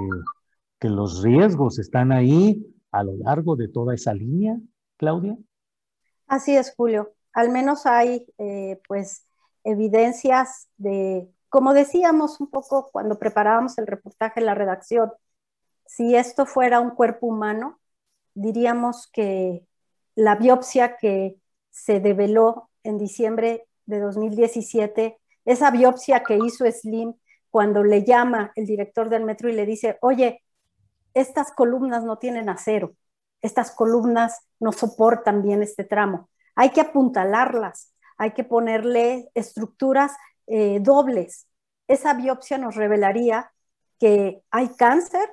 [0.81, 4.59] los riesgos están ahí a lo largo de toda esa línea,
[4.97, 5.39] Claudia.
[6.27, 7.13] Así es, Julio.
[7.33, 9.27] Al menos hay, eh, pues,
[9.63, 15.11] evidencias de como decíamos un poco cuando preparábamos el reportaje en la redacción,
[15.87, 17.81] si esto fuera un cuerpo humano,
[18.35, 19.65] diríamos que
[20.15, 21.39] la biopsia que
[21.71, 27.15] se develó en diciembre de 2017, esa biopsia que hizo Slim
[27.49, 30.45] cuando le llama el director del metro y le dice, oye,
[31.15, 32.93] estas columnas no tienen acero,
[33.41, 40.13] estas columnas no soportan bien este tramo, hay que apuntalarlas, hay que ponerle estructuras
[40.47, 41.47] eh, dobles.
[41.89, 43.53] Esa biopsia nos revelaría
[43.99, 45.29] que hay cáncer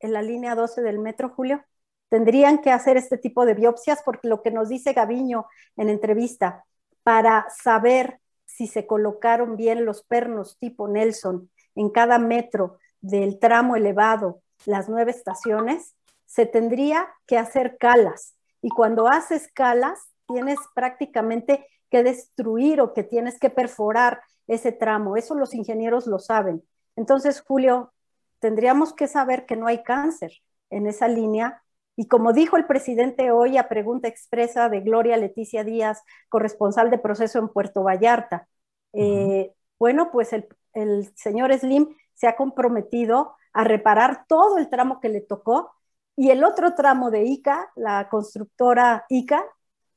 [0.00, 1.64] en la línea 12 del metro, Julio.
[2.08, 5.46] Tendrían que hacer este tipo de biopsias porque lo que nos dice Gaviño
[5.76, 6.64] en entrevista,
[7.02, 13.76] para saber si se colocaron bien los pernos tipo Nelson en cada metro del tramo
[13.76, 15.94] elevado, las nueve estaciones,
[16.26, 18.36] se tendría que hacer calas.
[18.60, 24.20] Y cuando haces calas, tienes prácticamente que destruir o que tienes que perforar
[24.50, 25.16] ese tramo.
[25.16, 26.62] Eso los ingenieros lo saben.
[26.96, 27.92] Entonces, Julio,
[28.40, 30.32] tendríamos que saber que no hay cáncer
[30.70, 31.62] en esa línea.
[31.96, 36.98] Y como dijo el presidente hoy a pregunta expresa de Gloria Leticia Díaz, corresponsal de
[36.98, 38.48] proceso en Puerto Vallarta,
[38.92, 45.00] eh, bueno, pues el, el señor Slim se ha comprometido a reparar todo el tramo
[45.00, 45.70] que le tocó
[46.16, 49.44] y el otro tramo de ICA, la constructora ICA,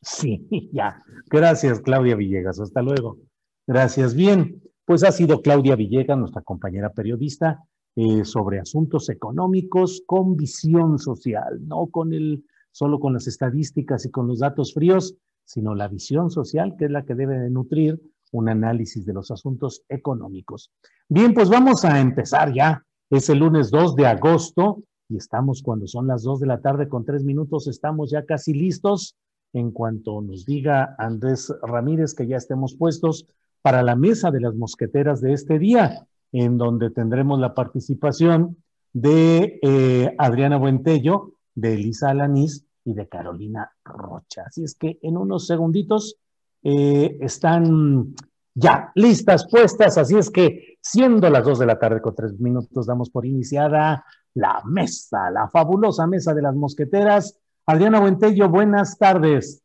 [0.00, 1.02] Sí, ya.
[1.26, 2.58] Gracias, Claudia Villegas.
[2.60, 3.18] Hasta luego.
[3.66, 4.14] Gracias.
[4.14, 7.64] Bien, pues ha sido Claudia Villegas, nuestra compañera periodista,
[7.96, 14.10] eh, sobre asuntos económicos con visión social, no con el, solo con las estadísticas y
[14.10, 18.00] con los datos fríos, sino la visión social, que es la que debe de nutrir
[18.32, 20.70] un análisis de los asuntos económicos.
[21.08, 22.84] Bien, pues vamos a empezar ya.
[23.10, 26.88] Es el lunes 2 de agosto y estamos cuando son las 2 de la tarde
[26.88, 29.16] con tres minutos, estamos ya casi listos.
[29.52, 33.26] En cuanto nos diga Andrés Ramírez que ya estemos puestos
[33.62, 38.56] para la mesa de las mosqueteras de este día, en donde tendremos la participación
[38.92, 44.44] de eh, Adriana Buentello, de Elisa Alanís y de Carolina Rocha.
[44.46, 46.16] Así es que en unos segunditos
[46.62, 48.14] eh, están
[48.54, 52.86] ya listas, puestas, así es que siendo las dos de la tarde con tres minutos
[52.86, 54.04] damos por iniciada
[54.34, 57.38] la mesa, la fabulosa mesa de las mosqueteras.
[57.66, 59.62] Adriana Buentello, buenas tardes.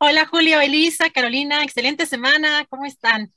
[0.00, 3.32] Hola Julio, Elisa, Carolina, excelente semana, ¿cómo están?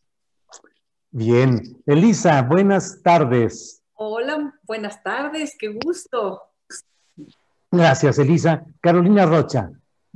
[1.12, 3.84] Bien, Elisa, buenas tardes.
[3.94, 6.42] Hola, buenas tardes, qué gusto.
[7.72, 8.65] Gracias, Elisa.
[8.82, 9.72] Carolina Rocha,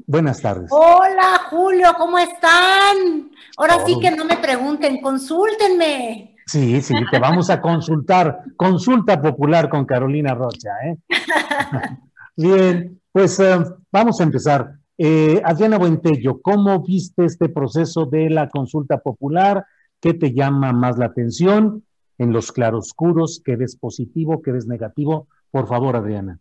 [0.06, 0.70] buenas tardes.
[0.72, 3.32] Hola, Julio, ¿cómo están?
[3.56, 6.36] Ahora sí que no me pregunten, consúltenme.
[6.46, 8.44] Sí, sí, te vamos a consultar.
[8.58, 10.70] Consulta popular con Carolina Rocha.
[10.86, 10.98] ¿eh?
[12.36, 13.58] Bien, pues eh,
[13.90, 14.74] vamos a empezar.
[14.98, 19.66] Eh, Adriana Buentello, ¿cómo viste este proceso de la consulta popular?
[20.02, 21.86] ¿Qué te llama más la atención
[22.18, 23.42] en los claroscuros?
[23.44, 24.42] ¿Qué ves positivo?
[24.42, 25.28] ¿Qué ves negativo?
[25.52, 26.40] Por favor, Adriana.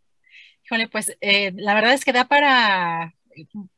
[0.65, 3.15] Híjole, pues eh, la verdad es que da para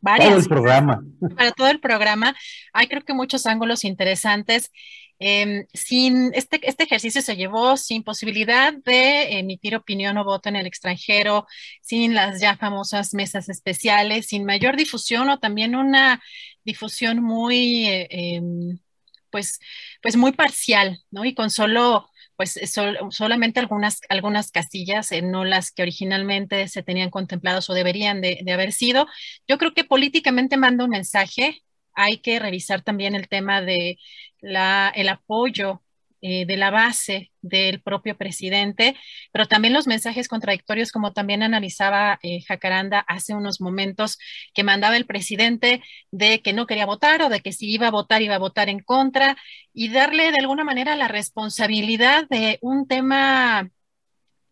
[0.00, 0.30] varias.
[0.30, 1.02] Todo el programa.
[1.36, 2.36] Para todo el programa.
[2.72, 4.70] Hay creo que muchos ángulos interesantes.
[5.18, 10.56] Em, sin este, este ejercicio se llevó sin posibilidad de emitir opinión o voto en
[10.56, 11.46] el extranjero,
[11.80, 16.22] sin las ya famosas mesas especiales, sin mayor difusión o también una
[16.64, 18.78] difusión muy, eh, em,
[19.30, 19.58] pues,
[20.02, 21.24] pues muy parcial, ¿no?
[21.24, 22.60] Y con solo pues
[23.10, 28.40] solamente algunas, algunas casillas, eh, no las que originalmente se tenían contemplados o deberían de,
[28.44, 29.06] de, haber sido.
[29.48, 31.62] Yo creo que políticamente manda un mensaje.
[31.94, 33.98] Hay que revisar también el tema de
[34.40, 35.82] la, el apoyo
[36.28, 38.96] eh, de la base del propio presidente,
[39.30, 44.18] pero también los mensajes contradictorios, como también analizaba eh, Jacaranda hace unos momentos,
[44.52, 47.92] que mandaba el presidente de que no quería votar o de que si iba a
[47.92, 49.36] votar, iba a votar en contra,
[49.72, 53.70] y darle de alguna manera la responsabilidad de un tema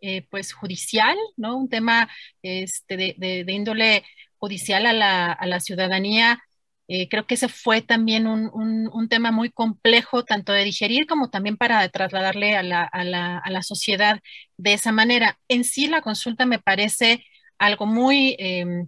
[0.00, 1.56] eh, pues judicial, ¿no?
[1.56, 2.08] Un tema
[2.42, 4.04] este, de, de, índole
[4.36, 6.40] judicial a la, a la ciudadanía
[6.88, 11.30] eh, creo que ese fue también un, un, tema muy complejo, tanto de digerir como
[11.30, 14.20] también para trasladarle a la, a la, a la sociedad
[14.58, 15.38] de esa manera.
[15.48, 17.24] En sí, la consulta me parece
[17.58, 18.86] algo muy eh,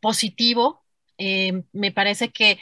[0.00, 0.84] positivo.
[1.18, 2.58] Eh, me parece que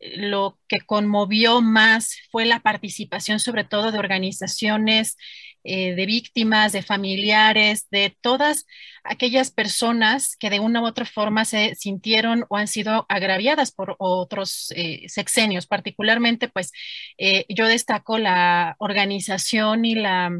[0.00, 5.16] lo que conmovió más fue la participación sobre todo de organizaciones
[5.68, 8.66] eh, de víctimas, de familiares, de todas
[9.04, 13.96] aquellas personas que de una u otra forma se sintieron o han sido agraviadas por
[13.98, 15.66] otros eh, sexenios.
[15.66, 16.72] Particularmente, pues
[17.18, 20.30] eh, yo destaco la organización y la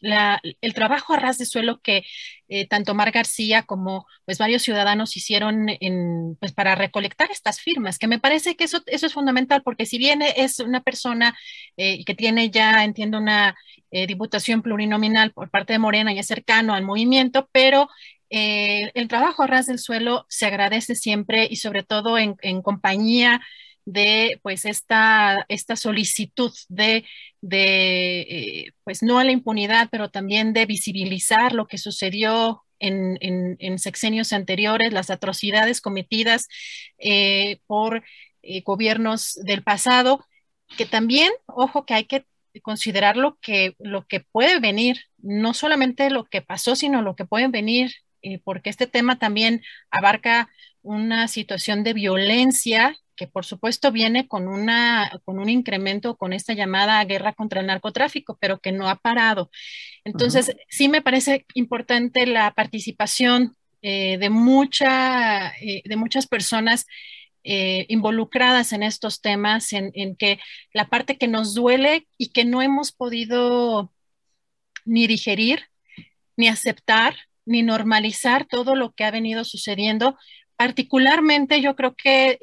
[0.00, 2.04] el trabajo a ras de suelo que
[2.48, 7.98] eh, tanto Mar García como pues varios ciudadanos hicieron en, pues, para recolectar estas firmas,
[7.98, 11.36] que me parece que eso, eso es fundamental, porque si bien es una persona
[11.76, 13.56] eh, que tiene ya, entiendo, una
[13.90, 17.88] eh, diputación plurinominal por parte de Morena y es cercano al movimiento, pero
[18.30, 23.40] el trabajo a ras del suelo se agradece siempre y sobre todo en, en compañía
[23.88, 27.06] de pues esta, esta solicitud de,
[27.40, 33.16] de eh, pues no a la impunidad, pero también de visibilizar lo que sucedió en,
[33.20, 36.48] en, sexenios anteriores, las atrocidades cometidas
[36.98, 38.04] eh, por
[38.42, 40.24] eh, gobiernos del pasado,
[40.76, 42.26] que también, ojo, que hay que
[42.62, 47.24] considerar lo que, lo que puede venir, no solamente lo que pasó, sino lo que
[47.24, 47.92] puede venir,
[48.44, 50.50] porque este tema también abarca
[50.82, 56.54] una situación de violencia que por supuesto viene con, una, con un incremento, con esta
[56.54, 59.50] llamada guerra contra el narcotráfico, pero que no ha parado.
[60.04, 66.86] Entonces, sí me parece importante la participación eh, de, mucha, eh, de muchas personas
[67.42, 70.38] eh, involucradas en estos temas, en, en, que
[70.72, 73.92] la parte que nos duele y que no hemos podido
[74.84, 75.64] ni digerir,
[76.36, 80.16] ni aceptar, ni normalizar todo lo que ha venido sucediendo.
[80.56, 82.38] Particularmente yo creo que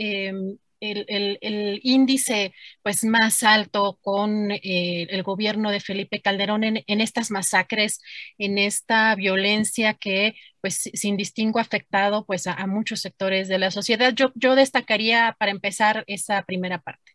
[0.80, 2.54] el, índice
[2.84, 8.02] pues, más alto con eh, el gobierno de Felipe Calderón en, estas masacres,
[8.38, 13.72] en esta violencia que pues sin distingo ha afectado pues a, muchos sectores de la
[13.72, 14.14] sociedad.
[14.14, 17.12] Yo, yo destacaría para empezar esa primera parte.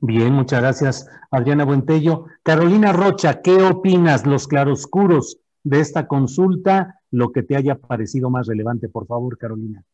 [0.00, 2.26] Bien, muchas gracias, Adriana Buentello.
[2.42, 7.00] Carolina Rocha, ¿qué opinas los claroscuros de esta consulta?
[7.10, 9.84] Lo que te haya parecido más relevante, por favor, Carolina.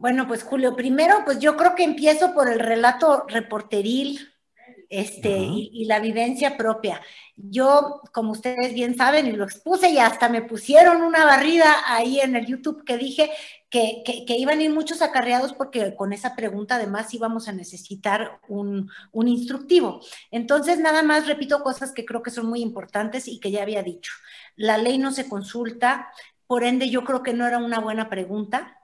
[0.00, 4.30] Bueno, pues Julio, primero, pues yo creo que empiezo por el relato reporteril
[4.88, 7.02] este, y, la vivencia propia.
[7.36, 12.18] Yo, como ustedes bien saben, y lo expuse y hasta me pusieron una barrida ahí
[12.18, 13.30] en el YouTube que dije
[13.68, 18.40] que, que, iban a ir muchos acarreados porque con esa pregunta además íbamos a necesitar
[18.48, 20.00] un, un instructivo.
[20.30, 23.82] Entonces, nada más repito cosas que creo que son muy importantes y que ya había
[23.82, 24.12] dicho.
[24.56, 26.08] La ley no se consulta,
[26.46, 28.79] por ende yo creo que no era una buena pregunta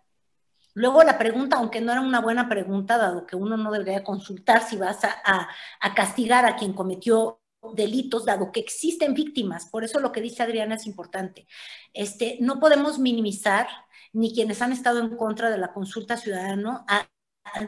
[0.77, 4.63] Luego la pregunta, aunque no era una buena pregunta, dado que uno no debería consultar
[4.63, 5.49] si vas a,
[5.95, 7.41] castigar a quien cometió
[7.73, 9.71] delitos, dado que existen víctimas.
[9.71, 11.47] Por eso lo que dice Adriana es importante.
[11.95, 13.67] Este, no podemos minimizar
[14.13, 17.09] ni quienes han estado en contra de la consulta ciudadano a,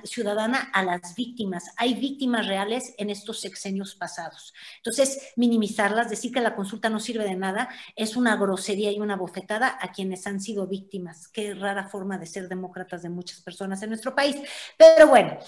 [0.05, 1.73] ciudadana a las víctimas.
[1.77, 4.55] Hay víctimas reales en estos sexenios pasados.
[4.77, 9.17] Entonces, minimizarlas, decir que la consulta no sirve de nada, es una grosería y una
[9.17, 11.29] bofetada a quienes han sido víctimas.
[11.29, 14.37] Qué rara forma de ser demócratas de muchas personas en nuestro país.
[14.77, 15.39] Pero bueno,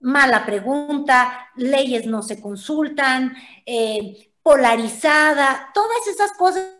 [0.00, 3.34] mala pregunta, leyes no se consultan,
[3.66, 6.78] eh, polarizada, todas esas cosas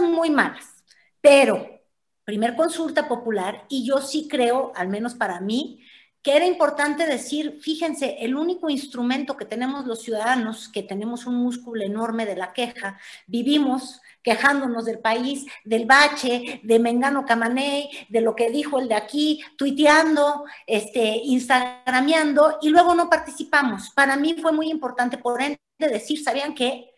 [0.00, 0.84] muy malas.
[1.20, 1.80] Pero,
[2.24, 5.80] primer consulta popular, y yo sí creo, al menos para mí,
[6.22, 11.36] que era importante decir, fíjense, el único instrumento que tenemos los ciudadanos, que tenemos un
[11.36, 18.20] músculo enorme de la queja, vivimos quejándonos del país, del bache, de Mengano Camaney, de
[18.20, 23.90] lo que dijo el de aquí, tuiteando, este, instagrameando, y luego no participamos.
[23.90, 26.89] Para mí fue muy importante, por ende, decir, ¿sabían qué?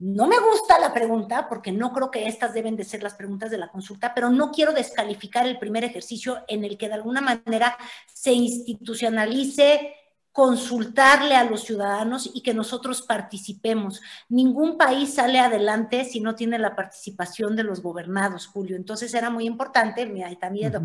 [0.00, 3.50] No me gusta la pregunta porque no creo que estas deben de ser las preguntas
[3.50, 7.20] de la consulta, pero no quiero descalificar el primer ejercicio en el que de alguna
[7.20, 9.94] manera se institucionalice
[10.32, 14.00] consultarle a los ciudadanos y que nosotros participemos.
[14.30, 18.76] Ningún país sale adelante si no tiene la participación de los gobernados, Julio.
[18.76, 20.80] Entonces era muy importante, me da miedo.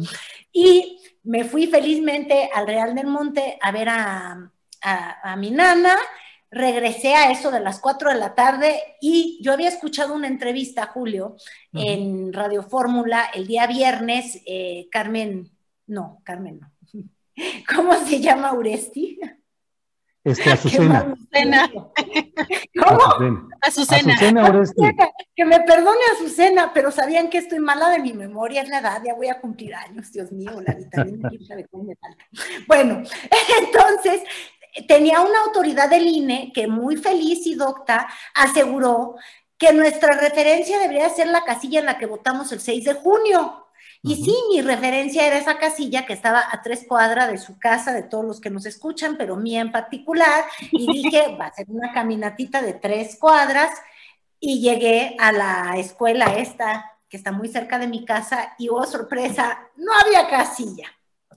[0.52, 4.52] Y me fui felizmente al Real del Monte a ver a,
[4.82, 5.96] a mi nana
[6.52, 10.88] regresé a eso de las 4 de la tarde y yo había escuchado una entrevista,
[10.88, 11.36] Julio,
[11.74, 15.52] en Radio Fórmula el día viernes, eh, Carmen,
[15.88, 16.72] no, Carmen no.
[17.76, 19.20] ¿Cómo se llama Uresti?
[20.26, 21.00] Este, Azucena.
[21.14, 21.72] Azucena.
[22.84, 23.40] ¿Cómo?
[23.62, 24.14] Azucena.
[24.14, 24.84] Azucena Uresti.
[25.36, 29.02] Que me perdone Azucena, pero sabían que estoy mala de mi memoria, es la edad,
[29.06, 32.26] ya voy a cumplir años, Dios mío, la vitamina, me falta.
[32.68, 33.04] Bueno,
[33.62, 34.24] entonces
[34.88, 39.16] tenía una autoridad del INE que muy feliz y docta aseguró
[39.58, 43.62] que nuestra referencia debería ser la casilla en la que votamos el 6 de junio.
[44.08, 47.92] Y sí, mi referencia era esa casilla que estaba a tres cuadras de su casa,
[47.92, 50.46] de todos los que nos escuchan, pero mía en particular.
[50.72, 53.72] Y dije, va a ser una caminatita de tres cuadras.
[54.40, 58.84] Y llegué a la escuela esta, que está muy cerca de mi casa, y oh,
[58.84, 60.95] sorpresa, no había casilla.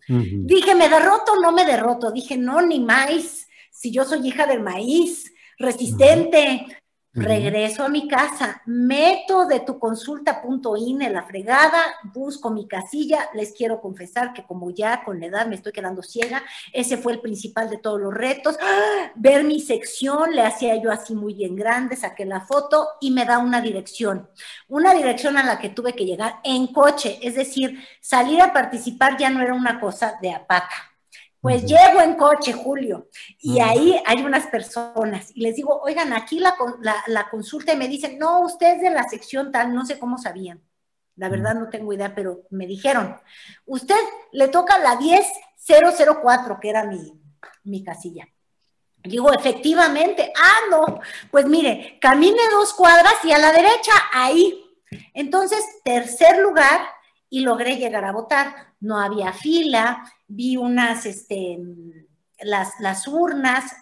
[0.09, 2.11] Dije, ¿me derroto o no me derroto?
[2.11, 3.47] Dije, no, ni más.
[3.71, 6.78] Si yo soy hija del maíz, resistente,
[7.21, 11.83] Regreso a mi casa, meto de tu consulta.ine la fregada,
[12.15, 16.03] busco mi casilla, les quiero confesar que como ya con la edad me estoy quedando
[16.03, 16.43] ciega,
[16.73, 19.11] ese fue el principal de todos los retos, ¡Ah!
[19.15, 23.25] ver mi sección, le hacía yo así muy bien grande, saqué la foto y me
[23.25, 24.29] da una dirección,
[24.69, 29.17] una dirección a la que tuve que llegar en coche, es decir, salir a participar
[29.19, 30.98] ya no era una cosa de apata
[31.41, 33.09] pues llego en coche, Julio,
[33.39, 36.55] y ahí hay unas personas y les digo, oigan, aquí la,
[37.07, 40.19] la, consulta y me dicen, no, usted es de la sección tal, no sé cómo
[40.19, 40.63] sabían.
[41.15, 43.17] La verdad no tengo idea, pero me dijeron,
[43.67, 43.97] usted
[44.33, 47.13] le toca la 10004, que era mi,
[47.65, 48.29] mi casilla.
[49.03, 51.01] Digo, efectivamente, ah, no,
[51.31, 54.65] pues mire, camine dos cuadras y a la derecha, ahí.
[55.15, 56.81] Entonces, tercer lugar,
[57.31, 58.75] y logré llegar a votar.
[58.81, 61.59] No había fila, vi unas, este,
[62.41, 63.73] las, las urnas,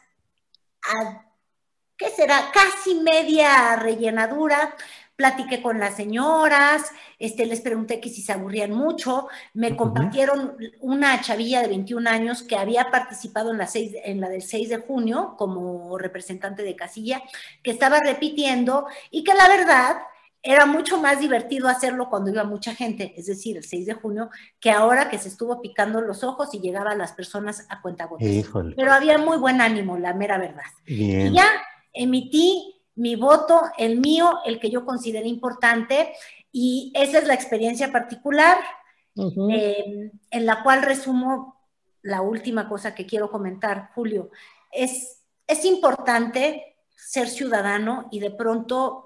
[1.96, 2.50] ¿qué será?
[2.52, 4.74] Casi media rellenadura.
[5.16, 11.18] Platiqué con las señoras, este, les pregunté que si se aburrían mucho, me compartieron una
[11.22, 14.76] chavilla de 21 años que había participado en la, seis, en la del 6 de
[14.76, 17.22] junio como representante de casilla,
[17.62, 19.96] que estaba repitiendo y que la verdad
[20.46, 24.30] era mucho más divertido hacerlo cuando iba mucha gente, es decir, el 6 de junio,
[24.60, 28.08] que ahora que se estuvo picando los ojos y llegaban las personas a cuenta
[28.76, 30.62] Pero había muy buen ánimo, la mera verdad.
[30.86, 31.46] Y ya
[31.92, 36.12] emití mi voto, el mío, el que yo consideré importante,
[36.52, 38.56] y esa es la experiencia particular
[39.16, 41.60] em, en la cual resumo
[42.02, 44.30] la última cosa que quiero comentar, Julio.
[44.70, 49.05] Es, es importante ser ciudadano y de pronto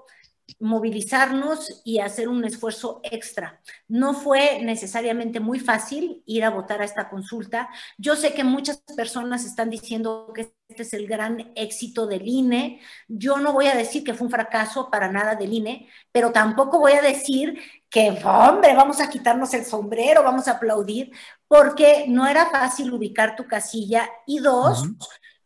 [0.59, 3.61] movilizarnos y hacer un esfuerzo extra.
[3.87, 7.69] No fue necesariamente muy fácil ir a votar a esta consulta.
[7.97, 12.79] Yo sé que muchas personas están diciendo que este es el gran éxito del INE.
[13.07, 16.79] Yo no voy a decir que fue un fracaso para nada del INE, pero tampoco
[16.79, 17.59] voy a decir
[17.89, 21.11] que, hombre, vamos a quitarnos el sombrero, vamos a aplaudir,
[21.47, 24.09] porque no era fácil ubicar tu casilla.
[24.25, 24.85] Y dos,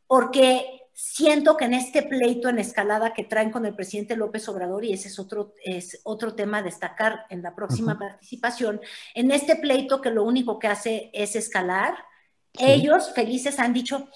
[0.05, 0.84] porque
[1.15, 4.91] siento que en este pleito en escalada que traen con el presidente López Obrador, y
[4.91, 8.81] ese es otro, es otro tema a destacar en la próxima participación,
[9.13, 11.95] en este pleito que lo único que hace es escalar,
[12.59, 14.09] ellos felices han dicho,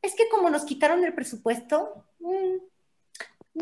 [0.00, 2.56] es que como nos quitaron el presupuesto, mm,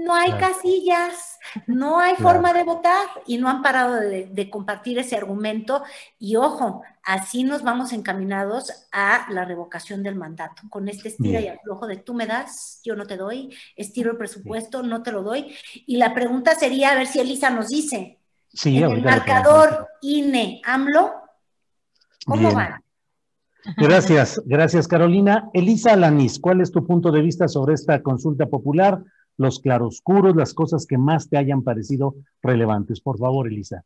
[0.02, 5.16] no hay casillas, no hay forma de votar y no han parado de, compartir ese
[5.16, 5.82] argumento.
[6.18, 11.48] Y ojo, así nos vamos encaminados a la revocación del mandato, con este estira y
[11.48, 15.22] aflojo de tú me das, yo no te doy, estiro el presupuesto, no te lo
[15.22, 15.54] doy.
[15.86, 18.18] Y la pregunta sería a ver si Elisa nos dice,
[18.52, 21.12] sí, el marcador INE, AMLO,
[22.26, 22.80] ¿cómo va?
[23.76, 25.48] Gracias, gracias Carolina.
[25.54, 29.02] Elisa Alanis, ¿cuál es tu punto de vista sobre esta consulta popular?
[29.36, 33.00] Los claroscuros, las cosas que más te hayan parecido relevantes.
[33.00, 33.84] Por favor, Elisa.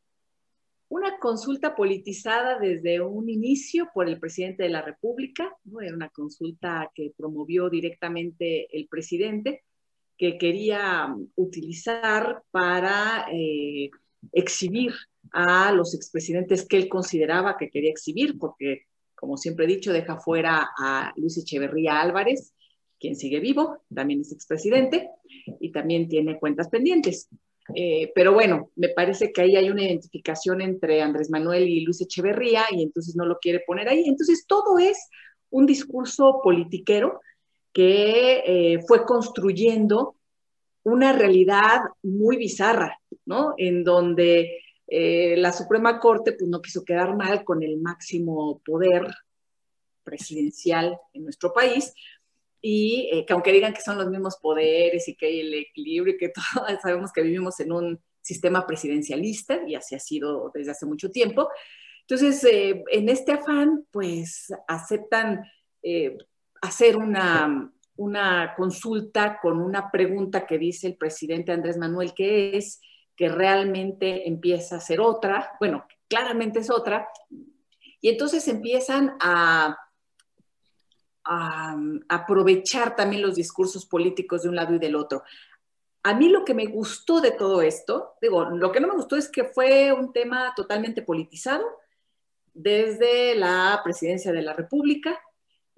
[0.91, 5.81] Una consulta politizada desde un inicio por el presidente de la República, ¿no?
[5.81, 9.65] Era una consulta que promovió directamente el presidente,
[10.17, 13.91] que quería utilizar para eh,
[14.33, 14.93] exhibir
[15.33, 20.19] a los expresidentes que él consideraba que quería exhibir, porque, como siempre he dicho, deja
[20.19, 22.55] fuera a Luis Echeverría Álvarez,
[22.99, 25.11] quien sigue vivo, también es expresidente,
[25.61, 27.29] y también tiene cuentas pendientes.
[27.75, 32.01] Eh, pero bueno, me parece que ahí hay una identificación entre Andrés Manuel y Luis
[32.01, 34.05] Echeverría, y entonces no lo quiere poner ahí.
[34.07, 35.09] Entonces, todo es
[35.51, 37.21] un discurso politiquero
[37.73, 40.17] que eh, fue construyendo
[40.83, 43.55] una realidad muy bizarra, ¿no?
[43.59, 49.07] En donde eh, la Suprema Corte pues, no quiso quedar mal con el máximo poder
[50.03, 51.93] presidencial en nuestro país,
[52.61, 56.15] y eh, que aunque digan que son los mismos poderes y que hay el equilibrio
[56.15, 60.73] y que todos sabemos que vivimos en un sistema presidencialista y así ha sido desde
[60.73, 61.49] hace mucho tiempo.
[62.03, 65.43] Entonces, eh, en este afán, pues aceptan
[66.61, 72.81] hacer una, una consulta con una pregunta que dice el presidente Andrés Manuel, que es
[73.17, 77.09] que realmente empieza a ser otra, bueno, claramente es otra,
[78.01, 79.77] y entonces empiezan a,
[81.29, 81.77] a,
[82.09, 85.23] aprovechar también los discursos políticos de un lado y del otro.
[86.03, 89.17] A mí lo que me gustó de todo esto, digo, lo que no me gustó
[89.17, 91.65] es que fue un tema totalmente politizado
[92.55, 95.21] desde la presidencia de la República,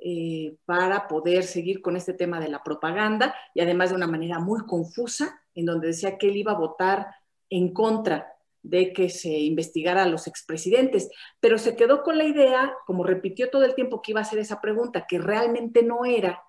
[0.02, 4.38] eh, para poder seguir con este tema de la propaganda y además de una manera
[4.38, 7.08] muy confusa, en donde decía que él iba a votar
[7.50, 8.32] en contra
[8.62, 11.08] de que se investigara a los expresidentes,
[11.40, 14.38] pero se quedó con la idea, como repitió todo el tiempo que iba a hacer
[14.38, 16.42] esa pregunta, que realmente no era.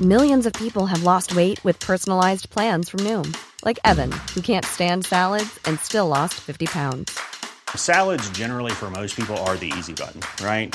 [0.00, 4.64] Millions of people have lost weight with personalized plans from Noom, like Evan, who can't
[4.64, 7.18] stand salads and still lost 50 pounds.
[7.74, 10.74] Salads generally for most people are the easy button, right?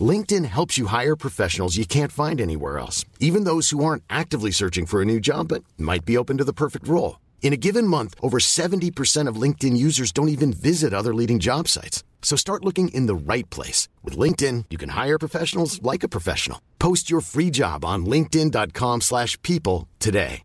[0.00, 4.52] LinkedIn helps you hire professionals you can't find anywhere else, even those who aren't actively
[4.52, 7.18] searching for a new job but might be open to the perfect role.
[7.42, 11.66] In a given month, over 70% of LinkedIn users don't even visit other leading job
[11.66, 12.04] sites.
[12.22, 13.88] So start looking in the right place.
[14.04, 16.60] With LinkedIn, you can hire professionals like a professional.
[16.78, 20.42] Post your free job on linkedin.com slash people today.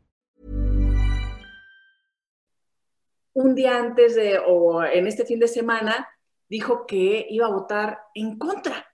[3.37, 6.07] Un día antes de, o en este fin de semana,
[6.49, 8.85] dijo que iba a votar en contra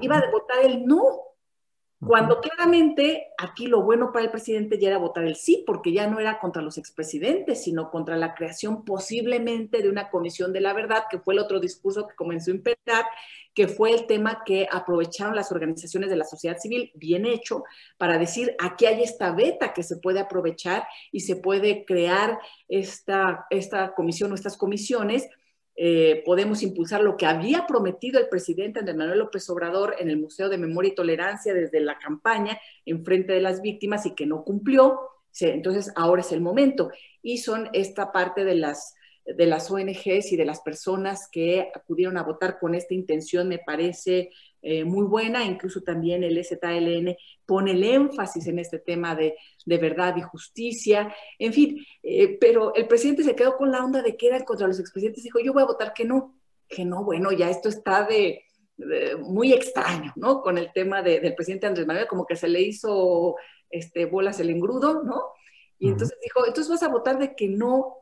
[0.00, 1.28] Iba a votar el no,
[2.00, 6.06] cuando claramente aquí lo bueno para el presidente ya era votar el sí, porque ya
[6.06, 10.72] no era contra los expresidentes, sino contra la creación posiblemente de una comisión de la
[10.74, 13.04] verdad, que fue el otro discurso que comenzó a imperar,
[13.52, 17.64] que fue el tema que aprovecharon las organizaciones de la sociedad civil, bien hecho,
[17.96, 22.38] para decir, aquí hay esta beta que se puede aprovechar y se puede crear
[22.68, 25.28] esta, esta comisión o estas comisiones
[25.80, 30.18] eh, podemos impulsar lo que había prometido el presidente Andrés Manuel López Obrador en el
[30.18, 34.26] Museo de Memoria y Tolerancia desde la campaña en frente de las víctimas y que
[34.26, 34.98] no cumplió.
[35.40, 36.90] Entonces, ahora es el momento.
[37.22, 38.96] Y son esta parte de las,
[39.36, 43.58] de las ONGs y de las personas que acudieron a votar con esta intención, me
[43.58, 44.30] parece
[44.62, 49.36] eh, muy buena, incluso también el STLN pone el énfasis en este tema de,
[49.66, 54.16] verdad y justicia, en fin, eh, pero el presidente se quedó con la onda de
[54.16, 57.30] que eran contra los expresidentes, dijo, yo voy a votar que no, que no, bueno,
[57.32, 58.44] ya esto está de,
[59.20, 60.40] muy extraño, ¿no?
[60.40, 63.36] Con el tema del presidente Andrés Manuel, como que se le hizo
[63.70, 65.22] este, bolas el engrudo, ¿no?
[65.80, 67.98] Y entonces dijo, entonces vas a votar de que no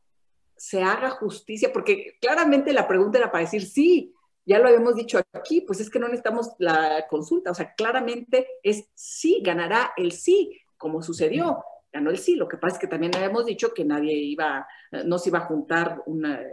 [0.57, 4.15] se haga justicia, porque claramente la pregunta era para decir sí,
[4.45, 8.47] ya lo habíamos dicho aquí, pues es que no necesitamos la consulta, o sea, claramente
[8.63, 12.87] es sí, ganará el sí, como sucedió, ganó el sí, lo que pasa es que
[12.87, 14.67] también habíamos dicho que nadie iba,
[15.05, 16.03] no se iba a juntar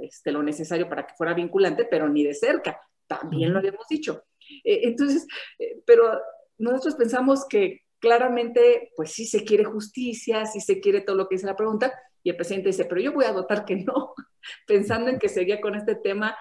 [0.01, 4.23] este, lo necesario para que fuera vinculante, pero ni de cerca, también lo habíamos dicho.
[4.63, 5.27] Eh, entonces,
[5.59, 6.19] eh, pero
[6.57, 11.35] nosotros pensamos que claramente, pues sí se quiere justicia, sí se quiere todo lo que
[11.35, 11.93] dice la pregunta,
[12.23, 14.13] y el presidente dice, pero yo voy a votar que no,
[14.67, 16.35] pensando en que seguía con este tema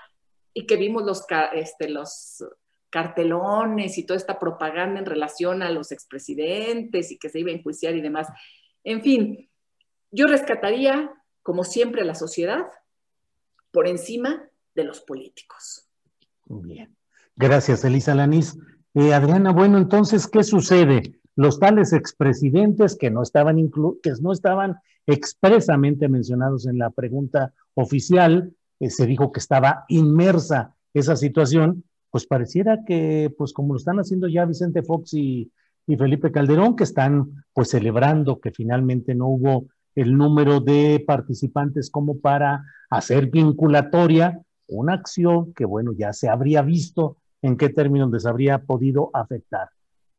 [0.55, 2.45] y que vimos los, este, los
[2.91, 7.55] cartelones y toda esta propaganda en relación a los expresidentes y que se iba a
[7.55, 8.29] enjuiciar y demás.
[8.85, 9.51] En fin,
[10.11, 11.11] yo rescataría,
[11.43, 12.67] como siempre, a la sociedad
[13.71, 15.89] por encima de los políticos.
[16.45, 16.95] Bien.
[17.35, 18.59] Gracias, Elisa Lanís.
[18.95, 21.19] Eh, Adriana, bueno, entonces, ¿qué sucede?
[21.37, 23.57] Los tales expresidentes que no estaban
[24.03, 24.77] que no estaban
[25.07, 32.27] expresamente mencionados en la pregunta oficial, eh, se dijo que estaba inmersa esa situación, pues
[32.27, 35.51] pareciera que, pues como lo están haciendo ya Vicente Fox y,
[35.87, 41.91] y Felipe Calderón, que están pues celebrando que finalmente no hubo el número de participantes
[41.91, 48.11] como para hacer vinculatoria una acción que, bueno, ya se habría visto en qué términos
[48.11, 49.69] les habría podido afectar.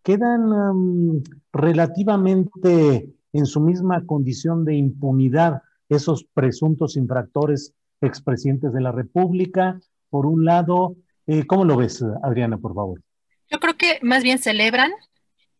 [0.04, 9.80] Quedan relativamente en su misma condición de impunidad esos presuntos infractores expresidentes de la República.
[10.10, 13.02] Por un lado, eh, ¿cómo lo ves, Adriana, por favor?
[13.50, 14.92] Yo creo que más bien celebran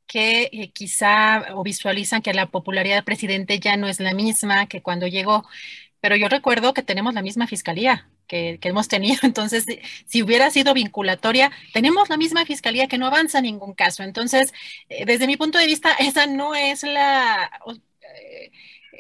[0.06, 4.68] que eh, quizá o visualizan que la popularidad del presidente ya no es la misma
[4.68, 5.46] que cuando llegó,
[6.02, 9.66] pero yo recuerdo que tenemos la misma fiscalía que, hemos tenido, entonces
[10.06, 14.54] si hubiera sido vinculatoria, tenemos la misma fiscalía que no avanza en ningún caso, entonces
[14.90, 17.52] eh, desde mi punto de vista esa no es la...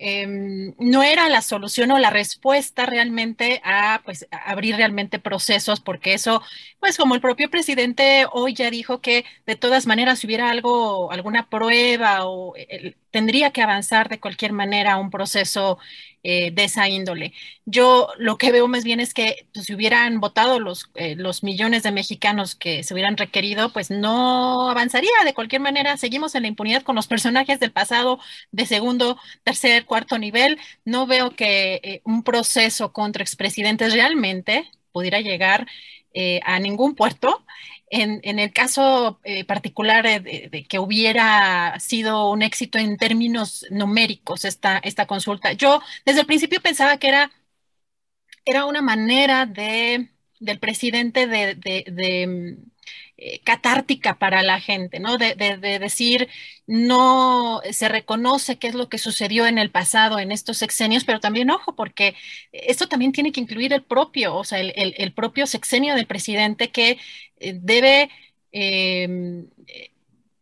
[0.05, 6.13] Em, no era la solución o la respuesta realmente a pues abrir realmente procesos, porque
[6.13, 6.41] eso,
[6.79, 11.11] pues como el propio presidente hoy ya dijo que de todas maneras si hubiera algo,
[11.11, 12.55] alguna prueba o
[13.13, 15.77] tendría que avanzar de cualquier manera un proceso
[16.23, 17.31] eh, de esa índole.
[17.65, 21.43] Yo lo que veo más bien es que pues, si hubieran votado los, eh, los
[21.43, 25.11] millones de mexicanos que se hubieran requerido, pues no avanzaría.
[25.25, 28.19] De cualquier manera, seguimos en la impunidad con los personajes del pasado
[28.51, 30.59] de segundo, tercer, cuarto nivel.
[30.83, 35.67] No veo que eh, un proceso contra expresidentes realmente pudiera llegar
[36.45, 37.43] a ningún puerto
[37.93, 44.79] en, el caso eh, particular de, que hubiera sido un éxito en términos numéricos esta,
[44.79, 47.31] esta consulta, yo desde el principio pensaba que era,
[48.45, 50.09] era una manera de,
[50.39, 51.55] del presidente de,
[53.25, 55.17] eh, catártica para la gente, ¿no?
[55.17, 55.33] De,
[55.79, 56.27] decir,
[56.67, 61.21] no se reconoce qué es lo que sucedió en el pasado, en estos sexenios, pero
[61.21, 62.15] también, ojo, porque
[62.51, 66.97] esto también tiene que incluir el propio, o sea, el, propio sexenio del presidente que
[67.39, 68.09] eh, debe...
[68.51, 69.47] Em,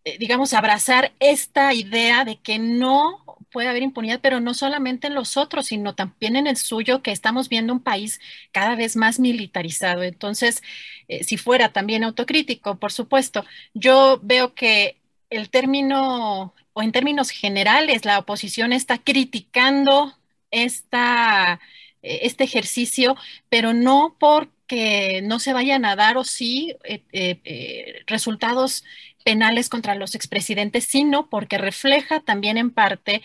[0.03, 3.20] eh, digamos, abrazar esta idea de que no
[3.51, 7.11] puede haber impunidad, pero no solamente en los otros, sino también en el suyo, que
[7.11, 8.19] estamos viendo un país
[8.51, 10.03] cada vez más militarizado.
[10.03, 10.61] Entonces,
[11.07, 14.97] eh, si fuera también autocrítico, por supuesto, yo veo que
[15.29, 20.13] el término, o en términos generales, la oposición está criticando
[20.51, 21.59] esta,
[22.01, 23.15] eh, este ejercicio,
[23.49, 28.83] pero no porque no se vayan a dar o sí eh, resultados
[29.21, 33.21] penales contra los expresidentes, sino porque refleja también en parte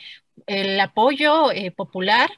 [0.46, 2.30] el apoyo eh, popular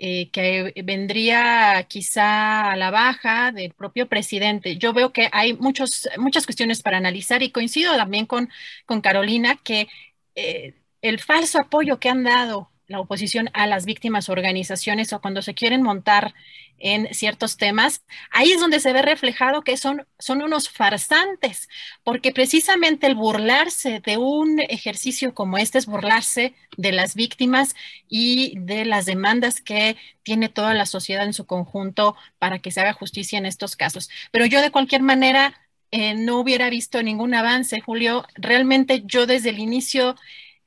[0.00, 4.76] eh, que vendría quizá a la baja del propio presidente.
[4.76, 8.48] Yo veo que hay muchos, muchas cuestiones para analizar y coincido también con,
[8.86, 9.88] con Carolina que
[10.36, 15.42] eh, el falso apoyo que han dado la oposición a las víctimas organizaciones o cuando
[15.42, 16.34] se quieren montar
[16.78, 21.68] en ciertos temas, ahí es donde se ve reflejado que son, son unos farsantes,
[22.02, 27.74] porque precisamente el burlarse de un ejercicio como este es burlarse de las víctimas
[28.08, 32.80] y de las demandas que tiene toda la sociedad en su conjunto para que se
[32.80, 34.08] haga justicia en estos casos.
[34.30, 35.54] Pero yo de cualquier manera
[35.90, 38.26] eh, no hubiera visto ningún avance, Julio.
[38.34, 40.16] Realmente yo desde el inicio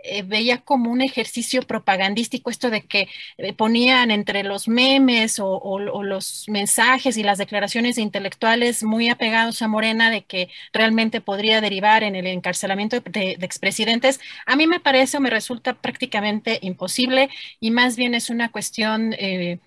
[0.03, 3.07] eh, veía como un ejercicio propagandístico esto de que
[3.37, 9.67] eh, ponían entre los memes o, los mensajes y las declaraciones intelectuales muy apegados a
[9.67, 14.19] Morena de que realmente podría derivar en el encarcelamiento de, expresidentes.
[14.45, 17.29] A mí me parece o me resulta prácticamente imposible
[17.59, 19.59] y más bien es una cuestión eh,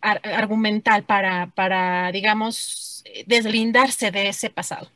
[0.00, 4.88] argumental para, para, digamos, deslindarse de ese pasado.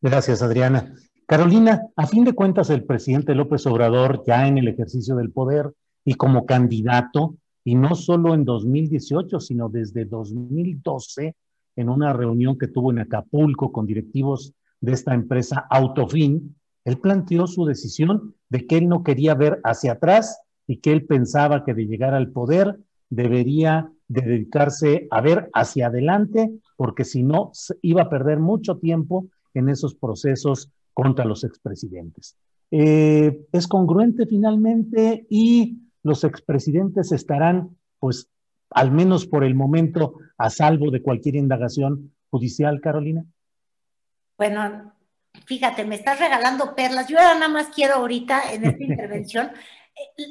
[0.00, 0.94] Gracias, Adriana.
[1.26, 5.72] Carolina, a fin de cuentas, el presidente López Obrador, ya en el ejercicio del poder
[6.04, 11.34] y como candidato, y no solo en 2018, sino desde 2012,
[11.76, 17.46] en una reunión que tuvo en Acapulco con directivos de esta empresa Autofin, él planteó
[17.46, 21.74] su decisión de que él no quería ver hacia atrás y que él pensaba que
[21.74, 22.78] de llegar al poder
[23.08, 29.26] debería de dedicarse a ver hacia adelante, porque si no, iba a perder mucho tiempo
[29.54, 32.36] en esos procesos contra los expresidentes.
[32.70, 38.28] Eh, es congruente finalmente y los expresidentes estarán pues
[38.74, 43.24] al menos por el momento, a salvo de cualquier indagación judicial, Carolina?
[44.36, 44.94] Bueno,
[45.46, 47.08] fíjate, me estás regalando perlas.
[47.08, 49.50] Yo nada más quiero ahorita en esta intervención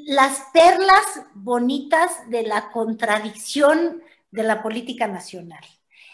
[0.07, 4.01] las perlas bonitas de la contradicción
[4.31, 5.63] de la política nacional.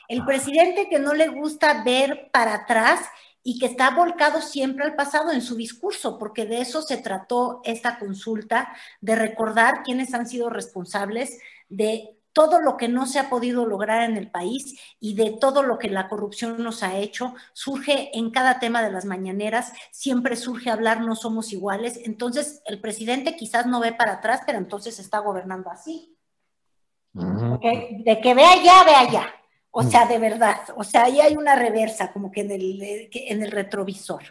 [0.09, 3.01] El presidente que no le gusta ver para atrás
[3.49, 7.61] y que está volcado siempre al pasado en su discurso, porque de eso se trató
[7.63, 13.29] esta consulta, de recordar quiénes han sido responsables de todo lo que no se ha
[13.29, 17.35] podido lograr en el país y de todo lo que la corrupción nos ha hecho,
[17.53, 22.01] surge en cada tema de las mañaneras, siempre surge hablar no somos iguales.
[22.03, 26.17] Entonces, el presidente quizás no ve para atrás, pero entonces está gobernando así.
[27.13, 29.37] De que vea ya, vea ya.
[29.72, 33.44] O sea, de verdad, o sea, ahí hay una reversa como que en el, en
[33.44, 34.23] el retrovisor.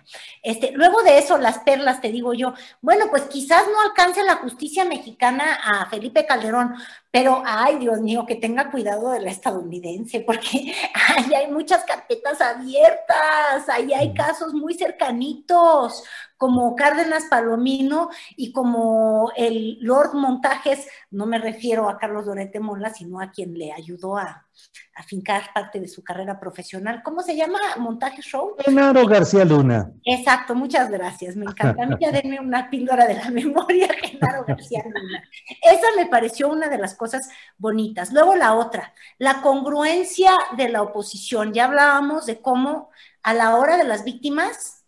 [0.42, 4.36] Este, luego de eso, las perlas, te digo yo, bueno, pues quizás no alcance la
[4.36, 6.74] justicia mexicana a Felipe Calderón,
[7.10, 10.74] pero, ay, Dios mío, que tenga cuidado de la estadounidense, porque
[11.16, 16.02] ahí hay muchas carpetas abiertas, ahí hay casos muy cercanitos,
[16.36, 22.90] como Cárdenas Palomino y como el Lord Montajes, no me refiero a Carlos Dorete Mola,
[22.90, 24.46] sino a quien le ayudó a,
[24.94, 27.02] a fincar parte de su carrera profesional.
[27.02, 27.58] ¿Cómo se llama?
[27.78, 28.54] ¿Montaje Show?
[28.58, 29.92] Genaro García Luna.
[30.04, 31.36] Exacto, muchas gracias.
[31.36, 31.82] Me encanta.
[31.82, 35.22] A mí ya denme una píldora de la memoria, Genaro García Luna.
[35.62, 38.12] Esa me pareció una de las cosas bonitas.
[38.12, 41.52] Luego la otra, la congruencia de la oposición.
[41.52, 42.90] Ya hablábamos de cómo
[43.22, 44.85] a la hora de las víctimas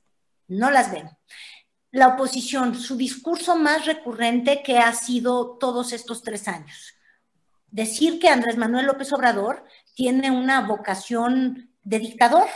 [0.48, 1.08] no las ven
[1.90, 6.94] la oposición, su discurso más recurrente que ha sido todos estos tres años.
[7.70, 9.64] Decir que Andrés Manuel López Obrador
[9.94, 12.46] tiene una vocación de dictador,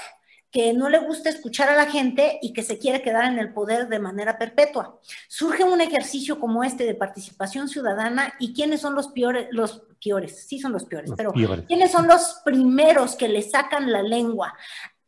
[0.51, 3.55] que no le gusta escuchar a la gente y que se quiere quedar en el
[3.55, 5.01] poder de manera perpetua.
[5.27, 10.47] Surge un ejercicio como este de participación ciudadana y quiénes son los peores, los peores,
[10.47, 14.55] sí son los peores, pero quiénes son los primeros que le sacan la lengua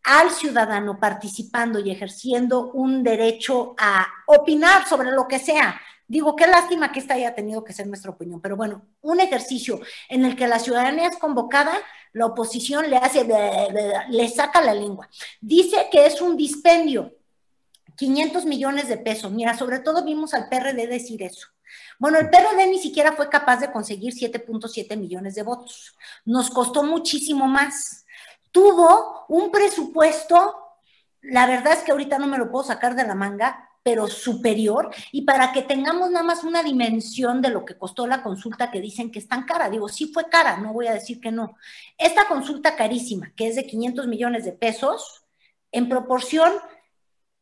[0.05, 5.81] al ciudadano participando y ejerciendo un derecho a opinar sobre lo que sea.
[6.07, 9.81] Digo, qué lástima que esta haya tenido que ser nuestra opinión, pero bueno, un ejercicio
[10.11, 11.73] en el que la ciudadanía es convocada,
[12.13, 13.27] la oposición le hace,
[14.11, 15.09] le saca la lengua.
[15.41, 17.15] Dice que es un dispendio,
[17.97, 19.33] 500 millones de pesos.
[19.33, 21.49] Mira, sobre todo vimos al PRD decir eso.
[21.99, 25.97] Bueno, el PRD ni siquiera fue capaz de conseguir 7.7 millones de votos.
[26.25, 28.04] Nos costó muchísimo más
[28.55, 30.55] tuvo un presupuesto,
[31.23, 34.95] la verdad es que ahorita no me lo puedo sacar de la manga, pero superior,
[35.11, 38.81] y para que tengamos nada más una dimensión de lo que costó la consulta que
[38.81, 39.69] dicen que es tan cara.
[39.69, 41.57] Digo, sí fue cara, no voy a decir que no.
[41.99, 45.25] Esta consulta carísima, que es de 500 millones de pesos,
[45.73, 46.53] en proporción,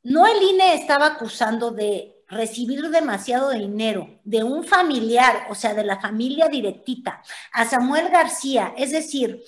[0.03, 5.85] no el INE estaba acusando de recibir demasiado dinero de un familiar, o sea, de
[5.85, 7.23] la familia directita,
[7.53, 9.45] a Samuel García, es decir,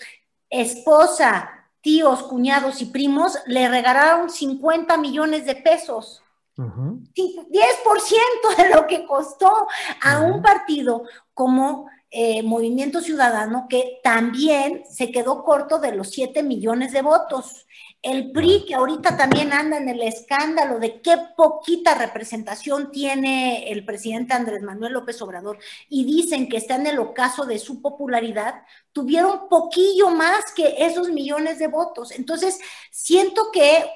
[0.60, 1.50] esposa,
[1.80, 6.22] tíos, cuñados y primos le regalaron 50 millones de pesos.
[6.56, 9.66] 10% de lo que costó
[10.00, 11.02] a un partido
[11.34, 17.66] como eh, Movimiento Ciudadano que también se quedó corto de los 7 millones de votos.
[18.04, 23.82] El PRI, que ahorita también anda en el escándalo de qué poquita representación tiene el
[23.86, 25.58] presidente Andrés Manuel López Obrador,
[25.88, 28.62] y dicen que está en el ocaso de su popularidad,
[28.92, 32.12] tuvieron poquillo más que esos millones de votos.
[32.12, 32.60] Entonces,
[32.90, 33.90] siento que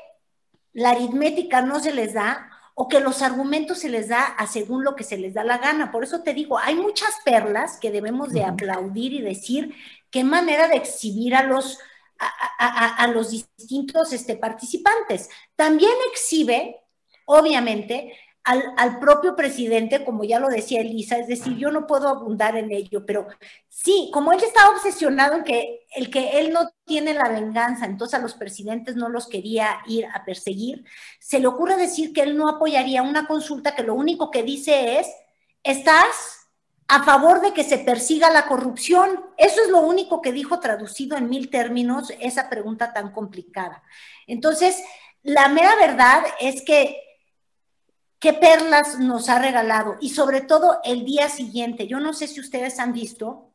[0.72, 4.84] la aritmética no se les da o que los argumentos se les da a según
[4.84, 5.90] lo que se les da la gana.
[5.90, 9.74] Por eso te digo, hay muchas perlas que debemos de aplaudir y decir
[10.10, 11.78] qué manera de exhibir a los
[12.18, 15.28] a, los distintos este, participantes.
[15.56, 16.80] También exhibe,
[17.26, 18.12] obviamente,
[18.44, 22.72] al, propio presidente, como ya lo decía Elisa, es decir, yo no puedo abundar en
[22.72, 23.26] ello, pero
[23.68, 28.18] sí, como él estaba obsesionado en que el que él no tiene la venganza, entonces
[28.18, 30.84] a los presidentes no los quería ir a perseguir,
[31.20, 34.98] se le ocurre decir que él no apoyaría una consulta que lo único que dice
[34.98, 35.08] es,
[35.62, 36.37] estás
[36.88, 39.24] a favor de que se persiga la corrupción.
[39.36, 43.82] Eso es lo único que dijo traducido en mil términos esa pregunta tan complicada.
[44.26, 44.82] Entonces,
[45.22, 46.96] la mera verdad es que
[48.18, 51.86] qué perlas nos ha regalado y sobre todo el día siguiente.
[51.86, 53.54] Yo no sé si ustedes han visto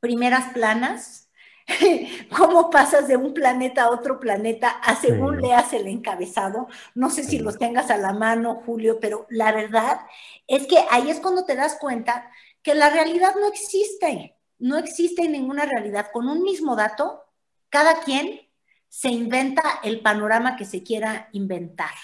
[0.00, 1.23] primeras planas
[2.36, 6.68] cómo pasas de un planeta a otro planeta a según leas el encabezado.
[6.94, 10.00] No sé si los tengas a la mano, Julio, pero la verdad
[10.46, 12.30] es que ahí es cuando te das cuenta
[12.62, 16.08] que la realidad no existe, no existe ninguna realidad.
[16.12, 17.24] Con un mismo dato,
[17.70, 18.40] cada quien
[18.88, 21.94] se inventa el panorama que se quiera inventar.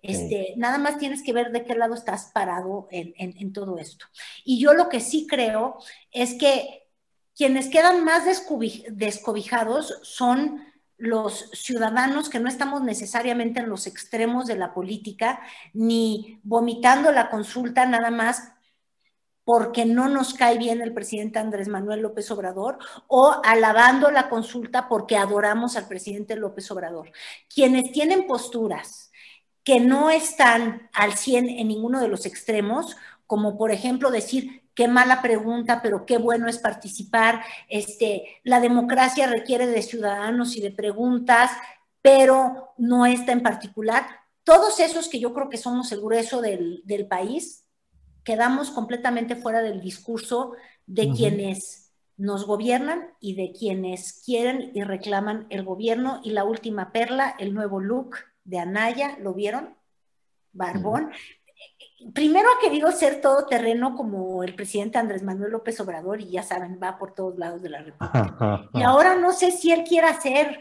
[0.00, 4.06] Este, Nada más tienes que ver de qué lado estás parado en todo esto.
[4.44, 5.78] Y yo lo que sí creo
[6.10, 6.81] es que
[7.36, 10.64] quienes quedan más descobijados son
[10.98, 15.40] los ciudadanos que no estamos necesariamente en los extremos de la política,
[15.72, 18.52] ni vomitando la consulta nada más
[19.44, 22.78] porque no nos cae bien el presidente Andrés Manuel López Obrador
[23.08, 27.10] o alabando la consulta porque adoramos al presidente López Obrador.
[27.52, 29.10] Quienes tienen posturas
[29.64, 32.96] que no están al 100 en ninguno de los extremos,
[33.26, 39.26] como por ejemplo decir, qué mala pregunta, pero qué bueno es participar, este, la democracia
[39.26, 41.50] requiere de ciudadanos y de preguntas,
[42.00, 44.06] pero no está en particular.
[44.44, 47.64] Todos esos que yo creo que somos el grueso del, del país,
[48.24, 50.52] quedamos completamente fuera del discurso
[50.86, 56.20] de quienes nos gobiernan y de quienes quieren y reclaman el gobierno.
[56.24, 59.76] Y la última perla, el nuevo look de Anaya, ¿lo vieron?
[60.52, 61.10] Barbón.
[62.14, 66.78] Primero ha querido ser todoterreno como el presidente Andrés Manuel López Obrador y ya saben,
[66.82, 68.68] va por todos lados de la República.
[68.72, 70.60] y ahora no sé si él quiere hacer,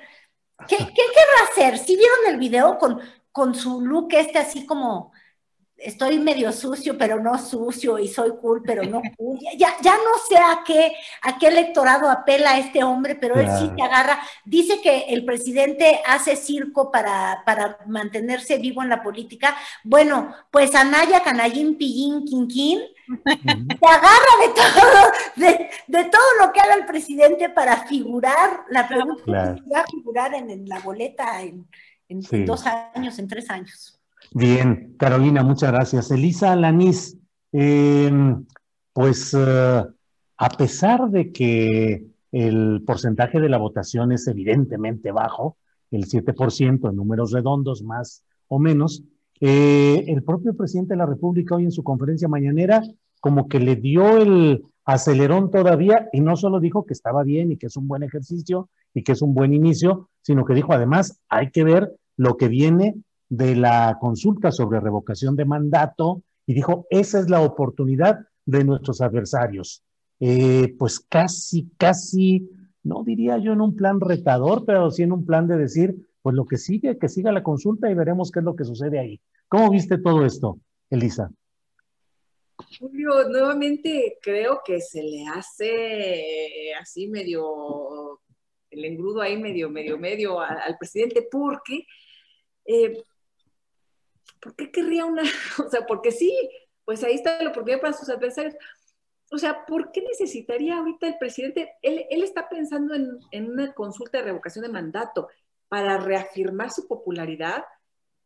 [0.68, 1.78] ¿qué, qué querrá hacer?
[1.78, 3.00] ¿Sí vieron el video con,
[3.32, 5.12] con su look este así como
[5.84, 9.40] estoy medio sucio, pero no sucio, y soy cool, pero no cool.
[9.58, 13.70] Ya, ya no sé a qué, a qué electorado apela este hombre, pero él sí
[13.76, 14.20] te agarra.
[14.46, 19.56] Dice que el presidente hace circo para, para mantenerse vivo en la política.
[19.84, 22.80] Bueno, pues Anaya, Canallín, Pillín, Quinquín,
[23.26, 28.88] te agarra de todo, de, de, todo lo que haga el presidente para figurar, la
[28.88, 31.68] pregunta va a figurar en, la boleta en,
[32.08, 34.01] en dos años, en tres años.
[34.34, 36.10] Bien, Carolina, muchas gracias.
[36.10, 37.18] Elisa Lanís,
[37.52, 38.46] em,
[38.94, 39.84] pues eh,
[40.38, 45.58] a pesar de que el porcentaje de la votación es evidentemente bajo,
[45.92, 49.04] el 7% en números redondos más o menos,
[49.42, 52.82] eh, el propio presidente de la República hoy en su conferencia mañanera
[53.20, 57.58] como que le dio el acelerón todavía y no solo dijo que estaba bien y
[57.58, 61.20] que es un buen ejercicio y que es un buen inicio, sino que dijo además
[61.28, 62.96] hay que ver lo que viene
[63.32, 69.00] de la consulta sobre revocación de mandato y dijo, esa es la oportunidad de nuestros
[69.00, 69.86] adversarios.
[70.20, 72.50] Eh, pues casi, casi,
[72.84, 76.36] no diría yo en un plan retador, pero sí en un plan de decir, pues
[76.36, 79.22] lo que sigue, que siga la consulta y veremos qué es lo que sucede ahí.
[79.48, 80.60] ¿Cómo viste todo esto,
[80.90, 81.32] Elisa?
[82.80, 88.20] Julio, nuevamente creo que se le hace así medio,
[88.70, 91.86] el engrudo ahí medio, medio, medio al, presidente, porque
[92.66, 93.04] eh,
[94.42, 95.24] ¿por qué querría una?
[95.66, 96.36] O sea, porque sí,
[96.86, 98.56] pues ahí está la oportunidad para sus adversarios.
[99.32, 101.74] O sea, ¿por qué necesitaría ahorita el presidente?
[101.82, 105.30] Él, está pensando en, en, una consulta de revocación de mandato
[105.70, 107.64] para reafirmar su popularidad,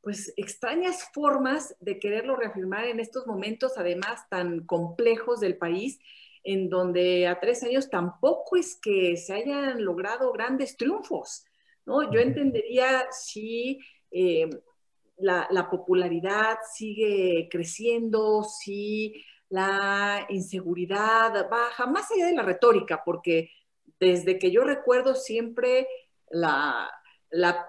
[0.02, 6.00] pues extrañas formas de quererlo reafirmar en estos momentos, además tan complejos del país,
[6.44, 11.46] en donde a tres años tampoco es que se hayan logrado grandes triunfos,
[11.86, 12.12] ¿no?
[12.12, 13.80] Yo entendería si
[14.12, 14.50] eh,
[15.18, 23.50] la, popularidad sigue creciendo, si la inseguridad baja, más allá de la retórica, porque
[24.00, 25.88] desde que yo recuerdo siempre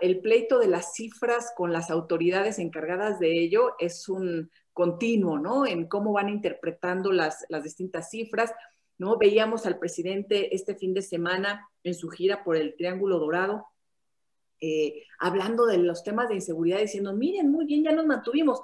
[0.00, 5.66] el pleito de las cifras con las autoridades encargadas de ello es un continuo, ¿no?
[5.66, 8.52] En cómo van interpretando las, las distintas cifras,
[8.98, 9.16] ¿no?
[9.16, 13.66] Veíamos al presidente este fin de semana en su gira por el Triángulo Dorado,
[14.60, 18.60] eh, hablando de los temas de inseguridad, diciendo, miren, muy bien, ya nos mantuvimos.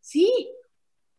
[0.00, 0.50] Sí,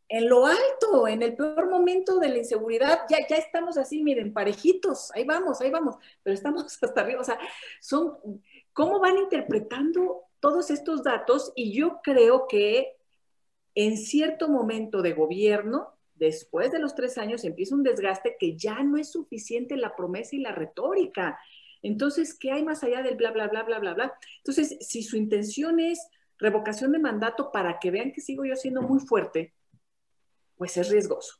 [0.09, 4.31] en lo alto, en el peor momento de la inseguridad, ya, ya estamos así, miren,
[4.33, 7.21] parejitos, ahí vamos, ahí vamos, pero estamos hasta arriba.
[7.21, 7.37] O sea,
[7.81, 8.17] son,
[8.73, 11.51] ¿cómo van interpretando todos estos datos?
[11.55, 12.95] Y yo creo que
[13.75, 18.81] en cierto momento de gobierno, después de los tres años, empieza un desgaste que ya
[18.83, 21.39] no es suficiente la promesa y la retórica.
[21.81, 24.13] Entonces, ¿qué hay más allá del bla, bla, bla, bla, bla, bla?
[24.39, 25.99] Entonces, si su intención es
[26.39, 29.53] revocación de mandato para que vean que sigo yo siendo muy fuerte,
[30.55, 31.35] pues es riesgoso.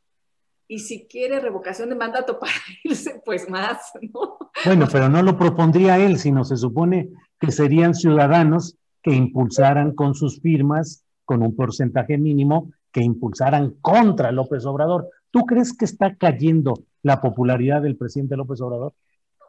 [0.68, 2.54] Y si quiere revocación de mandato para
[2.84, 4.38] irse, pues más, ¿no?
[4.66, 7.10] Bueno, pero no lo propondría él, sino se supone
[7.40, 14.32] que serían ciudadanos que impulsaran con sus firmas, con un porcentaje mínimo, que impulsaran contra
[14.32, 15.10] López Obrador.
[15.32, 18.94] ¿Tú crees que está cayendo la popularidad del presidente López Obrador?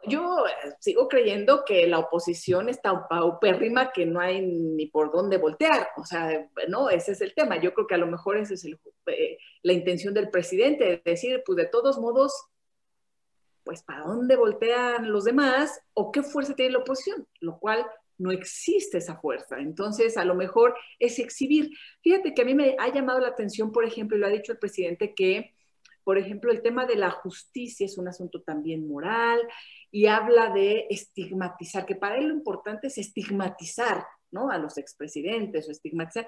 [0.08, 5.36] Yo eh, sigo creyendo que la oposición está paupérrima que no hay ni por dónde
[5.36, 5.88] voltear.
[5.96, 7.60] O sea, no, ese es el tema.
[7.60, 11.42] Yo creo que a lo mejor esa es eh, la intención del presidente, de decir,
[11.44, 12.32] pues de todos modos,
[13.64, 17.86] pues para dónde voltean los demás o qué fuerza tiene la oposición, lo cual
[18.16, 19.58] no existe esa fuerza.
[19.60, 21.70] Entonces, a lo mejor es exhibir.
[22.02, 24.52] Fíjate que a mí me ha llamado la atención, por ejemplo, y lo ha dicho
[24.52, 25.54] el presidente, que
[26.08, 29.42] por ejemplo, el tema de la justicia es un asunto también moral
[29.90, 34.48] y habla de estigmatizar, que para él lo importante es estigmatizar ¿no?
[34.50, 36.26] a los expresidentes o estigmatizar.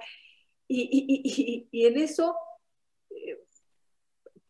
[0.69, 2.37] Y, en eso
[3.09, 3.39] eh,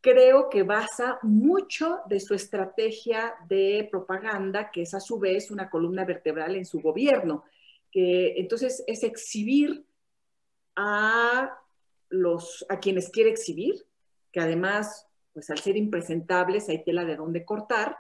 [0.01, 5.71] creo que basa mucho de su estrategia de propaganda, que es a su vez una
[5.71, 7.45] columna vertebral en su gobierno,
[7.93, 9.87] que entonces es exhibir
[10.75, 11.57] a
[12.09, 13.87] los a quienes quiere exhibir,
[14.33, 15.07] que además,
[15.41, 17.97] pues al ser impresentables hay tela de dónde cortar,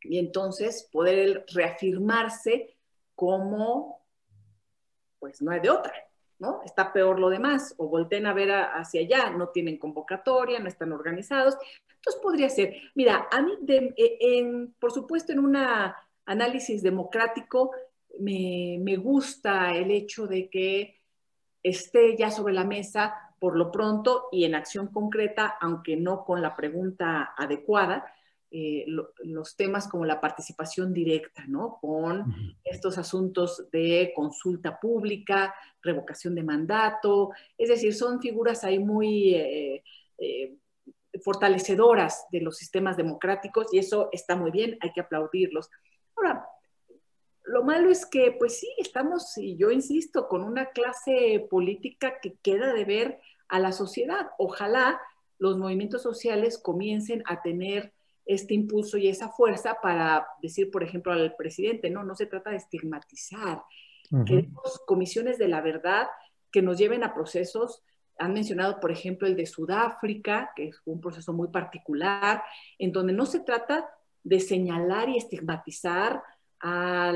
[0.00, 2.76] y entonces poder reafirmarse
[3.14, 4.04] como,
[5.20, 5.92] pues no hay de otra,
[6.40, 6.60] ¿no?
[6.64, 10.90] Está peor lo demás, o volteen a ver hacia allá, no tienen convocatoria, no están
[10.90, 11.56] organizados.
[11.94, 15.56] Entonces podría ser, mira, a mí, e, por supuesto, en un
[16.26, 17.70] análisis democrático,
[18.18, 21.00] me, me gusta el hecho de que
[21.62, 26.42] esté ya sobre la mesa por lo pronto y en acción concreta, aunque no con
[26.42, 28.12] la pregunta adecuada,
[28.50, 28.86] eh,
[29.24, 31.78] los temas como la participación directa, ¿no?
[31.82, 39.34] Con estos asuntos de consulta pública, revocación de mandato, es decir, son figuras ahí muy
[39.34, 39.84] eh,
[40.16, 40.56] eh,
[41.22, 45.68] fortalecedoras de los sistemas democráticos y eso está muy bien, hay que aplaudirlos.
[46.16, 46.48] Ahora,
[47.48, 52.36] lo malo es que, pues sí, estamos, y yo insisto, con una clase política que
[52.42, 54.28] queda de ver a la sociedad.
[54.38, 55.00] Ojalá
[55.38, 57.92] los movimientos sociales comiencen a tener
[58.26, 62.50] este impulso y esa fuerza para decir, por ejemplo, al presidente, no, no se trata
[62.50, 63.62] de estigmatizar.
[64.26, 66.08] Queremos comisiones de la verdad
[66.50, 67.82] que nos lleven a procesos.
[68.18, 72.42] Han mencionado, por ejemplo, el de Sudáfrica, que es un proceso muy particular,
[72.78, 73.88] en donde no se trata
[74.22, 76.22] de señalar y estigmatizar
[76.60, 77.12] a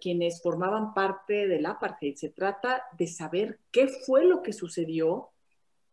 [0.00, 2.16] quienes formaban parte del apartheid.
[2.16, 5.30] Se trata de saber qué fue lo que sucedió,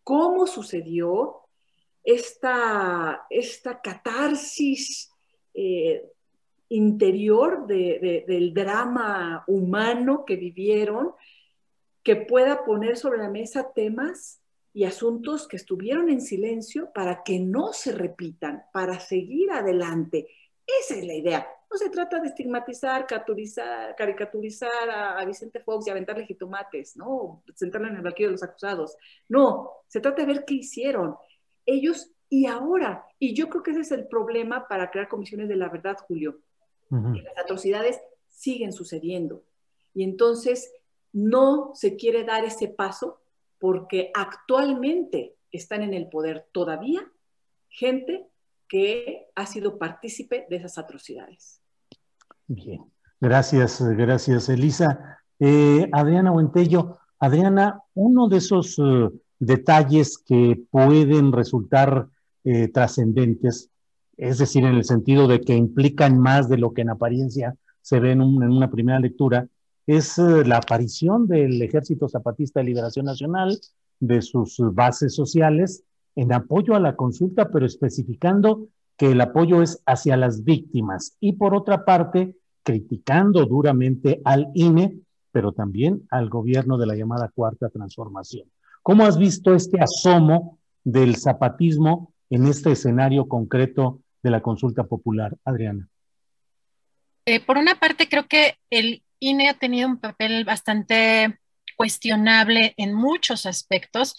[0.03, 1.41] cómo sucedió
[2.03, 5.11] esta, esta catarsis
[5.53, 6.09] eh,
[6.69, 11.11] interior del drama humano que vivieron,
[12.03, 14.41] que pueda poner sobre la mesa temas
[14.73, 20.27] y asuntos que estuvieron en silencio para que no se repitan, para seguir adelante.
[20.65, 21.47] Esa es la idea.
[21.69, 27.43] No se trata de estigmatizar, caricaturizar a, Vicente Fox y aventarle jitomates, ¿no?
[27.55, 28.95] Sentarle en el banquillo de los acusados.
[29.27, 31.15] No, se trata de ver qué hicieron
[31.65, 33.05] ellos y ahora.
[33.19, 36.39] Y yo creo que ese es el problema para crear comisiones de la verdad, Julio.
[36.89, 37.99] las atrocidades
[38.29, 39.43] siguen sucediendo.
[39.93, 40.71] Y entonces
[41.11, 43.19] no se quiere dar ese paso
[43.59, 47.11] porque actualmente están en el poder todavía
[47.69, 48.27] gente
[48.67, 51.61] que ha sido partícipe de esas atrocidades.
[52.47, 52.81] Bien,
[53.19, 55.19] gracias, gracias Elisa.
[55.39, 62.07] Eh, Adriana Huentello, Adriana, uno de esos eh, detalles que pueden resultar
[62.43, 63.69] eh, trascendentes,
[64.17, 67.99] es decir, en el sentido de que implican más de lo que en apariencia se
[67.99, 69.47] ve en, una primera lectura,
[69.85, 73.57] es la aparición del Ejército Zapatista de Liberación Nacional,
[73.99, 75.83] de sus bases sociales,
[76.17, 78.67] en apoyo a la consulta, pero especificando
[78.97, 84.97] que el apoyo es hacia las víctimas y por otra parte, criticando duramente al INE,
[85.31, 88.49] pero también al gobierno de la llamada Cuarta Transformación.
[88.81, 95.37] ¿Cómo has visto este asomo del zapatismo en este escenario concreto de la consulta popular,
[95.45, 95.87] Adriana?
[97.25, 101.39] Eh, por una parte, creo que el INE ha tenido un papel bastante
[101.75, 104.15] cuestionable en muchos aspectos.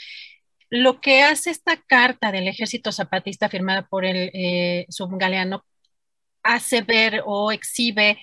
[0.71, 5.65] Lo que hace esta carta del ejército zapatista firmada por el eh, subgaleano
[6.43, 8.19] hace ver o exhibe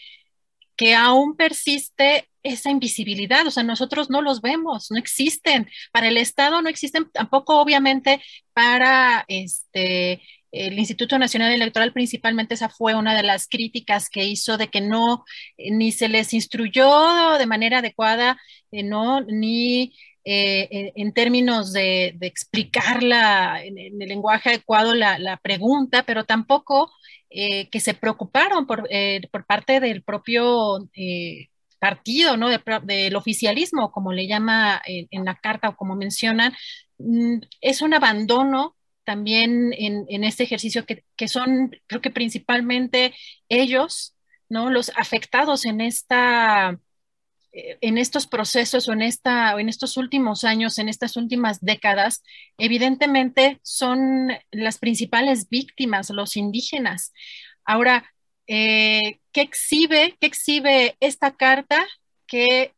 [0.76, 5.70] que aún persiste esa invisibilidad, o sea, nosotros no los vemos, no existen.
[5.92, 8.22] Para el Estado no existen tampoco, obviamente,
[8.54, 14.58] para este el Instituto Nacional Electoral, principalmente esa fue una de las críticas que hizo
[14.58, 15.26] de que no,
[15.58, 18.40] eh, ni se les instruyó de manera adecuada,
[18.72, 19.94] eh, no, ni
[20.26, 26.92] eh, en términos de, explicarla en, el lenguaje adecuado la, pregunta, pero tampoco
[27.30, 28.88] que se preocuparon por,
[29.32, 30.88] por parte del propio
[31.86, 32.50] partido, ¿no?
[32.50, 36.54] del oficialismo, como le llama en, la carta o como mencionan,
[36.98, 43.14] mm, es un abandono también en, este ejercicio que, son, creo que principalmente
[43.50, 44.16] ellos,
[44.50, 44.72] ¿no?
[44.72, 46.78] Los afectados en esta eh,
[47.56, 49.02] en estos procesos o en
[49.70, 52.22] estos últimos años, en estas últimas décadas,
[52.58, 57.14] evidentemente son las principales víctimas, los indígenas.
[57.64, 58.12] Ahora,
[58.48, 61.86] eh, ¿qué, exhibe, ¿qué exhibe esta carta?
[62.28, 62.74] Que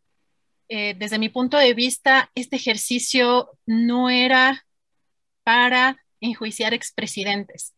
[0.70, 4.66] eh, desde mi punto de vista, este ejercicio no era
[5.44, 7.74] para enjuiciar expresidentes.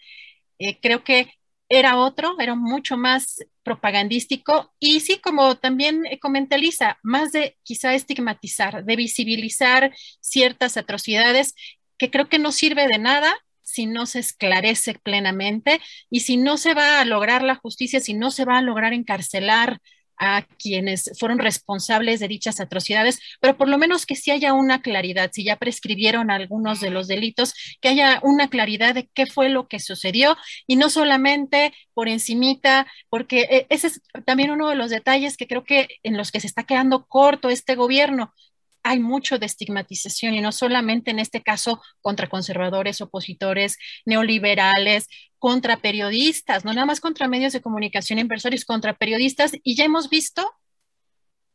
[0.60, 1.32] Eh, creo que
[1.70, 7.94] era otro, era mucho más propagandístico y sí, como también comenté Lisa, más de quizá
[7.94, 11.54] estigmatizar, de visibilizar ciertas atrocidades
[11.98, 15.80] que creo que no sirve de nada si no se esclarece plenamente
[16.10, 18.94] y si no se va a lograr la justicia, si no se va a lograr
[18.94, 19.80] encarcelar
[20.20, 24.82] a quienes fueron responsables de dichas atrocidades, pero por lo menos que sí haya una
[24.82, 29.50] claridad, si ya prescribieron algunos de los delitos, que haya una claridad de qué fue
[29.50, 30.36] lo que sucedió
[30.68, 35.48] y no solamente por encimita, porque eh, ese es también uno de los detalles que
[35.48, 38.34] creo que en los que se está quedando corto este gobierno
[38.90, 45.08] hay mucho de estigmatización y no solamente en este caso contra conservadores, opositores, neoliberales,
[45.38, 49.52] contra periodistas, no nada más contra medios de comunicación inversores, contra periodistas.
[49.62, 50.52] Y ya hemos visto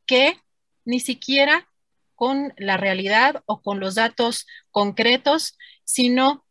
[0.06, 0.38] que
[0.84, 1.68] ni siquiera
[2.14, 6.43] con la realidad o con los datos concretos, sino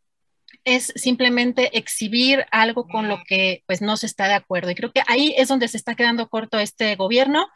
[0.63, 4.71] es simplemente exhibir algo con lo que pues no se está de acuerdo.
[4.71, 7.47] Y creo que ahí es donde se está quedando corto este gobierno.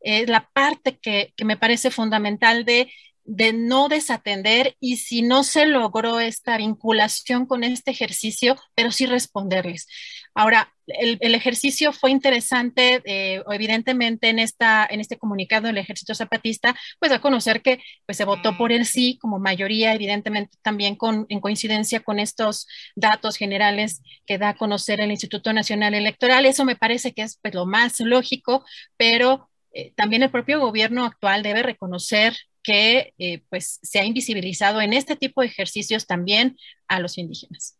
[0.00, 2.90] Es la parte que, que me parece fundamental de
[3.24, 9.06] de no desatender y si no se logró esta vinculación con este ejercicio, pero sí
[9.06, 9.86] responderles.
[10.34, 16.74] Ahora, el, ejercicio fue interesante, eh, evidentemente en, esta, en este comunicado del ejército zapatista,
[16.98, 21.26] pues a conocer que pues, se votó por el sí como mayoría, evidentemente también con,
[21.28, 22.66] en coincidencia con estos
[22.96, 26.46] datos generales que da a conocer el Instituto Nacional Electoral.
[26.46, 28.64] Eso me parece que es pues, lo más lógico,
[28.96, 34.80] pero eh, también el propio gobierno actual debe reconocer que eh, pues se ha invisibilizado
[34.80, 36.56] en este tipo de ejercicios también
[36.88, 37.76] a los indígenas.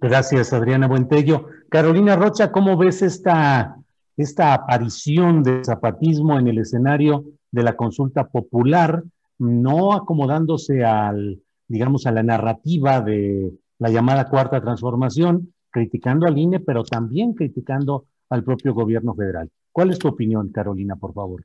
[0.00, 1.46] Gracias, Adriana Buentello.
[1.70, 3.76] Carolina Rocha, ¿cómo ves esta,
[4.16, 9.02] esta aparición del zapatismo en el escenario de la consulta popular,
[9.38, 16.60] no acomodándose al, digamos, a la narrativa de la llamada cuarta transformación, criticando al INE,
[16.60, 19.50] pero también criticando al propio gobierno federal?
[19.70, 21.44] ¿Cuál es tu opinión, Carolina, por favor?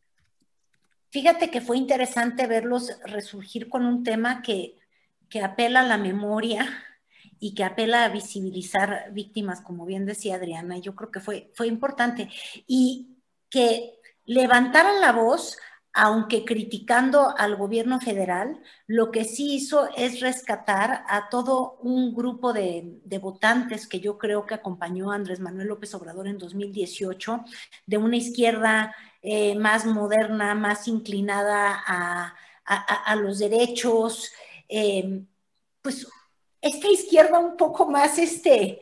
[1.14, 4.80] Fíjate que fue interesante verlos resurgir con un tema que,
[5.44, 6.68] apela a la memoria
[7.40, 10.80] y que apela a visibilizar víctimas, como bien decía Adriana.
[10.80, 12.32] Yo creo que fue, fue importante.
[12.66, 13.20] Y
[13.52, 15.56] que levantaran la voz,
[15.94, 22.54] aunque criticando al gobierno federal, lo que sí hizo es rescatar a todo un grupo
[22.54, 27.46] de, de, votantes que yo creo que acompañó a Andrés Manuel López Obrador en 2018,
[27.86, 32.36] de una izquierda eh, más moderna, más inclinada a,
[33.16, 34.32] los derechos,
[34.68, 35.22] eh,
[35.82, 36.08] pues
[36.62, 38.82] esta izquierda un poco más este,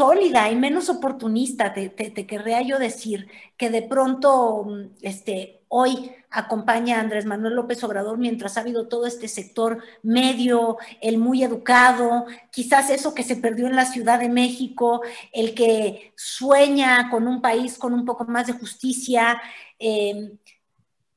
[0.00, 1.92] sólida y menos oportunista, te,
[2.26, 3.28] querría yo decir,
[3.58, 4.66] que de pronto
[5.02, 10.78] este, hoy acompaña a Andrés Manuel López Obrador mientras ha habido todo este sector medio,
[11.02, 15.02] el muy educado, quizás eso que se perdió en la Ciudad de México,
[15.34, 19.38] el que sueña con un país con un poco más de justicia.
[19.78, 20.32] Eh,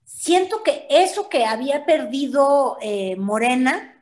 [0.03, 3.92] siento que eso que había perdido eh, Morena,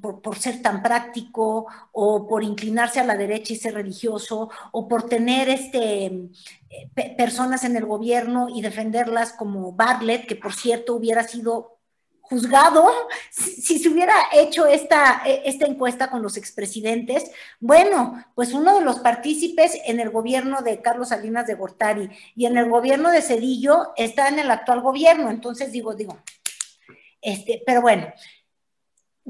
[0.00, 5.08] por, ser tan práctico o por inclinarse a la derecha y ser religioso o por
[5.08, 11.24] tener este, eh, personas en el gobierno y defenderlas como Bartlett, que por cierto hubiera
[11.24, 11.80] sido
[12.30, 12.88] juzgado
[13.30, 17.30] si, se hubiera hecho esta, e, esta encuesta con los expresidentes.
[17.58, 22.46] Bueno, pues uno de los partícipes en el gobierno de Carlos Salinas de Gortari y
[22.46, 25.28] en el gobierno de Cedillo está en el actual gobierno.
[25.28, 26.18] Entonces digo, digo,
[27.20, 28.12] este, pero bueno,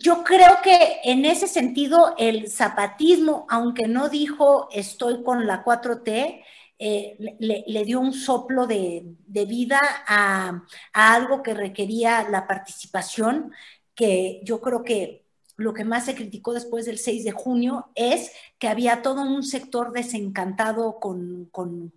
[0.03, 6.43] yo creo que en ese sentido el zapatismo, aunque no dijo estoy con la 4T,
[6.79, 10.65] eh, le, dio un soplo de, vida a,
[10.95, 13.53] algo que requería la participación,
[13.95, 18.33] que yo creo que lo que más se criticó después del 6 de junio es
[18.59, 21.93] que había todo un sector desencantado con, con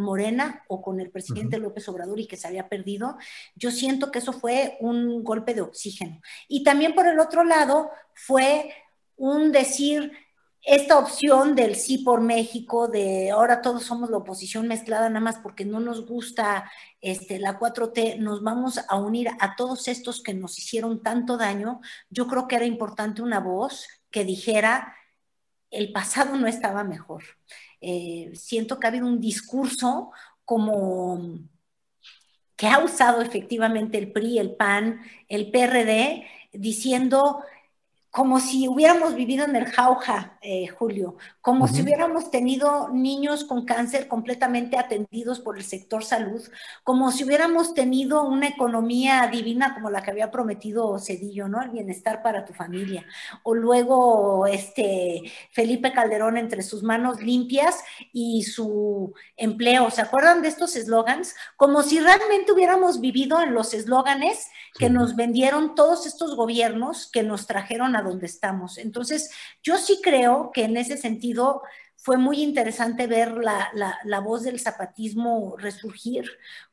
[0.00, 3.16] Morena o con el presidente López Obrador y que se había perdido,
[3.54, 6.20] yo siento que eso fue un golpe de oxígeno.
[6.48, 8.72] Y también por el otro lado fue
[9.16, 10.12] un decir,
[10.64, 15.38] esta opción del sí por México, de ahora todos somos la oposición mezclada nada más
[15.38, 16.70] porque no nos gusta
[17.00, 21.80] este, la 4T, nos vamos a unir a todos estos que nos hicieron tanto daño,
[22.10, 24.94] yo creo que era importante una voz que dijera,
[25.70, 27.24] el pasado no estaba mejor.
[27.82, 30.12] Eh, siento que ha habido un discurso
[30.44, 31.40] como
[32.56, 37.42] que ha usado efectivamente el PRI, el PAN, el PRD, diciendo
[38.12, 43.64] como si hubiéramos vivido en el jauja, eh, Julio, como si hubiéramos tenido niños con
[43.64, 46.42] cáncer completamente atendidos por el sector salud,
[46.84, 51.62] como si hubiéramos tenido una economía divina como la que había prometido Cedillo, ¿no?
[51.62, 53.06] El bienestar para tu familia.
[53.44, 57.82] O luego este Felipe Calderón entre sus manos limpias
[58.12, 59.90] y su empleo.
[59.90, 61.34] ¿Se acuerdan de estos eslogans?
[61.56, 64.48] Como si realmente hubiéramos vivido en los eslóganes
[64.78, 68.78] que nos vendieron todos estos gobiernos que nos trajeron a donde estamos.
[68.78, 69.30] Entonces,
[69.62, 71.62] yo sí creo que en ese sentido
[71.96, 76.28] fue muy interesante ver la, voz del zapatismo resurgir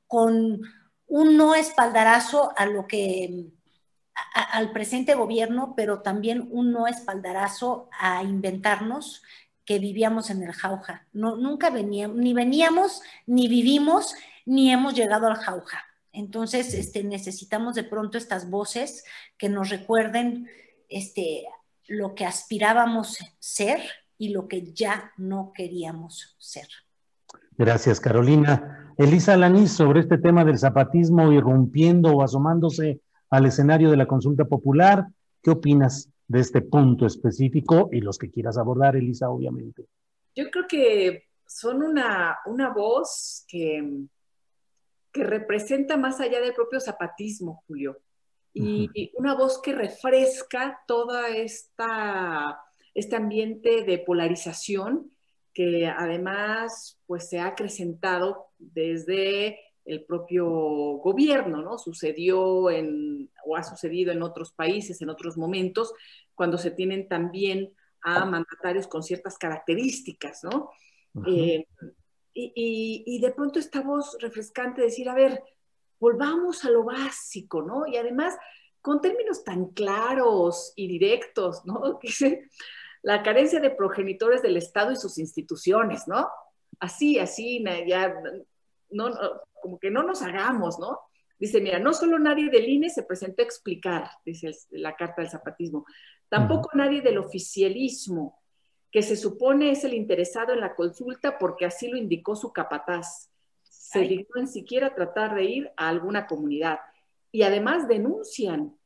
[0.08, 0.62] con
[1.08, 3.46] un no espaldarazo a lo que
[4.52, 9.24] al presente gobierno, pero también un no espaldarazo a inventarnos
[9.66, 11.08] que vivíamos en el jauja.
[11.14, 14.16] No, nunca veníamos, ni veníamos, ni vivimos,
[14.46, 15.86] ni hemos llegado al jauja.
[16.12, 19.06] Entonces, este, necesitamos de pronto estas voces
[19.38, 20.50] que nos recuerden
[20.90, 21.46] este,
[21.88, 23.80] lo que aspirábamos ser
[24.18, 26.68] y lo que ya no queríamos ser.
[27.58, 28.94] Gracias, Carolina.
[28.98, 34.46] Elisa Lanís, sobre este tema del zapatismo irrumpiendo o asomándose al escenario de la consulta
[34.46, 35.06] popular,
[35.42, 39.86] ¿qué opinas de este punto específico y los que quieras abordar, Elisa, obviamente?
[40.36, 44.06] Yo creo que son una, una voz que,
[45.12, 47.98] que representa más allá del propio zapatismo, Julio
[48.54, 52.60] y una voz que refresca toda esta
[52.94, 55.12] este ambiente de polarización
[55.54, 61.78] que además pues se ha acrecentado desde el propio gobierno, ¿no?
[61.78, 65.94] Sucedió en, o ha sucedido en otros países, en otros momentos,
[66.36, 70.70] cuando se tienen también a mandatarios con ciertas características, ¿no?
[71.26, 71.66] Eh,
[72.34, 75.42] y, y, de pronto esta voz refrescante de decir, a ver,
[76.00, 77.86] volvamos a lo básico, ¿no?
[77.88, 78.38] Y además,
[78.82, 82.00] con términos tan claros y directos, ¿no?
[82.20, 82.48] Que
[83.02, 86.28] la carencia de progenitores del Estado y sus instituciones, ¿no?
[86.80, 88.14] Así, así, ya,
[88.90, 89.10] no,
[89.62, 91.00] como que no nos hagamos, ¿no?
[91.38, 95.32] Dice, mira, no solo nadie del INE se presentó a explicar, dice la carta del
[95.32, 95.86] zapatismo,
[96.28, 98.38] tampoco nadie del oficialismo,
[98.92, 103.29] que se supone es el interesado en la consulta porque así lo indicó su capataz
[103.90, 106.80] se dignó en siquiera tratar de ir a alguna comunidad.
[107.32, 108.78] Y además denuncian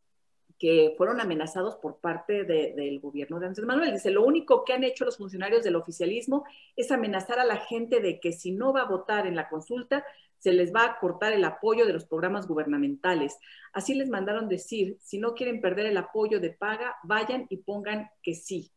[0.58, 3.92] que fueron amenazados por parte del gobierno de Andrés Manuel.
[3.92, 6.46] Dice, lo único que han hecho los funcionarios del oficialismo
[6.78, 10.06] es amenazar a la gente de que si no va a votar en la consulta,
[10.38, 13.38] se les va a cortar el apoyo de los programas gubernamentales.
[13.74, 18.10] Así les mandaron decir, si no quieren perder el apoyo de paga, vayan y pongan
[18.22, 18.72] que sí.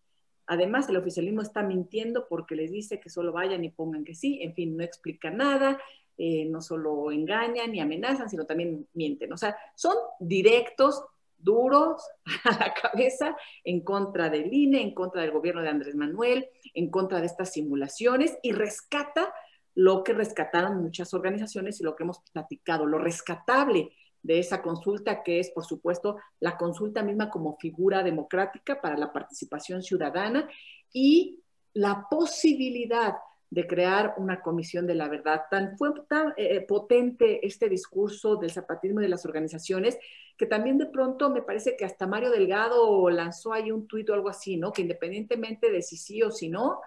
[0.48, 4.40] Además, el oficialismo está mintiendo porque les dice que solo vayan y pongan que sí.
[4.42, 5.78] En fin, no explica nada.
[6.18, 9.32] Eh, no solo engañan y amenazan, sino también mienten.
[9.32, 11.04] O sea, son directos,
[11.36, 12.02] duros
[12.44, 16.90] a la cabeza en contra del INE, en contra del gobierno de Andrés Manuel, en
[16.90, 19.32] contra de estas simulaciones y rescata
[19.74, 23.90] lo que rescataron muchas organizaciones y lo que hemos platicado, lo rescatable
[24.22, 29.12] de esa consulta, que es, por supuesto, la consulta misma como figura democrática para la
[29.12, 30.48] participación ciudadana
[30.94, 31.40] y
[31.74, 33.16] la posibilidad
[33.50, 35.42] de crear una comisión de la verdad.
[35.50, 39.98] Tan fue tan eh, potente este discurso del zapatismo y de las organizaciones
[40.36, 44.14] que también de pronto me parece que hasta Mario Delgado lanzó ahí un tuit o
[44.14, 44.72] algo así, ¿no?
[44.72, 46.80] Que independientemente de si sí o si no,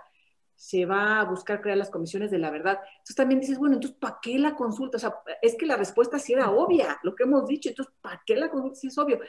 [0.56, 2.80] se va a buscar crear las comisiones de la verdad.
[2.92, 4.98] Entonces también dices, bueno, entonces, ¿para qué la consulta?
[4.98, 8.22] O sea, es que la respuesta sí era obvia, lo que hemos dicho, entonces, ¿para
[8.26, 8.76] qué la consulta?
[8.76, 9.20] Sí es obvio.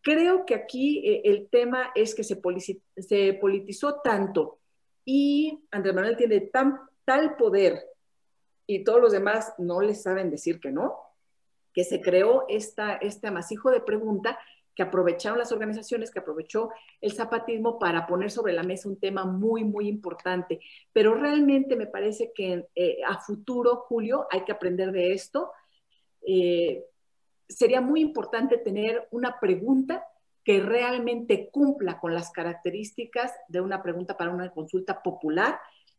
[0.00, 2.36] Creo que aquí eh, el tema es que se
[3.34, 4.61] politizó tanto
[5.04, 6.40] y Andrés Manuel tiene
[7.04, 7.84] tal poder
[8.66, 10.96] y todos los demás no le saben decir que no,
[11.72, 14.38] que se creó esta, este amasijo de pregunta
[14.74, 16.70] que aprovecharon las organizaciones, que aprovechó
[17.00, 20.60] el zapatismo para poner sobre la mesa un tema muy, muy importante.
[20.92, 25.52] Pero realmente me parece que eh, a futuro, Julio, hay que aprender de esto.
[26.26, 26.86] Eh,
[27.48, 30.06] sería muy importante tener una pregunta
[30.44, 35.58] que realmente cumpla con las características de una pregunta para una consulta popular,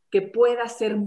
[0.10, 0.98] que pueda ser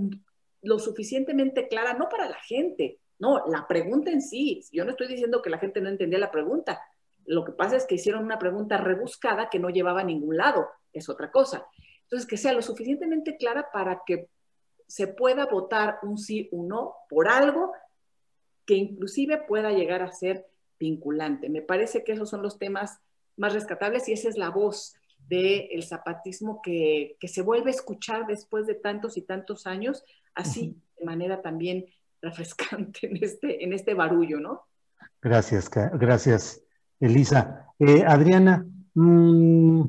[0.62, 4.62] lo suficientemente clara, no para la gente, no, la pregunta en sí.
[4.72, 6.80] Yo no estoy diciendo que la gente no entendía la pregunta.
[7.24, 10.68] Lo que pasa es que hicieron una pregunta rebuscada que no llevaba a ningún lado,
[10.92, 11.66] es otra cosa.
[12.02, 14.28] Entonces, que sea lo suficientemente clara para que
[14.86, 17.72] se pueda votar un sí o un no por algo
[18.64, 20.46] que inclusive pueda llegar a ser
[20.78, 21.48] vinculante.
[21.48, 23.00] Me parece que esos son los temas
[23.36, 24.94] más rescatables y esa es la voz
[25.28, 30.04] del zapatismo que, se vuelve a escuchar después de tantos y tantos años,
[30.34, 31.86] así de manera también
[32.22, 34.62] refrescante en este, en este barullo, ¿no?
[35.20, 36.62] Gracias, gracias,
[37.00, 37.66] Elisa.
[37.78, 39.82] Eh, Adriana, mm,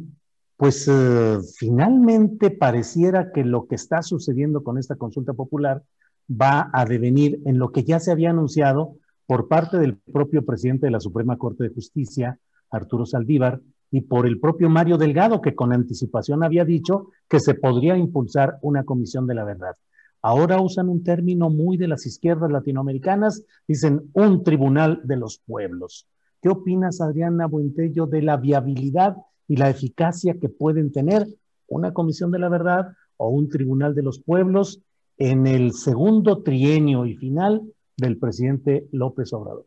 [0.57, 5.83] pues eh, finalmente pareciera que lo que está sucediendo con esta consulta popular
[6.29, 10.87] va a devenir en lo que ya se había anunciado por parte del propio presidente
[10.87, 15.55] de la Suprema Corte de Justicia, Arturo Saldívar, y por el propio Mario Delgado, que
[15.55, 19.75] con anticipación había dicho que se podría impulsar una comisión de la verdad.
[20.21, 26.07] Ahora usan un término muy de las izquierdas latinoamericanas, dicen un tribunal de los pueblos.
[26.41, 29.15] ¿Qué opinas, Adriana Buentello, de la viabilidad
[29.47, 31.25] y la eficacia que pueden tener
[31.67, 34.81] una comisión de la verdad o un tribunal de los pueblos
[35.17, 37.61] en el segundo trienio y final
[37.95, 39.65] del presidente López Obrador?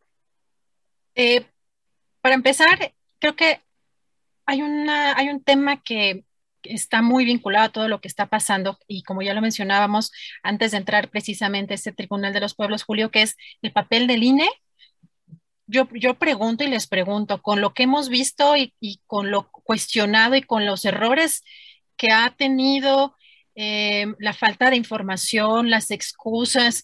[1.14, 1.44] Eh,
[2.20, 3.60] para empezar, creo que
[4.47, 6.24] hay, una, hay un tema que
[6.62, 10.72] está muy vinculado a todo lo que está pasando y como ya lo mencionábamos antes
[10.72, 14.22] de entrar precisamente a este Tribunal de los Pueblos, Julio, que es el papel del
[14.22, 14.48] INE
[15.70, 18.74] yo, yo pregunto y les pregunto, con lo que hemos visto y,
[19.06, 21.44] con lo cuestionado y con los errores
[21.97, 23.16] que ha tenido,
[23.55, 26.82] eh, la falta de información, las excusas,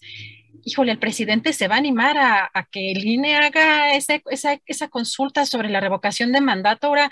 [0.67, 4.89] híjole, el presidente se va a animar a, que el INE haga esa, esa, esa,
[4.89, 6.87] consulta sobre la revocación de mandato.
[6.87, 7.09] Ahora,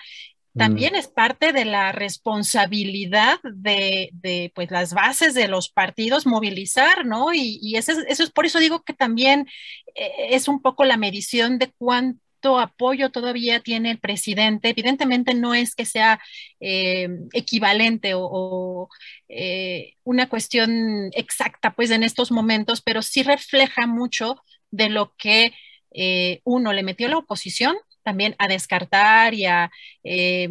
[0.57, 0.97] también mm.
[0.97, 7.33] es parte de la responsabilidad de, de, pues, las bases de los partidos movilizar, ¿no?
[7.33, 9.47] Y, y eso, es, eso, es, por eso digo que también
[9.95, 12.24] eh, es un poco la medición de cuánto
[12.59, 14.69] apoyo todavía tiene el presidente.
[14.69, 16.19] Evidentemente no es que sea
[16.59, 18.89] eh, equivalente o,
[19.29, 24.37] eh, una cuestión exacta, pues, en estos momentos, pero sí refleja mucho
[24.71, 25.53] de lo que
[25.91, 29.71] eh, uno le metió la oposición también a descartar y a
[30.03, 30.47] eh,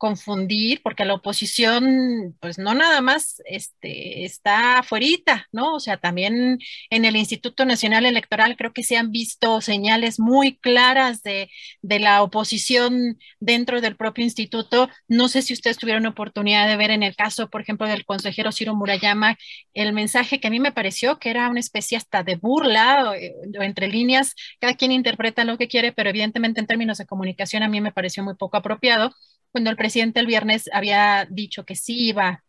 [0.00, 5.74] confundir, porque la oposición, pues no nada más este, está afuerita, ¿no?
[5.74, 6.58] O sea, también
[6.88, 11.50] en el Instituto Nacional Electoral creo que se han visto señales muy claras de,
[11.82, 14.88] de la oposición dentro del propio instituto.
[15.06, 18.52] No sé si ustedes tuvieron oportunidad de ver en el caso, por ejemplo, del consejero
[18.52, 19.36] Ciro Murayama,
[19.74, 23.14] el mensaje que a mí me pareció que era una especie hasta de burla, o,
[23.14, 27.06] eh, o entre líneas, cada quien interpreta lo que quiere, pero evidentemente en términos de
[27.06, 29.14] comunicación a mí me pareció muy poco apropiado
[29.52, 32.44] cuando el presidente el viernes había dicho que sí iba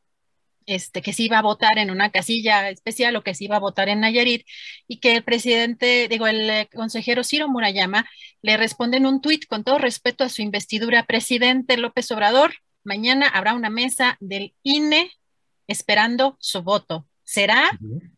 [0.67, 3.59] este, que sí iba a votar en una casilla especial o que sí iba a
[3.59, 4.45] votar en Nayarit
[4.87, 8.07] y que el presidente, digo, el eh, consejero Ciro Murayama
[8.41, 12.53] le responde en un tuit con todo respeto a su investidura, presidente López Obrador,
[12.83, 15.11] mañana habrá una mesa del INE
[15.67, 17.07] esperando su voto.
[17.23, 17.71] Será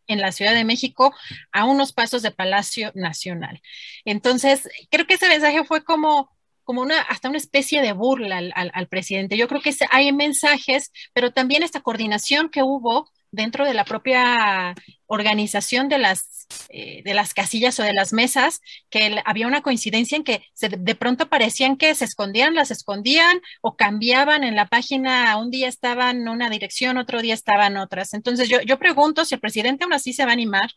[0.07, 1.13] en la Ciudad de México
[1.51, 3.61] a unos pasos de Palacio Nacional.
[4.05, 8.71] Entonces, creo que ese mensaje fue como, como una, hasta una especie de burla al,
[8.73, 9.37] al, presidente.
[9.37, 14.75] Yo creo que hay mensajes, pero también esta coordinación que hubo dentro de la propia
[15.07, 18.61] organización de las, eh, de las casillas o de las mesas,
[18.91, 23.41] que había una coincidencia en que se, de pronto parecían que se escondían, las escondían
[23.61, 28.13] o cambiaban en la página, un día estaban en una dirección, otro día estaban otras.
[28.13, 30.69] Entonces yo, yo pregunto si el presidente aún así se va a animar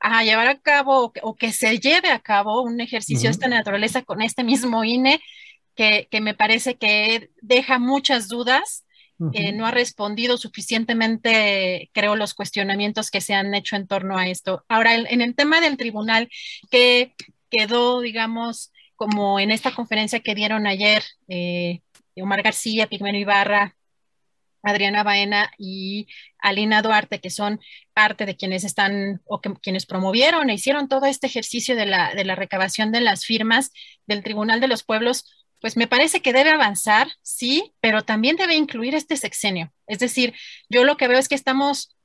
[0.00, 4.02] a llevar a cabo o que, se lleve a cabo un ejercicio de esta naturaleza
[4.02, 5.20] con este mismo INE,
[5.74, 8.84] que, que, me parece que deja muchas dudas.
[9.32, 14.28] Eh, no ha respondido suficientemente, creo, los cuestionamientos que se han hecho en torno a
[14.28, 14.64] esto.
[14.68, 16.28] Ahora, en, el tema del tribunal,
[16.70, 17.14] que
[17.50, 21.80] quedó, digamos, como en esta conferencia que dieron ayer eh,
[22.22, 23.74] Omar García, Pigmeno Ibarra,
[24.70, 26.08] Adriana Baena y
[26.38, 27.60] Alina Duarte, que son
[27.92, 32.14] parte de quienes están o que, quienes promovieron e hicieron todo este ejercicio de la,
[32.14, 33.72] de la recabación de las firmas
[34.06, 35.24] del Tribunal de los Pueblos,
[35.60, 39.72] pues me parece que debe avanzar, sí, pero también debe incluir este sexenio.
[39.86, 40.34] Es decir,
[40.68, 41.96] yo lo que veo es que estamos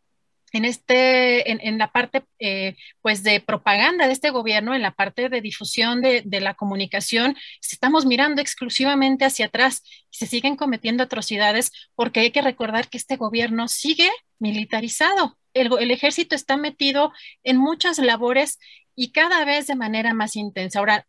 [0.53, 5.27] en, este, en, la parte eh, pues de propaganda de este gobierno, en la parte
[5.27, 9.81] de difusión de, de, la comunicación, estamos mirando exclusivamente hacia atrás
[10.11, 15.37] y se siguen cometiendo atrocidades porque hay que recordar que este gobierno sigue militarizado.
[15.55, 17.11] El, el ejército está metido
[17.43, 18.59] en muchas labores
[18.95, 20.79] y cada vez de manera más intensa.
[20.79, 21.07] Ahora,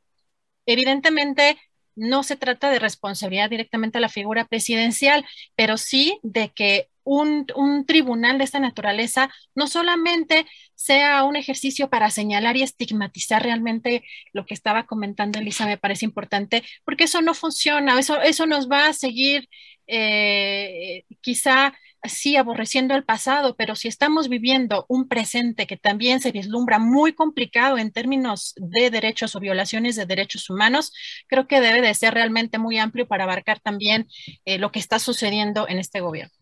[0.66, 1.58] evidentemente
[1.96, 5.24] no se trata de responsabilidad directamente a la figura presidencial,
[5.56, 7.46] pero sí de que un,
[7.86, 14.46] tribunal de esta naturaleza no solamente sea un ejercicio para señalar y estigmatizar realmente lo
[14.46, 18.88] que estaba comentando Elisa, me parece importante, porque eso no funciona, eso, eso nos va
[18.88, 19.48] a seguir
[19.86, 26.32] eh, quizá sí aborreciendo el pasado, pero si estamos viviendo un presente que también se
[26.32, 30.92] vislumbra muy complicado en términos de derechos o violaciones de derechos humanos,
[31.28, 34.06] creo que debe de ser realmente muy amplio para abarcar también
[34.44, 36.32] eh, lo que está sucediendo en este gobierno.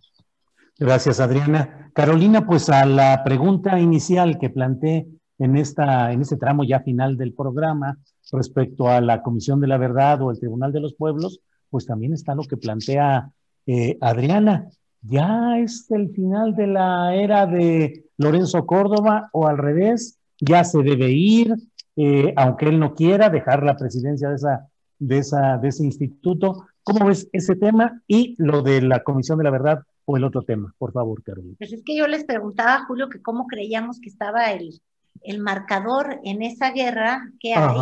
[0.78, 1.90] Gracias, Adriana.
[1.94, 5.06] Carolina, pues a la pregunta inicial que planteé
[5.38, 7.98] en, esta, en este tramo ya final del programa
[8.32, 11.40] respecto a la Comisión de la Verdad o el Tribunal de los Pueblos,
[11.70, 13.30] pues también está lo que plantea
[13.66, 14.68] eh, Adriana.
[15.02, 20.18] ¿Ya es el final de la era de Lorenzo Córdoba o al revés?
[20.40, 21.54] ¿Ya se debe ir,
[21.96, 24.68] eh, aunque él no quiera dejar la presidencia de, esa,
[24.98, 26.66] de, esa, de ese instituto?
[26.84, 30.42] ¿Cómo ves ese tema y lo de la Comisión de la Verdad o el otro
[30.42, 30.74] tema?
[30.78, 31.56] Por favor, Carolina.
[31.58, 34.80] Pues es que yo les preguntaba, Julio, que cómo creíamos que estaba el,
[35.22, 37.76] el marcador en esa guerra que hay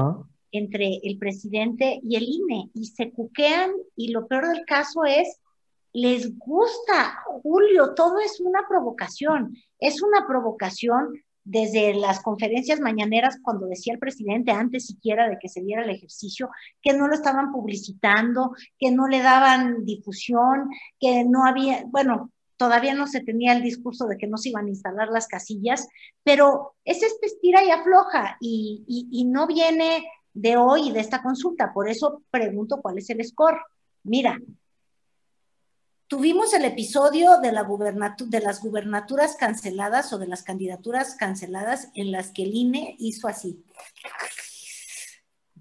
[0.53, 5.39] entre el presidente y el INE y se cuquean y lo peor del caso es,
[5.93, 11.15] les gusta, Julio, todo es una provocación, es una provocación
[11.45, 15.91] desde las conferencias mañaneras cuando decía el presidente antes siquiera de que se diera el
[15.91, 16.51] ejercicio,
[16.83, 20.69] que no lo estaban publicitando, que no le daban difusión,
[20.99, 24.67] que no había, bueno, todavía no se tenía el discurso de que no se iban
[24.67, 25.89] a instalar las casillas,
[26.23, 30.05] pero es este estira y afloja y, y, no viene
[30.35, 31.73] de hoy, de esta consulta.
[31.73, 33.59] Por eso pregunto cuál es el score.
[34.03, 34.39] Mira,
[36.11, 37.65] tuvimos el episodio de, la
[38.27, 43.29] de las gubernaturas canceladas o de las candidaturas canceladas en las que el INE hizo
[43.29, 43.65] así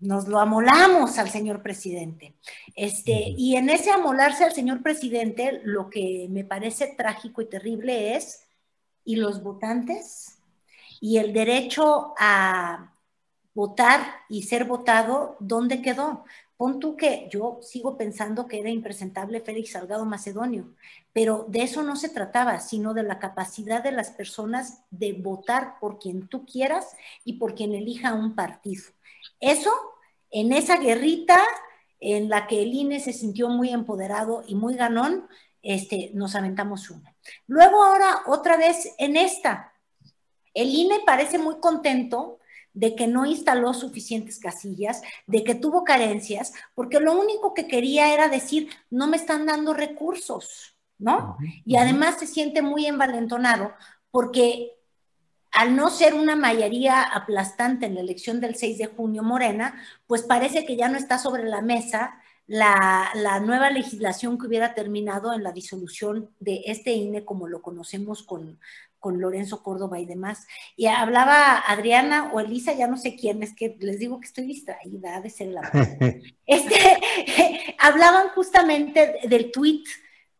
[0.02, 2.34] nos lo amolamos al señor presidente.
[2.76, 8.16] Este, y en ese amolarse al señor presidente, lo que me parece trágico y terrible
[8.16, 8.48] es,
[9.04, 10.40] ¿y los votantes?
[11.02, 12.94] ¿Y el derecho a
[13.54, 16.24] votar y ser votado, dónde quedó?
[16.60, 20.76] Pon tú que yo sigo pensando que era impresentable Félix Salgado Macedonio,
[21.14, 25.80] pero de eso no se trataba, sino de la capacidad de las personas de votar
[25.80, 28.84] por quien tú quieras y por quien elija un partido.
[29.40, 29.72] Eso,
[30.32, 31.40] en esa guerrita
[32.02, 35.30] en la que el INE se sintió muy empoderado y muy ganón,
[35.64, 37.16] este, nos aventamos una.
[37.48, 39.72] Luego ahora otra vez en esta.
[40.54, 42.39] El INE parece muy contento
[42.74, 48.14] de que no instaló suficientes casillas, de que tuvo carencias, porque lo único que quería
[48.14, 51.38] era decir, no me están dando recursos, ¿no?
[51.66, 53.74] Y además se siente muy envalentonado
[54.12, 54.74] porque
[55.52, 60.22] al no ser una mayoría aplastante en la elección del 6 de junio Morena, pues
[60.22, 62.20] parece que ya no está sobre la mesa
[62.50, 68.24] la, nueva legislación que hubiera terminado en la disolución de este INE como lo conocemos
[68.24, 68.60] con,
[68.98, 70.48] con Lorenzo Córdoba y demás.
[70.76, 74.46] Y hablaba Adriana o Elisa, ya no sé quién, es que les digo que estoy
[74.46, 75.62] distraída, de ser la...
[76.48, 76.76] este,
[77.78, 79.86] hablaban justamente del tuit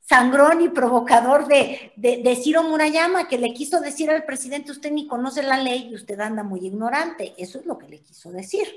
[0.10, 5.06] sangrón y provocador de, de, Ciro Murayama, que le quiso decir al presidente, usted ni
[5.06, 7.36] conoce la ley y usted anda muy ignorante.
[7.38, 8.68] Eso es lo que le quiso decir.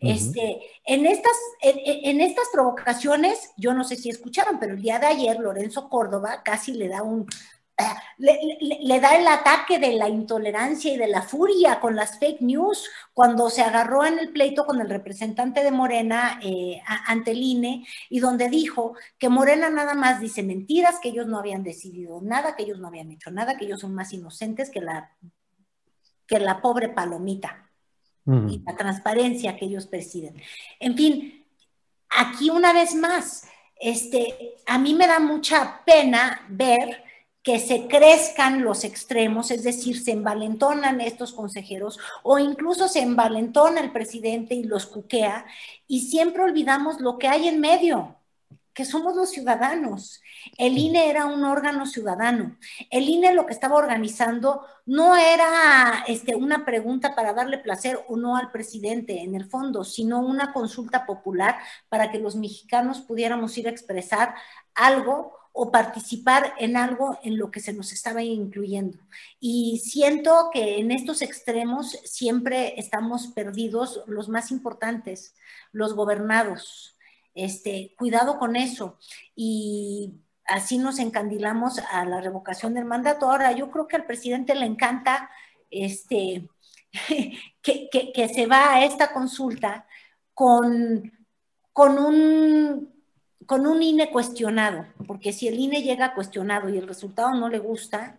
[0.00, 5.06] este, en, estas, en, estas provocaciones, yo no sé si escucharon, pero el día de
[5.06, 7.24] ayer Lorenzo Córdoba casi le da un,
[8.18, 12.88] le, da el ataque de la intolerancia y de la furia con las fake news
[13.14, 17.86] cuando se agarró en el pleito con el representante de Morena eh, ante el INE
[18.08, 22.56] y donde dijo que Morena nada más dice mentiras, que ellos no habían decidido nada,
[22.56, 25.16] que ellos no habían hecho nada, que ellos son más inocentes que la,
[26.26, 27.70] que la pobre palomita
[28.26, 30.40] y la transparencia que ellos presiden.
[30.78, 31.44] En fin,
[32.10, 33.44] aquí una vez más,
[33.80, 37.09] este, a mí me da mucha pena ver
[37.42, 43.80] que se crezcan los extremos, es decir, se envalentonan estos consejeros o incluso se envalentona
[43.80, 45.46] el presidente y los cuquea
[45.86, 48.16] y siempre olvidamos lo que hay en medio,
[48.74, 50.22] que somos los ciudadanos.
[50.56, 52.56] El INE era un órgano ciudadano.
[52.90, 58.16] El INE lo que estaba organizando no era este, una pregunta para darle placer o
[58.16, 61.58] no al presidente en el fondo, sino una consulta popular
[61.88, 64.34] para que los mexicanos pudiéramos ir a expresar
[64.74, 68.98] algo o participar en algo en lo que se nos estaba incluyendo.
[69.40, 75.34] Y siento que en estos extremos siempre estamos perdidos los más importantes,
[75.72, 76.96] los gobernados.
[77.34, 78.98] Este, cuidado con eso.
[79.34, 80.14] Y
[80.46, 83.30] así nos encandilamos a la revocación del mandato.
[83.30, 85.30] Ahora, yo creo que al presidente le encanta
[85.70, 86.48] este,
[87.62, 89.86] que, que se va a esta consulta
[90.34, 91.12] con,
[91.72, 92.89] con un
[93.50, 97.58] con un INE cuestionado, porque si el INE llega cuestionado y el resultado no le
[97.58, 98.16] gusta,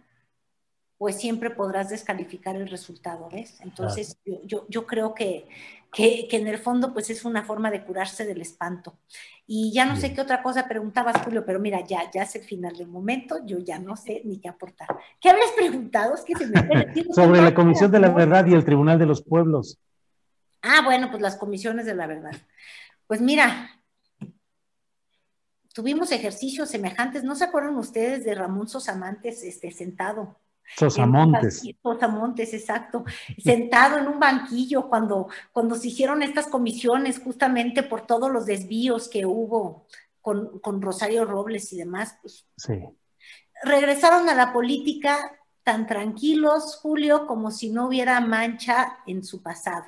[0.98, 3.62] pues siempre podrás descalificar el resultado, ¿ves?
[3.62, 5.48] Entonces, yo, yo, creo que,
[5.94, 8.98] que, en el fondo, pues es una forma de curarse del espanto.
[9.48, 12.44] Y ya no sé qué otra cosa preguntabas, Julio, pero mira, ya, ya es el
[12.44, 14.90] final del momento, yo ya no sé ni qué aportar.
[15.22, 16.14] ¿Qué habías preguntado?
[16.14, 17.14] Es que se me...
[17.14, 19.80] Sobre la Comisión de la Verdad y el Tribunal de los Pueblos.
[20.62, 22.36] Ah, bueno, pues las comisiones de la verdad.
[23.08, 23.81] Pues mira,
[25.74, 27.24] tuvimos ejercicios semejantes.
[27.24, 30.38] ¿No se acuerdan ustedes de Ramón Sosamantes este, sentado?
[30.78, 31.64] Sosamontes.
[31.82, 33.04] Sosamontes, exacto.
[33.38, 39.10] Sentado en un banquillo cuando, cuando se hicieron estas comisiones justamente por todos los desvíos
[39.10, 39.86] que hubo
[40.22, 42.74] con, con Rosario Robles y demás, pues Sí.
[43.64, 45.18] regresaron a la política
[45.64, 49.86] tan tranquilos, Julio, como si no hubiera mancha en su pasado.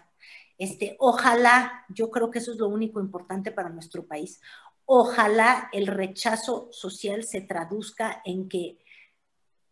[0.57, 4.39] Este, ojalá, yo creo que eso es lo único importante para nuestro país.
[4.85, 8.77] Ojalá el rechazo social se traduzca en que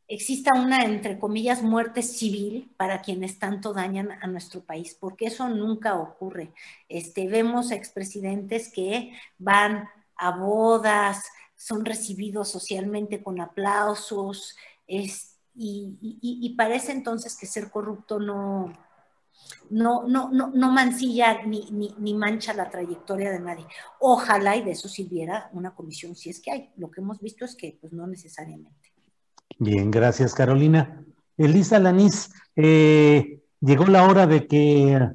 [0.08, 5.48] exista una, entre comillas, muerte civil para quienes tanto dañan a nuestro país, porque eso
[5.48, 6.54] nunca ocurre.
[6.90, 11.26] Este, vemos expresidentes que van a bodas,
[11.56, 14.58] son recibidos socialmente con aplausos,
[15.54, 18.74] y parece entonces que ser corrupto no,
[19.70, 23.66] no, no, no, no mancilla ni, ni, ni mancha la trayectoria de nadie.
[24.00, 26.70] Ojalá y de eso sirviera una comisión, si es que hay.
[26.78, 28.92] Lo que hemos visto es que pues no necesariamente.
[29.58, 31.04] Bien, gracias Carolina.
[31.38, 35.10] Elisa Lanís, eh, ¿llegó la hora de que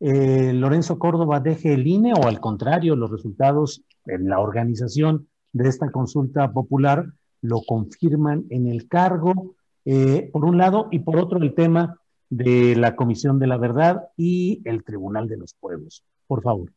[0.00, 5.68] eh, Lorenzo Córdoba deje el INE o al contrario, los resultados en la organización de
[5.68, 7.06] esta consulta popular
[7.40, 9.54] lo confirman en el cargo,
[9.84, 11.98] eh, por un lado, y por otro el tema
[12.28, 16.04] de la Comisión de la Verdad y el Tribunal de los Pueblos?
[16.26, 16.72] Por favor.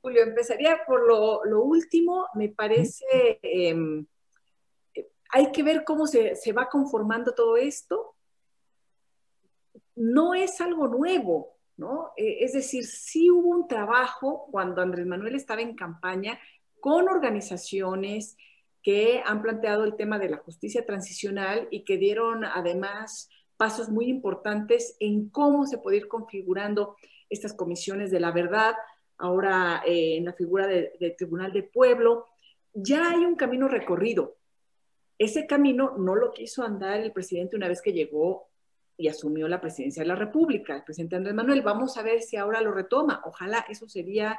[0.00, 2.26] Julio, empezaría por lo, lo último.
[2.34, 4.04] Me parece, eh,
[5.30, 8.14] hay que ver cómo se, se, va conformando todo esto.
[9.96, 12.12] No es algo nuevo, ¿no?
[12.16, 16.38] Eh, es decir, sí hubo un trabajo cuando Andrés Manuel estaba en campaña
[16.80, 18.36] con organizaciones
[18.82, 23.28] que han planteado el tema de la justicia transicional y que dieron además
[23.58, 26.96] pasos muy importantes en cómo se puede ir configurando
[27.28, 28.74] estas comisiones de la verdad,
[29.18, 32.26] ahora eh, en la figura del de Tribunal de Pueblo.
[32.72, 34.36] Ya hay un camino recorrido.
[35.18, 38.48] Ese camino no lo quiso andar el presidente una vez que llegó
[38.96, 41.62] y asumió la presidencia de la República, el presidente Andrés Manuel.
[41.62, 43.22] Vamos a ver si ahora lo retoma.
[43.24, 44.38] Ojalá eso sería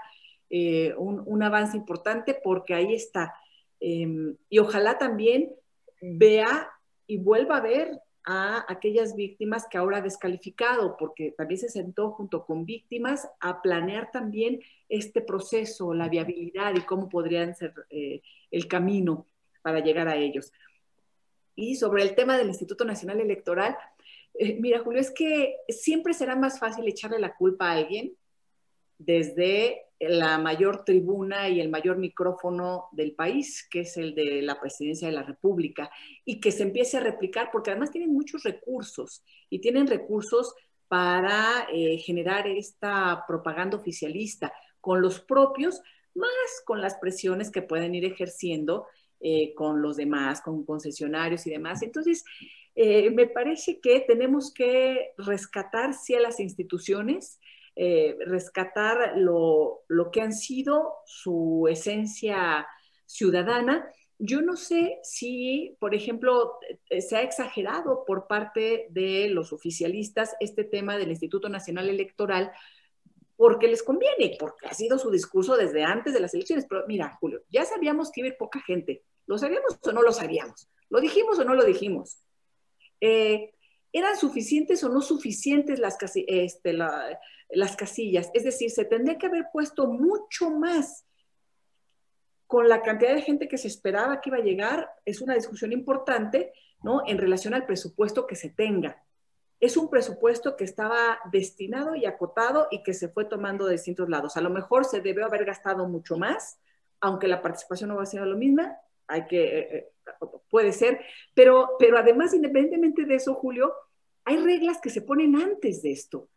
[0.49, 3.33] eh, un, avance importante porque ahí está.
[3.81, 5.53] Eh, y ojalá también
[6.01, 6.71] vea
[7.05, 12.11] y vuelva a ver a aquellas víctimas que ahora ha descalificado, porque también se sentó
[12.11, 18.21] junto con víctimas a planear también este proceso, la viabilidad y cómo podrían ser eh,
[18.51, 19.25] el camino
[19.63, 20.53] para llegar a ellos.
[21.55, 23.75] Y sobre el tema del Instituto Nacional Electoral,
[24.35, 28.13] eh, mira, Julio, es que siempre será más fácil echarle la culpa a alguien
[28.99, 34.59] desde la mayor tribuna y el mayor micrófono del país, que es el de la
[34.59, 35.91] presidencia de la República,
[36.23, 40.53] y que se empiece a replicar, porque además tienen muchos recursos y tienen recursos
[40.87, 45.81] para eh, generar esta propaganda oficialista con los propios,
[46.15, 48.87] más con las presiones que pueden ir ejerciendo
[49.19, 51.83] eh, con los demás, con concesionarios y demás.
[51.83, 52.23] Entonces,
[52.73, 57.39] eh, me parece que tenemos que rescatar, sí, a las instituciones,
[57.81, 62.67] eh, rescatar lo, lo, que han sido su esencia
[63.05, 63.89] ciudadana.
[64.17, 70.65] Yo no sé si, por ejemplo, se ha exagerado por parte de los oficialistas este
[70.65, 72.51] tema del Instituto Nacional Electoral
[73.37, 76.65] porque les conviene, porque ha sido su discurso desde antes de las elecciones.
[76.67, 79.05] Pero mira, Julio, ya sabíamos que iba a ir poca gente.
[79.25, 80.67] ¿Lo sabíamos o no lo sabíamos?
[80.89, 82.17] ¿Lo dijimos o no lo dijimos?
[82.99, 83.53] Eh,
[83.91, 88.29] ¿Eran suficientes o no suficientes las, este, la, las casillas?
[88.33, 91.05] Es decir, se tendría que haber puesto mucho más
[92.45, 94.89] con la cantidad de gente que se esperaba que iba a llegar.
[95.05, 97.03] Es una discusión importante, ¿no?
[97.05, 99.03] En relación al presupuesto que se tenga.
[99.59, 104.07] Es un presupuesto que estaba destinado y acotado y que se fue tomando de distintos
[104.07, 104.37] lados.
[104.37, 106.59] A lo mejor se debió haber gastado mucho más,
[107.01, 108.77] aunque la participación no va a ser lo misma,
[109.09, 109.91] hay que, eh,
[110.49, 111.01] puede ser,
[111.33, 113.73] pero, pero además, independientemente de eso, Julio,
[114.23, 116.29] hay reglas que se ponen antes de esto.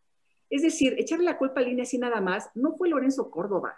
[0.49, 3.77] Es decir, echarle la culpa a línea así nada más, no fue Lorenzo Córdoba.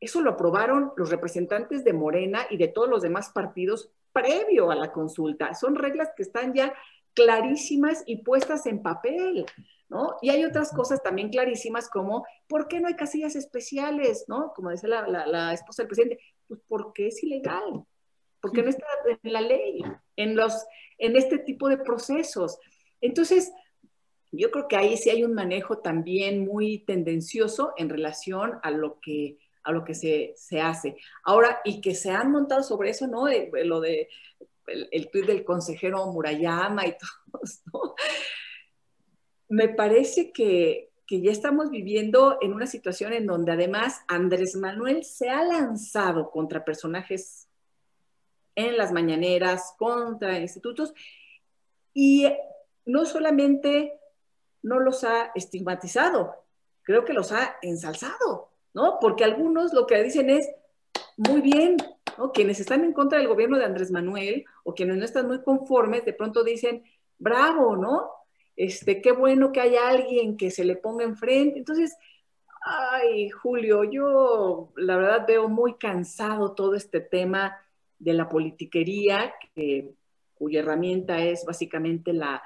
[0.00, 4.76] Eso lo aprobaron los representantes de Morena y de todos los demás partidos previo a
[4.76, 5.54] la consulta.
[5.54, 6.74] Son reglas que están ya
[7.14, 9.44] clarísimas y puestas en papel,
[9.88, 10.16] ¿no?
[10.22, 14.52] Y hay otras cosas también clarísimas como, ¿por qué no hay casillas especiales, ¿no?
[14.54, 17.84] Como decía la, la, la esposa del presidente, pues porque es ilegal,
[18.40, 18.86] porque no está
[19.22, 19.82] en la ley,
[20.16, 20.66] en, los,
[20.98, 22.58] en este tipo de procesos.
[23.00, 23.52] Entonces,
[24.30, 29.00] yo creo que ahí sí hay un manejo también muy tendencioso en relación a lo
[29.00, 30.96] que, a lo que se, se hace.
[31.24, 33.24] Ahora, y que se han montado sobre eso, ¿no?
[33.24, 34.08] De, de lo de
[34.66, 36.92] el, el tuit del consejero Murayama y
[37.32, 37.42] todo,
[37.72, 37.94] ¿no?
[39.48, 45.04] Me parece que, que ya estamos viviendo en una situación en donde además Andrés Manuel
[45.04, 47.47] se ha lanzado contra personajes
[48.58, 50.92] en las mañaneras, contra institutos,
[51.94, 52.26] y
[52.84, 53.92] no solamente
[54.62, 56.34] no los ha estigmatizado,
[56.82, 58.98] creo que los ha ensalzado, ¿no?
[59.00, 60.50] Porque algunos lo que dicen es,
[61.16, 61.76] muy bien,
[62.16, 62.32] ¿no?
[62.32, 66.04] Quienes están en contra del gobierno de Andrés Manuel o quienes no están muy conformes,
[66.04, 66.82] de pronto dicen,
[67.16, 68.10] bravo, ¿no?
[68.56, 71.60] Este, qué bueno que haya alguien que se le ponga enfrente.
[71.60, 71.96] Entonces,
[72.62, 77.56] ay, Julio, yo la verdad veo muy cansado todo este tema
[77.98, 79.94] de la politiquería, que,
[80.34, 82.42] cuya herramienta es básicamente la,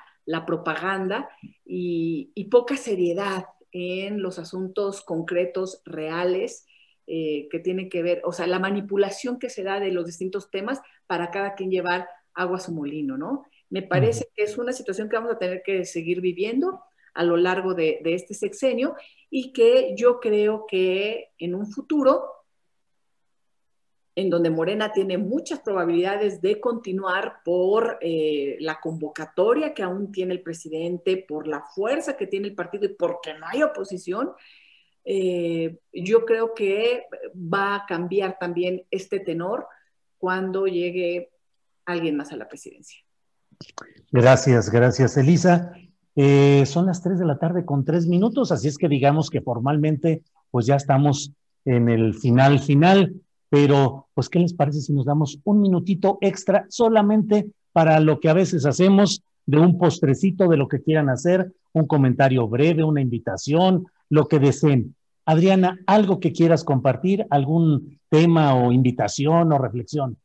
[0.46, 1.28] propaganda,
[1.64, 6.66] y, poca seriedad en los asuntos concretos, reales,
[7.06, 10.50] eh, que tienen que ver, o sea, la manipulación que se da de los distintos
[10.50, 13.44] temas para cada quien llevar agua a su molino, ¿no?
[13.70, 16.80] Me parece que es una situación que vamos a tener que seguir viviendo
[17.14, 18.94] a lo largo de, este sexenio
[19.30, 22.22] y que yo creo que en un futuro,
[24.14, 30.34] en donde Morena tiene muchas probabilidades de continuar por eh, la convocatoria que aún tiene
[30.34, 34.32] el presidente, por la fuerza que tiene el partido y porque no hay oposición,
[35.04, 39.66] eh, yo creo que va a cambiar también este tenor
[40.18, 41.30] cuando llegue
[41.86, 43.00] alguien más a la presidencia.
[44.10, 45.72] Gracias, gracias, Elisa.
[46.14, 49.40] Eh, son las 3 de la tarde con tres minutos, así es que digamos que
[49.40, 51.32] formalmente pues ya estamos
[51.64, 53.14] en el final final,
[53.52, 58.30] pero pues ¿qué les parece si nos damos un minutito extra solamente para lo que
[58.30, 63.02] a veces hacemos de un postrecito de lo que quieran hacer, un comentario breve, una
[63.02, 64.96] invitación, lo que deseen.
[65.26, 70.16] Adriana, algo que quieras compartir, algún tema o invitación o reflexión.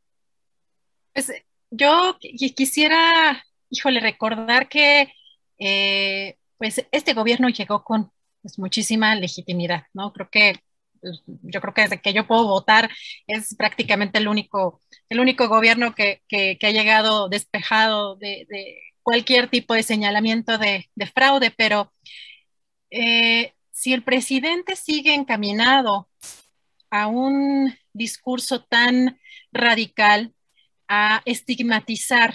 [1.12, 1.30] Pues
[1.70, 2.16] yo
[2.56, 5.12] quisiera, híjole, recordar que
[5.58, 8.10] eh, pues este gobierno llegó con
[8.40, 10.14] pues, muchísima legitimidad, ¿no?
[10.14, 10.54] Creo que
[11.24, 12.90] yo creo que desde que yo puedo votar
[13.26, 16.22] es prácticamente el único, el único gobierno que,
[16.62, 18.46] ha llegado despejado de,
[19.02, 21.92] cualquier tipo de señalamiento de, fraude, pero
[22.90, 26.08] eh, si el presidente sigue encaminado
[26.90, 29.18] a un discurso tan
[29.52, 30.34] radical,
[30.88, 32.34] a estigmatizar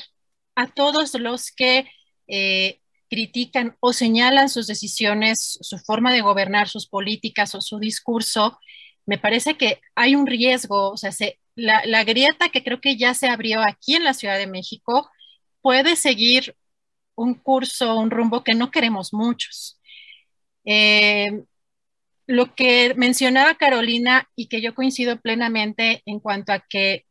[0.55, 1.89] a todos los que
[2.27, 2.79] eh,
[3.13, 8.57] critican o señalan sus decisiones, su forma de gobernar, sus políticas o su discurso,
[9.05, 11.11] me parece que hay un riesgo, o sea,
[11.55, 15.11] la, grieta que creo que ya se abrió aquí en la Ciudad de México
[15.61, 16.55] puede seguir
[17.15, 19.79] un curso, un rumbo que no queremos muchos.
[20.65, 21.43] Eh,
[22.25, 27.05] lo que mencionaba Carolina y que yo coincido plenamente en cuanto a que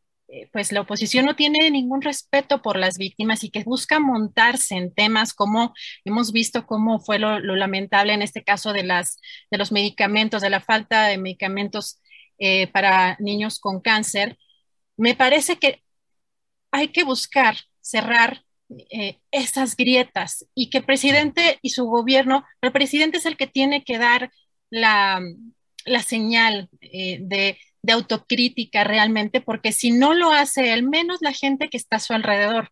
[0.52, 4.92] pues la oposición no tiene ningún respeto por las víctimas y que busca montarse en
[4.94, 9.18] temas como hemos visto cómo fue lo, lamentable en este caso de, las,
[9.50, 12.00] de los medicamentos, de la falta de medicamentos
[12.38, 14.38] eh, para niños con cáncer,
[14.96, 15.82] me parece que
[16.70, 18.42] hay que buscar cerrar
[18.90, 23.46] eh, esas grietas y que el presidente y su gobierno, el presidente es el que
[23.46, 24.30] tiene que dar
[24.70, 25.20] la,
[26.06, 31.76] señal de de autocrítica realmente, porque si no lo hace él, menos la gente que
[31.76, 32.70] está a su alrededor.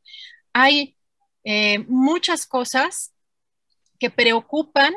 [0.53, 0.97] Hay
[1.45, 3.13] eh, muchas cosas
[3.99, 4.95] que preocupan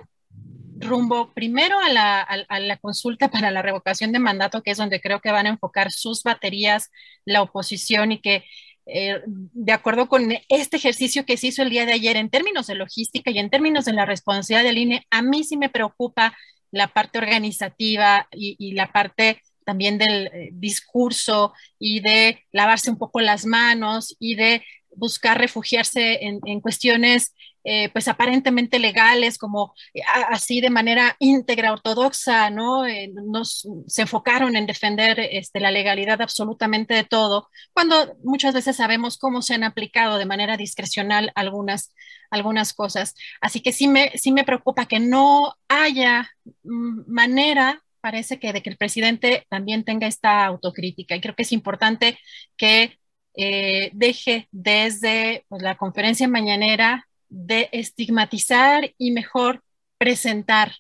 [0.80, 5.32] rumbo primero a la, consulta para la revocación de mandato, que es donde creo que
[5.32, 6.90] van a enfocar sus baterías
[7.26, 8.44] la oposición y que
[8.86, 12.68] eh, de acuerdo con este ejercicio que se hizo el día de ayer en términos
[12.68, 16.38] de logística y en términos de la responsabilidad del INE, a mí sí me preocupa
[16.72, 23.22] la parte organizativa y la parte también del eh, discurso y de lavarse un poco
[23.22, 24.64] las manos y de
[24.96, 27.34] buscar refugiarse en, cuestiones
[27.66, 32.84] eh, pues aparentemente legales, como eh, así de manera íntegra, ortodoxa, ¿no?
[33.32, 39.18] nos, se enfocaron en defender este, la legalidad absolutamente de todo, cuando muchas veces sabemos
[39.18, 41.94] cómo se han aplicado de manera discrecional algunas,
[42.30, 43.16] algunas cosas.
[43.40, 46.30] Así que sí me, sí me preocupa que no haya
[46.64, 51.54] manera parece que de que el presidente también tenga esta autocrítica y creo que es
[51.54, 52.20] importante
[52.58, 53.00] que
[53.36, 59.64] eh, deje desde pues, la conferencia mañanera de estigmatizar y mejor
[59.98, 60.74] presentar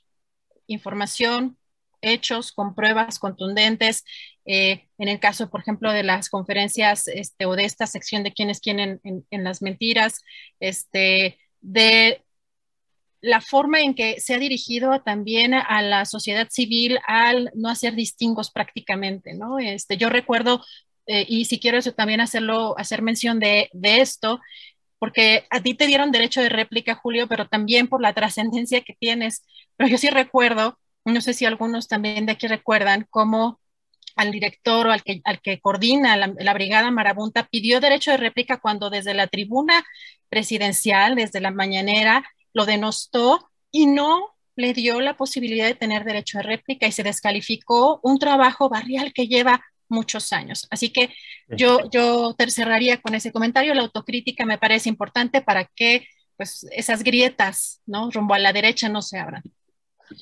[0.67, 1.57] información,
[2.01, 4.03] hechos con pruebas contundentes.
[4.45, 8.33] Eh, en el caso, por ejemplo, de las conferencias este, o de esta sección de
[8.33, 10.21] quienes quieren en, en, las mentiras,
[10.59, 12.21] este, de
[13.23, 17.95] la forma en que se ha dirigido también a la sociedad civil al no hacer
[17.95, 19.59] distingos prácticamente, ¿no?
[19.59, 20.61] Este, yo recuerdo,
[21.07, 24.41] eh, y si quiero eso, también hacerlo, hacer mención de, esto,
[24.99, 28.93] porque a ti te dieron derecho de réplica, Julio, pero también por la trascendencia que
[28.93, 29.43] tienes.
[29.77, 33.61] Pero yo sí recuerdo, no sé si algunos también de aquí recuerdan, cómo
[34.17, 38.57] al director o al que, al que coordina la, Brigada Marabunta pidió derecho de réplica
[38.57, 39.85] cuando desde la tribuna
[40.29, 46.37] presidencial, desde la mañanera, lo denostó y no le dio la posibilidad de tener derecho
[46.37, 50.67] de réplica y se descalificó un trabajo barrial que lleva muchos años.
[50.69, 51.09] Así que
[51.49, 53.73] yo, yo cerraría con ese comentario.
[53.73, 56.05] La autocrítica me parece importante para que
[56.37, 58.09] pues, esas grietas ¿no?
[58.11, 59.43] rumbo a la derecha no se abran.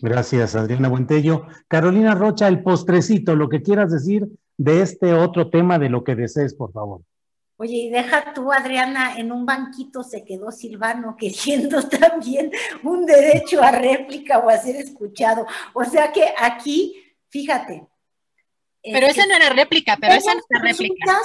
[0.02, 1.48] Gracias, Adriana Buentello.
[1.68, 4.28] Carolina Rocha, el postrecito, lo que quieras decir
[4.58, 7.02] de este otro tema, de lo que desees, por favor.
[7.62, 12.52] Oye, y deja tú, Adriana, en un banquito se quedó Silvano queriendo también
[12.82, 15.46] un derecho a réplica o a ser escuchado.
[15.76, 16.96] O sea que aquí,
[17.30, 17.86] fíjate.
[18.82, 21.22] Pero esa no era réplica, pero esa no era réplica.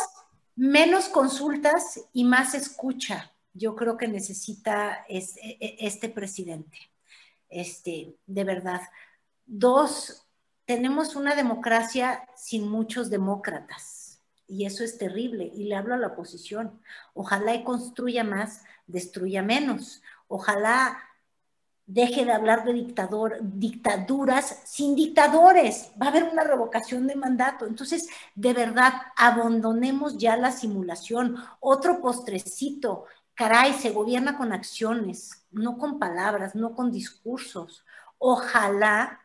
[0.57, 3.33] Menos consultas y más escucha.
[3.55, 6.77] Yo creo que necesita e, e, este presidente
[7.49, 8.83] este, de verdad.
[9.47, 10.27] Dos,
[10.67, 13.96] tenemos una democracia sin muchos demócratas
[14.49, 16.81] y eso es terrible y le hablo a la oposición.
[17.15, 20.03] Ojalá y construya más, destruya menos.
[20.29, 20.99] Ojalá
[21.87, 25.93] deje de hablar de dictador, dictaduras sin dictadores.
[26.01, 27.67] Va a haber una revocación de mandato.
[27.67, 31.37] Entonces, de verdad, abandonemos ya la simulación.
[31.61, 33.07] Otro postrecito
[33.37, 37.85] caray, se gobierna con acciones, no con palabras, no con discursos.
[38.19, 39.21] Ojalá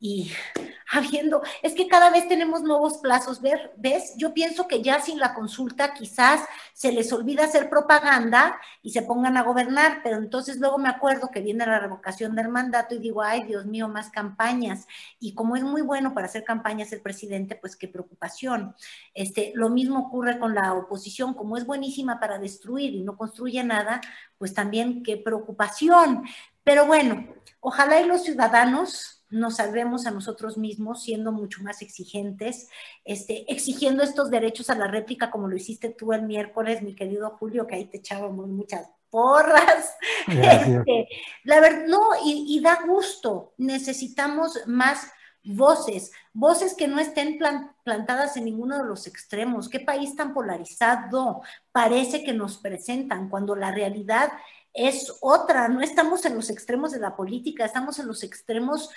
[0.00, 0.32] y
[0.90, 3.40] habiendo, es que cada vez tenemos nuevos plazos,
[3.76, 4.14] ¿ves?
[4.16, 6.40] Yo pienso que ya sin la consulta quizás
[6.72, 11.30] se les olvida hacer propaganda y se pongan a gobernar, pero entonces luego me acuerdo
[11.30, 14.88] que viene la revocación del mandato y digo, ay, Dios mío, más campañas.
[15.20, 18.74] Y como es muy bueno para hacer campañas el presidente, pues qué preocupación.
[19.14, 23.62] Este, lo mismo ocurre con la oposición, como es buenísima para destruir y no construye
[23.62, 24.00] nada,
[24.38, 26.24] pues también qué preocupación.
[26.64, 27.26] Pero bueno,
[27.60, 32.68] ojalá y los ciudadanos nos salvemos a nosotros mismos siendo mucho más exigentes,
[33.04, 37.30] este, exigiendo estos derechos a la réplica como lo hiciste tú el miércoles, mi querido
[37.38, 39.96] Julio, que ahí te echábamos muchas porras.
[40.28, 41.08] Este,
[41.44, 45.10] la verdad, no, y, da gusto, necesitamos más
[45.42, 47.38] voces, voces que no estén
[47.82, 49.68] plantadas en ninguno de los extremos.
[49.68, 51.42] Qué país tan polarizado
[51.72, 54.30] parece que nos presentan cuando la realidad
[54.72, 58.90] es otra, no estamos en los extremos de la política, estamos en los extremos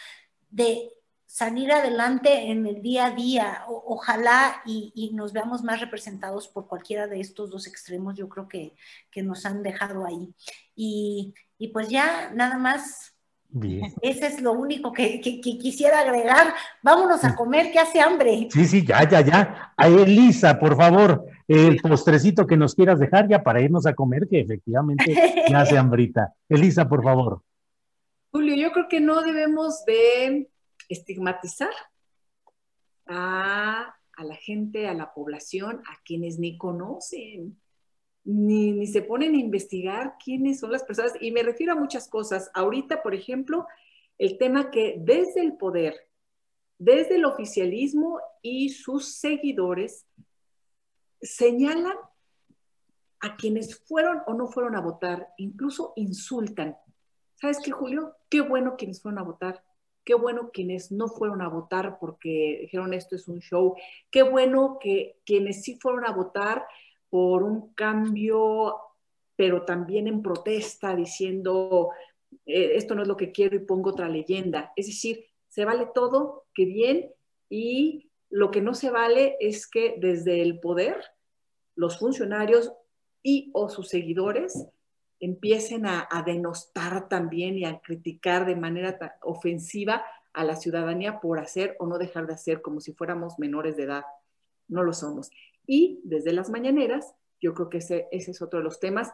[0.53, 0.93] de
[1.25, 3.63] salir adelante en el día a día.
[3.67, 8.75] ojalá y, nos veamos más representados por cualquiera de estos dos extremos, yo creo que,
[9.23, 10.33] nos han dejado ahí.
[10.75, 11.33] Y,
[11.73, 13.09] pues ya nada más.
[13.55, 13.93] Bien.
[14.01, 16.53] Ese es lo único que, quisiera agregar.
[16.83, 18.47] Vámonos a comer, que hace hambre.
[18.51, 19.73] Sí, sí, ya, ya, ya.
[19.75, 24.27] A Elisa, por favor, el postrecito que nos quieras dejar ya para irnos a comer,
[24.27, 25.05] que efectivamente
[25.49, 26.33] ya hace hambrita.
[26.47, 27.41] Elisa, por favor.
[28.35, 30.49] Julio, yo creo que no debemos de
[30.89, 31.69] estigmatizar
[33.05, 37.61] a, la gente, a la población, a quienes ni conocen,
[38.23, 41.13] ni, se ponen a investigar quiénes son las personas.
[41.21, 42.49] Y me refiero a muchas cosas.
[42.55, 43.67] Ahorita, por ejemplo,
[44.17, 45.93] el tema que desde el poder,
[46.79, 50.07] desde el oficialismo y sus seguidores,
[51.21, 51.97] señalan
[53.19, 56.75] a quienes fueron o no fueron a votar, incluso insultan.
[57.35, 58.15] ¿Sabes qué, Julio?
[58.33, 59.63] Qué bueno quienes fueron a votar.
[60.03, 63.75] Qué bueno quienes no fueron a votar porque dijeron esto es un show.
[64.09, 66.65] Qué bueno que quienes sí fueron a votar
[67.11, 68.75] por un cambio,
[69.35, 71.91] pero también en protesta, diciendo
[72.47, 74.73] eh, esto no es lo que quiero y pongo otra leyenda.
[74.75, 77.11] Es decir, se vale todo, qué bien,
[77.49, 80.99] y lo que no se vale es que desde el poder
[81.75, 82.73] los funcionarios
[83.21, 84.65] y o sus seguidores
[85.23, 91.77] empiecen a, denostar también y a criticar de manera ofensiva a la ciudadanía por hacer
[91.79, 94.03] o no dejar de hacer como si fuéramos menores de edad.
[94.67, 95.31] No lo somos.
[95.65, 99.13] Y desde las mañaneras, yo creo que ese, es otro de los temas.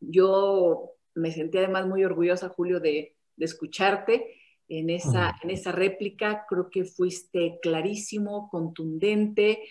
[0.00, 4.36] Yo me sentí además muy orgullosa, Julio, de, escucharte
[4.68, 6.44] en esa, en esa réplica.
[6.46, 9.62] Creo que fuiste clarísimo, contundente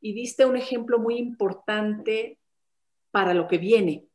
[0.00, 2.38] y diste un ejemplo muy importante
[3.10, 4.06] para lo que viene,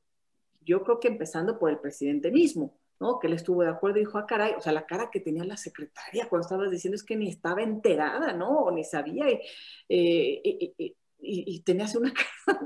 [0.68, 3.19] yo creo que empezando por el presidente mismo, ¿no?
[3.19, 5.45] Que él estuvo de acuerdo y dijo, ah, caray, o sea, la cara que tenía
[5.45, 8.60] la secretaria cuando estabas diciendo es que ni estaba enterada, ¿no?
[8.60, 9.39] O ni sabía, y,
[9.89, 12.14] eh, y, tenías una
[12.45, 12.60] cara.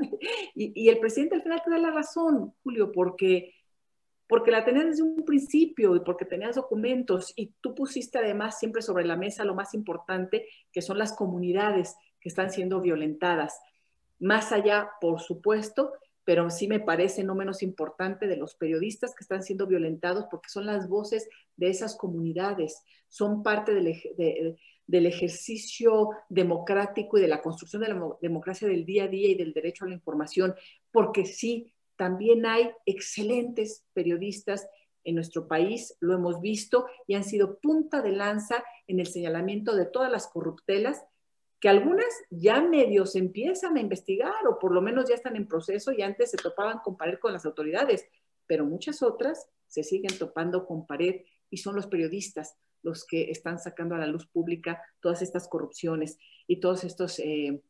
[0.56, 3.54] y, el presidente al final te da la razón, Julio, porque
[4.28, 8.82] porque la tenías desde un principio y porque tenías documentos y tú pusiste además siempre
[8.82, 13.60] sobre la mesa lo más importante, que son las comunidades que están siendo violentadas.
[14.20, 15.92] Más allá, por supuesto,
[16.24, 20.50] pero sí me parece no menos importante de los periodistas que están siendo violentados porque
[20.50, 24.58] son las voces de esas comunidades, son parte del,
[24.88, 29.54] ejercicio democrático y de la construcción de la democracia del día a día y del
[29.54, 30.54] derecho a la información,
[30.92, 34.68] porque sí, también hay excelentes periodistas
[35.04, 39.76] en nuestro país, lo hemos visto, y han sido punta de lanza en el señalamiento
[39.76, 41.04] de todas las corruptelas
[41.62, 45.92] que algunas ya medios empiezan a investigar o por lo menos ya están en proceso
[45.92, 48.08] y antes se topaban con pared con las autoridades,
[48.48, 51.22] pero muchas otras se siguen topando con pared
[51.52, 56.18] y son los periodistas los que están sacando a la luz pública todas estas corrupciones
[56.48, 57.20] y todos estos...
[57.20, 57.62] Eh,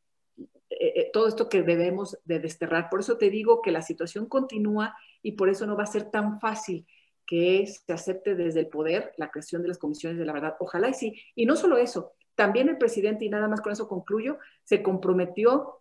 [0.69, 2.89] eh, eh, todo esto que debemos de desterrar.
[2.89, 6.09] Por eso te digo que la situación continúa y por eso no va a ser
[6.09, 6.87] tan fácil
[7.27, 10.55] que se acepte desde el poder la creación de las comisiones de la verdad.
[10.59, 11.21] Ojalá y sí.
[11.35, 15.77] Y no solo eso, también el presidente, y nada más con eso concluyo, se comprometió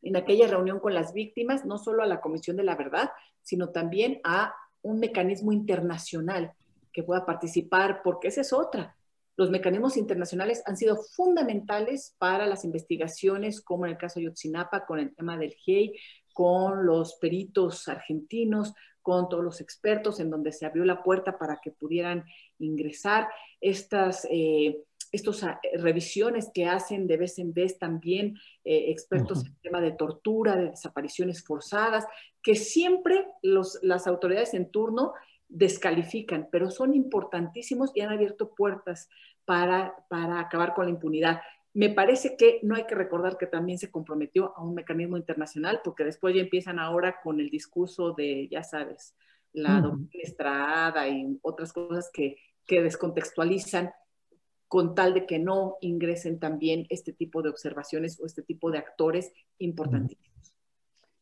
[0.00, 3.10] en aquella reunión con las víctimas, no solo a la Comisión de la Verdad,
[3.42, 6.54] sino también a un mecanismo internacional
[6.94, 8.96] que pueda participar, porque esa es otra.
[9.36, 14.86] Los mecanismos internacionales han sido fundamentales para las investigaciones, como en el caso de Yotzinapa,
[14.86, 15.92] con el tema del GEI,
[16.32, 21.58] con los peritos argentinos, con todos los expertos, en donde se abrió la puerta para
[21.62, 22.24] que pudieran
[22.58, 23.28] ingresar.
[23.60, 29.52] Estas eh, estas ah, revisiones que hacen de vez en vez también eh, expertos en
[29.52, 32.06] el tema de tortura, de desapariciones forzadas,
[32.42, 35.12] que siempre las autoridades en turno
[35.48, 39.10] descalifican, pero son importantísimos y han abierto puertas
[39.44, 41.42] para, para acabar con la impunidad.
[41.74, 45.80] Me parece que no hay que recordar que también se comprometió a un mecanismo internacional,
[45.84, 49.14] porque después ya empiezan ahora con el discurso de, ya sabes,
[49.52, 53.92] la doctrina Estrada y otras cosas que, que descontextualizan
[54.72, 58.78] con tal de que no ingresen también este tipo de observaciones o este tipo de
[58.78, 60.54] actores importantísimos.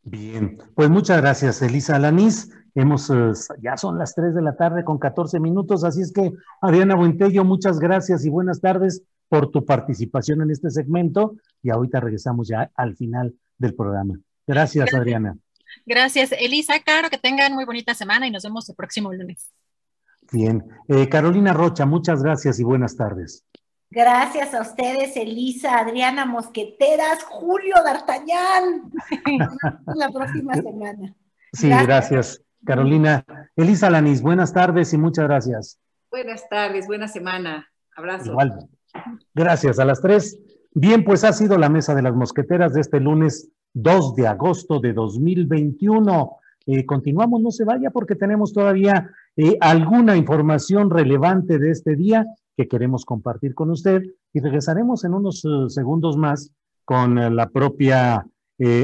[0.05, 2.49] Bien, pues muchas gracias, Elisa Alaniz.
[2.77, 6.31] Hemos, eh, ya son las 3 de la tarde con 14 minutos, así es que
[6.61, 11.99] Adriana Buentello, muchas gracias y buenas tardes por tu participación en este segmento y ahorita
[11.99, 14.21] regresamos ya al final del programa.
[14.47, 15.37] Gracias, Adriana.
[15.85, 16.79] Gracias, Elisa.
[16.85, 19.51] Claro, que tengan muy bonita semana y nos vemos el próximo lunes.
[20.33, 20.65] Bien.
[20.89, 23.45] Eh, Carolina Rocha, muchas gracias y buenas tardes.
[23.91, 28.93] Gracias a ustedes, Elisa, Adriana Mosqueteras, Julio D'Artagnan.
[29.97, 31.15] la próxima semana.
[31.53, 32.43] Sí, gracias.
[32.65, 33.25] Carolina.
[33.57, 35.81] Elisa Lanis, buenas tardes y muchas gracias.
[36.11, 37.69] Buenas tardes, buena semana.
[37.97, 38.31] Abrazo.
[38.31, 38.69] Igual.
[39.35, 40.39] Gracias a las tres.
[40.73, 44.79] Bien, pues ha sido la mesa de las mosqueteras de este lunes 2 de agosto
[44.79, 46.37] de 2021.
[46.67, 52.27] Eh, continuamos, no se vaya porque tenemos todavía eh, alguna información relevante de este día
[52.57, 54.03] que queremos compartir con usted
[54.33, 56.51] y regresaremos en unos eh, segundos más
[56.85, 58.27] con la propia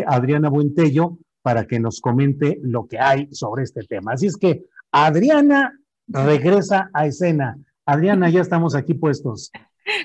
[0.07, 4.13] Adriana Buentello para que nos comente lo que hay sobre este tema.
[4.13, 4.63] Así es que
[4.93, 5.73] Adriana
[6.09, 7.59] regresa a escena.
[7.85, 9.51] Adriana, ya estamos aquí puestos.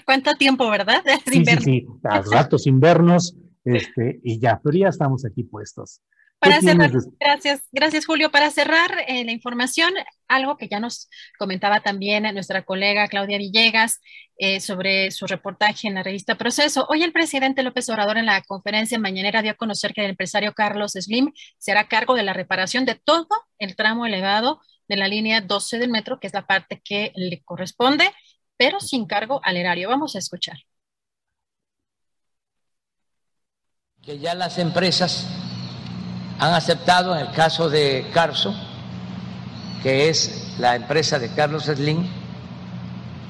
[0.06, 1.02] ¿Cuánto tiempo, verdad?
[1.26, 6.02] sí, sí, sí, a ratos invernos, este, y ya, pero ya estamos aquí puestos.
[6.42, 8.32] Para cerrar, gracias, gracias Julio.
[8.32, 9.94] Para cerrar eh, la información,
[10.28, 11.08] algo que ya nos
[11.38, 14.02] comentaba también nuestra colega Claudia Villegas
[14.38, 16.88] eh, sobre su reportaje en la revista Proceso.
[16.90, 20.54] Hoy el presidente López Obrador en la conferencia mañanera dio a conocer que el empresario
[20.54, 23.28] Carlos Slim será cargo de la reparación de todo
[23.60, 27.44] el tramo elevado de la línea 12 del metro, que es la parte que le
[27.44, 28.10] corresponde,
[28.58, 29.90] pero sin cargo al erario.
[29.90, 30.58] Vamos a escuchar.
[34.02, 35.41] Que ya las empresas
[36.40, 38.56] han aceptado en el caso de Carso,
[39.84, 42.06] que es la empresa de Carlos Slim,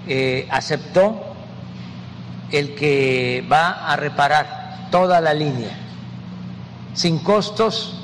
[0.07, 1.35] eh, aceptó
[2.51, 5.71] el que va a reparar toda la línea
[6.93, 7.95] sin costos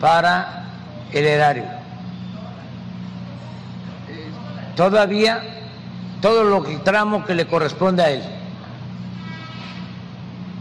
[0.00, 0.64] para
[1.12, 1.64] el erario.
[4.76, 5.42] Todavía
[6.20, 8.22] todo lo que tramo que le corresponde a él,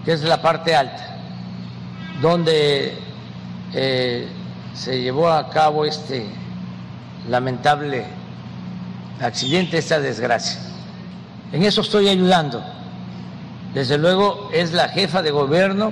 [0.06, 1.18] que es la parte alta,
[2.22, 2.98] donde
[3.74, 4.28] eh,
[4.74, 6.26] se llevó a cabo este
[7.30, 8.06] lamentable
[9.20, 10.60] accidente, esta desgracia.
[11.52, 12.64] En eso estoy ayudando.
[13.74, 15.92] Desde luego es la jefa de gobierno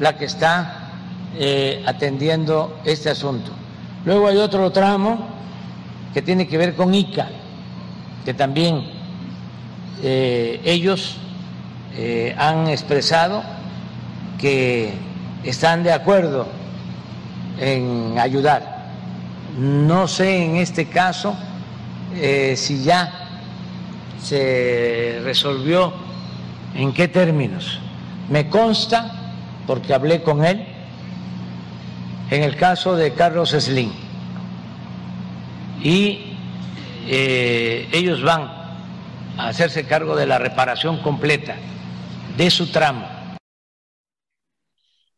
[0.00, 0.90] la que está
[1.38, 3.50] eh, atendiendo este asunto.
[4.04, 5.28] Luego hay otro tramo
[6.14, 7.28] que tiene que ver con ICA,
[8.24, 8.84] que también
[10.02, 11.18] eh, ellos
[12.36, 13.42] han expresado
[14.38, 14.92] que
[15.44, 16.46] están de acuerdo
[17.58, 18.76] en ayudar.
[19.58, 21.36] No sé en este caso
[22.14, 23.12] eh, si ya
[24.20, 25.92] se resolvió
[26.74, 27.78] en qué términos.
[28.28, 29.34] Me consta,
[29.66, 30.66] porque hablé con él,
[32.30, 33.92] en el caso de Carlos Slim.
[35.82, 36.36] Y
[37.06, 38.42] eh, ellos van
[39.38, 41.54] a hacerse cargo de la reparación completa
[42.36, 43.15] de su tramo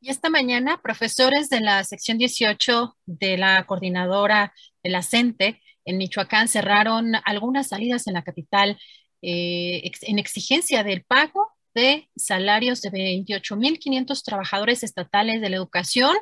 [0.00, 4.52] y esta mañana, profesores de la sección 18 de la coordinadora
[4.82, 8.78] de la CENTE en Michoacán cerraron algunas salidas en la capital
[9.22, 16.16] eh, en exigencia del pago de salarios de 28.500 trabajadores estatales de la educación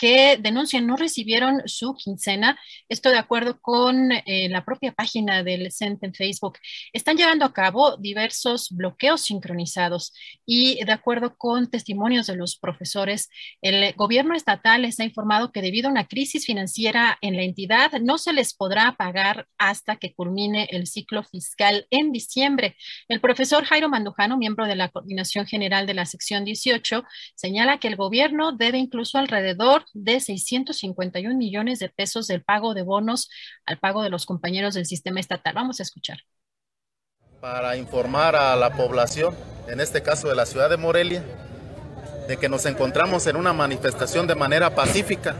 [0.00, 2.58] que denuncian no recibieron su quincena.
[2.88, 6.56] Esto de acuerdo con eh, la propia página del CENTE en Facebook.
[6.94, 10.14] Están llevando a cabo diversos bloqueos sincronizados
[10.46, 13.28] y de acuerdo con testimonios de los profesores,
[13.60, 17.92] el gobierno estatal les ha informado que debido a una crisis financiera en la entidad
[18.00, 22.74] no se les podrá pagar hasta que culmine el ciclo fiscal en diciembre.
[23.06, 27.04] El profesor Jairo Mandujano, miembro de la Coordinación General de la sección 18,
[27.34, 32.82] señala que el gobierno debe incluso alrededor de 651 millones de pesos del pago de
[32.82, 33.28] bonos
[33.66, 35.54] al pago de los compañeros del sistema estatal.
[35.54, 36.18] Vamos a escuchar.
[37.40, 39.34] Para informar a la población,
[39.68, 41.24] en este caso de la ciudad de Morelia,
[42.28, 45.36] de que nos encontramos en una manifestación de manera pacífica.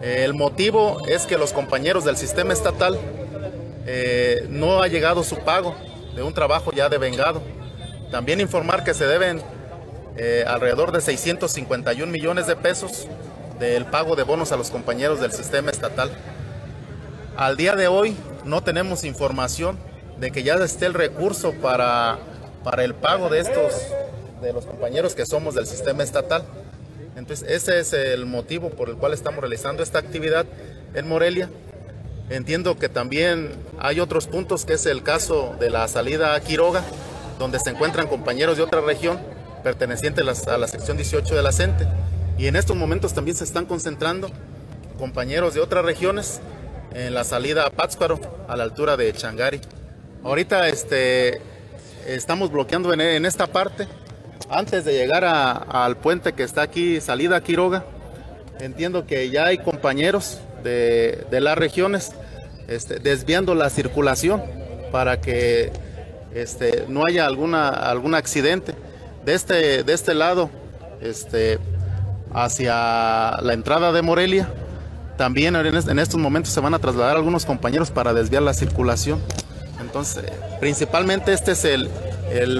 [0.00, 2.98] El motivo es que los compañeros del sistema estatal
[3.86, 5.76] eh, no ha llegado su pago
[6.14, 7.42] de un trabajo ya devengado.
[8.10, 9.42] También informar que se deben
[10.16, 13.08] eh, alrededor de 651 millones de pesos
[13.62, 16.10] del pago de bonos a los compañeros del sistema estatal.
[17.36, 19.78] Al día de hoy no tenemos información
[20.18, 22.18] de que ya esté el recurso para,
[22.64, 23.72] para el pago de estos,
[24.40, 26.42] de los compañeros que somos del sistema estatal.
[27.14, 30.44] Entonces, ese es el motivo por el cual estamos realizando esta actividad
[30.94, 31.48] en Morelia.
[32.30, 36.82] Entiendo que también hay otros puntos, que es el caso de la salida a Quiroga,
[37.38, 39.20] donde se encuentran compañeros de otra región
[39.62, 41.86] pertenecientes a la sección 18 de la CENTE.
[42.38, 44.30] Y en estos momentos también se están concentrando
[44.98, 46.40] compañeros de otras regiones
[46.94, 49.60] en la salida a Pátzcuaro, a la altura de Changari.
[50.24, 51.40] Ahorita este,
[52.06, 53.88] estamos bloqueando en, esta parte.
[54.48, 57.84] Antes de llegar al puente que está aquí, salida a Quiroga,
[58.60, 62.12] entiendo que ya hay compañeros de, las regiones
[62.68, 64.42] este, desviando la circulación
[64.90, 65.72] para que
[66.34, 68.74] este, no haya alguna, algún accidente.
[69.24, 70.50] De este, de este lado,
[71.00, 71.58] este,
[72.34, 74.48] hacia la entrada de Morelia.
[75.16, 79.20] También en estos momentos se van a trasladar algunos compañeros para desviar la circulación.
[79.80, 80.24] Entonces,
[80.60, 81.88] principalmente este es el,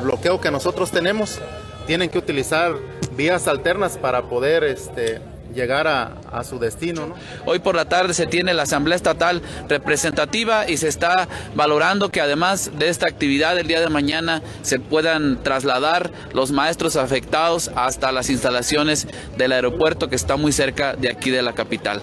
[0.03, 1.41] bloqueo que nosotros tenemos.
[1.87, 2.75] Tienen que utilizar
[3.17, 5.21] vías alternas para poder este,
[5.53, 7.15] llegar a, su destino.
[7.45, 12.21] Hoy por la tarde se tiene la Asamblea Estatal representativa y se está valorando que
[12.21, 18.13] además de esta actividad el día de mañana se puedan trasladar los maestros afectados hasta
[18.13, 19.07] las instalaciones
[19.37, 22.03] del aeropuerto que está muy cerca de aquí de la capital.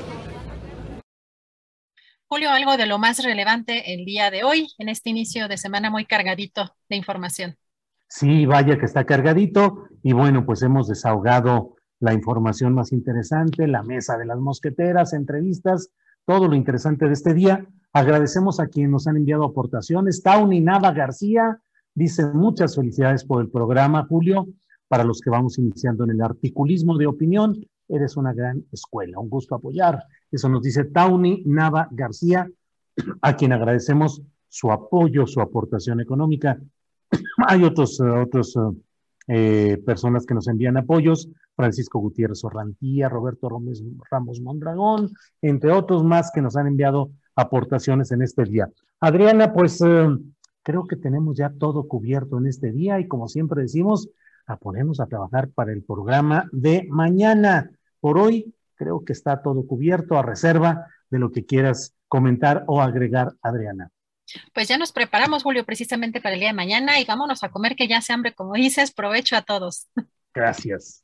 [2.28, 5.90] Julio, algo de lo más relevante el día de hoy, en este inicio de semana
[5.90, 7.58] muy cargadito de información.
[8.08, 13.84] Sí, vaya que está cargadito y bueno, pues hemos desahogado la información más interesante, la
[13.84, 15.90] mesa de las mosqueteras, entrevistas,
[16.26, 17.66] todo lo interesante de este día.
[17.92, 20.22] Agradecemos a quienes nos han enviado aportaciones.
[20.22, 21.60] Tauni Nava García
[21.94, 24.48] dice muchas felicidades por el programa, Julio.
[24.88, 29.20] Para los que vamos iniciando en el articulismo de opinión, eres una gran escuela.
[29.20, 30.04] Un gusto apoyar.
[30.32, 32.50] Eso nos dice Tauni Nava García,
[33.22, 36.60] a quien agradecemos su apoyo, su aportación económica.
[37.48, 38.56] Hay otros, otros
[39.28, 46.32] eh, personas que nos envían apoyos, Francisco Gutiérrez Orrantía, Roberto Ramos Mondragón, entre otros más
[46.34, 48.70] que nos han enviado aportaciones en este día.
[49.02, 50.08] Adriana, pues eh,
[50.64, 54.08] creo que tenemos ya todo cubierto en este día y como siempre decimos,
[54.46, 57.70] a ponernos a trabajar para el programa de mañana.
[58.00, 62.82] Por hoy creo que está todo cubierto a reserva de lo que quieras comentar o
[62.82, 63.92] agregar, Adriana.
[64.54, 67.76] Pues ya nos preparamos, Julio, precisamente para el día de mañana y vámonos a comer
[67.76, 68.94] que ya se hambre, como dices.
[68.94, 69.90] Provecho a todos.
[70.34, 71.04] Gracias.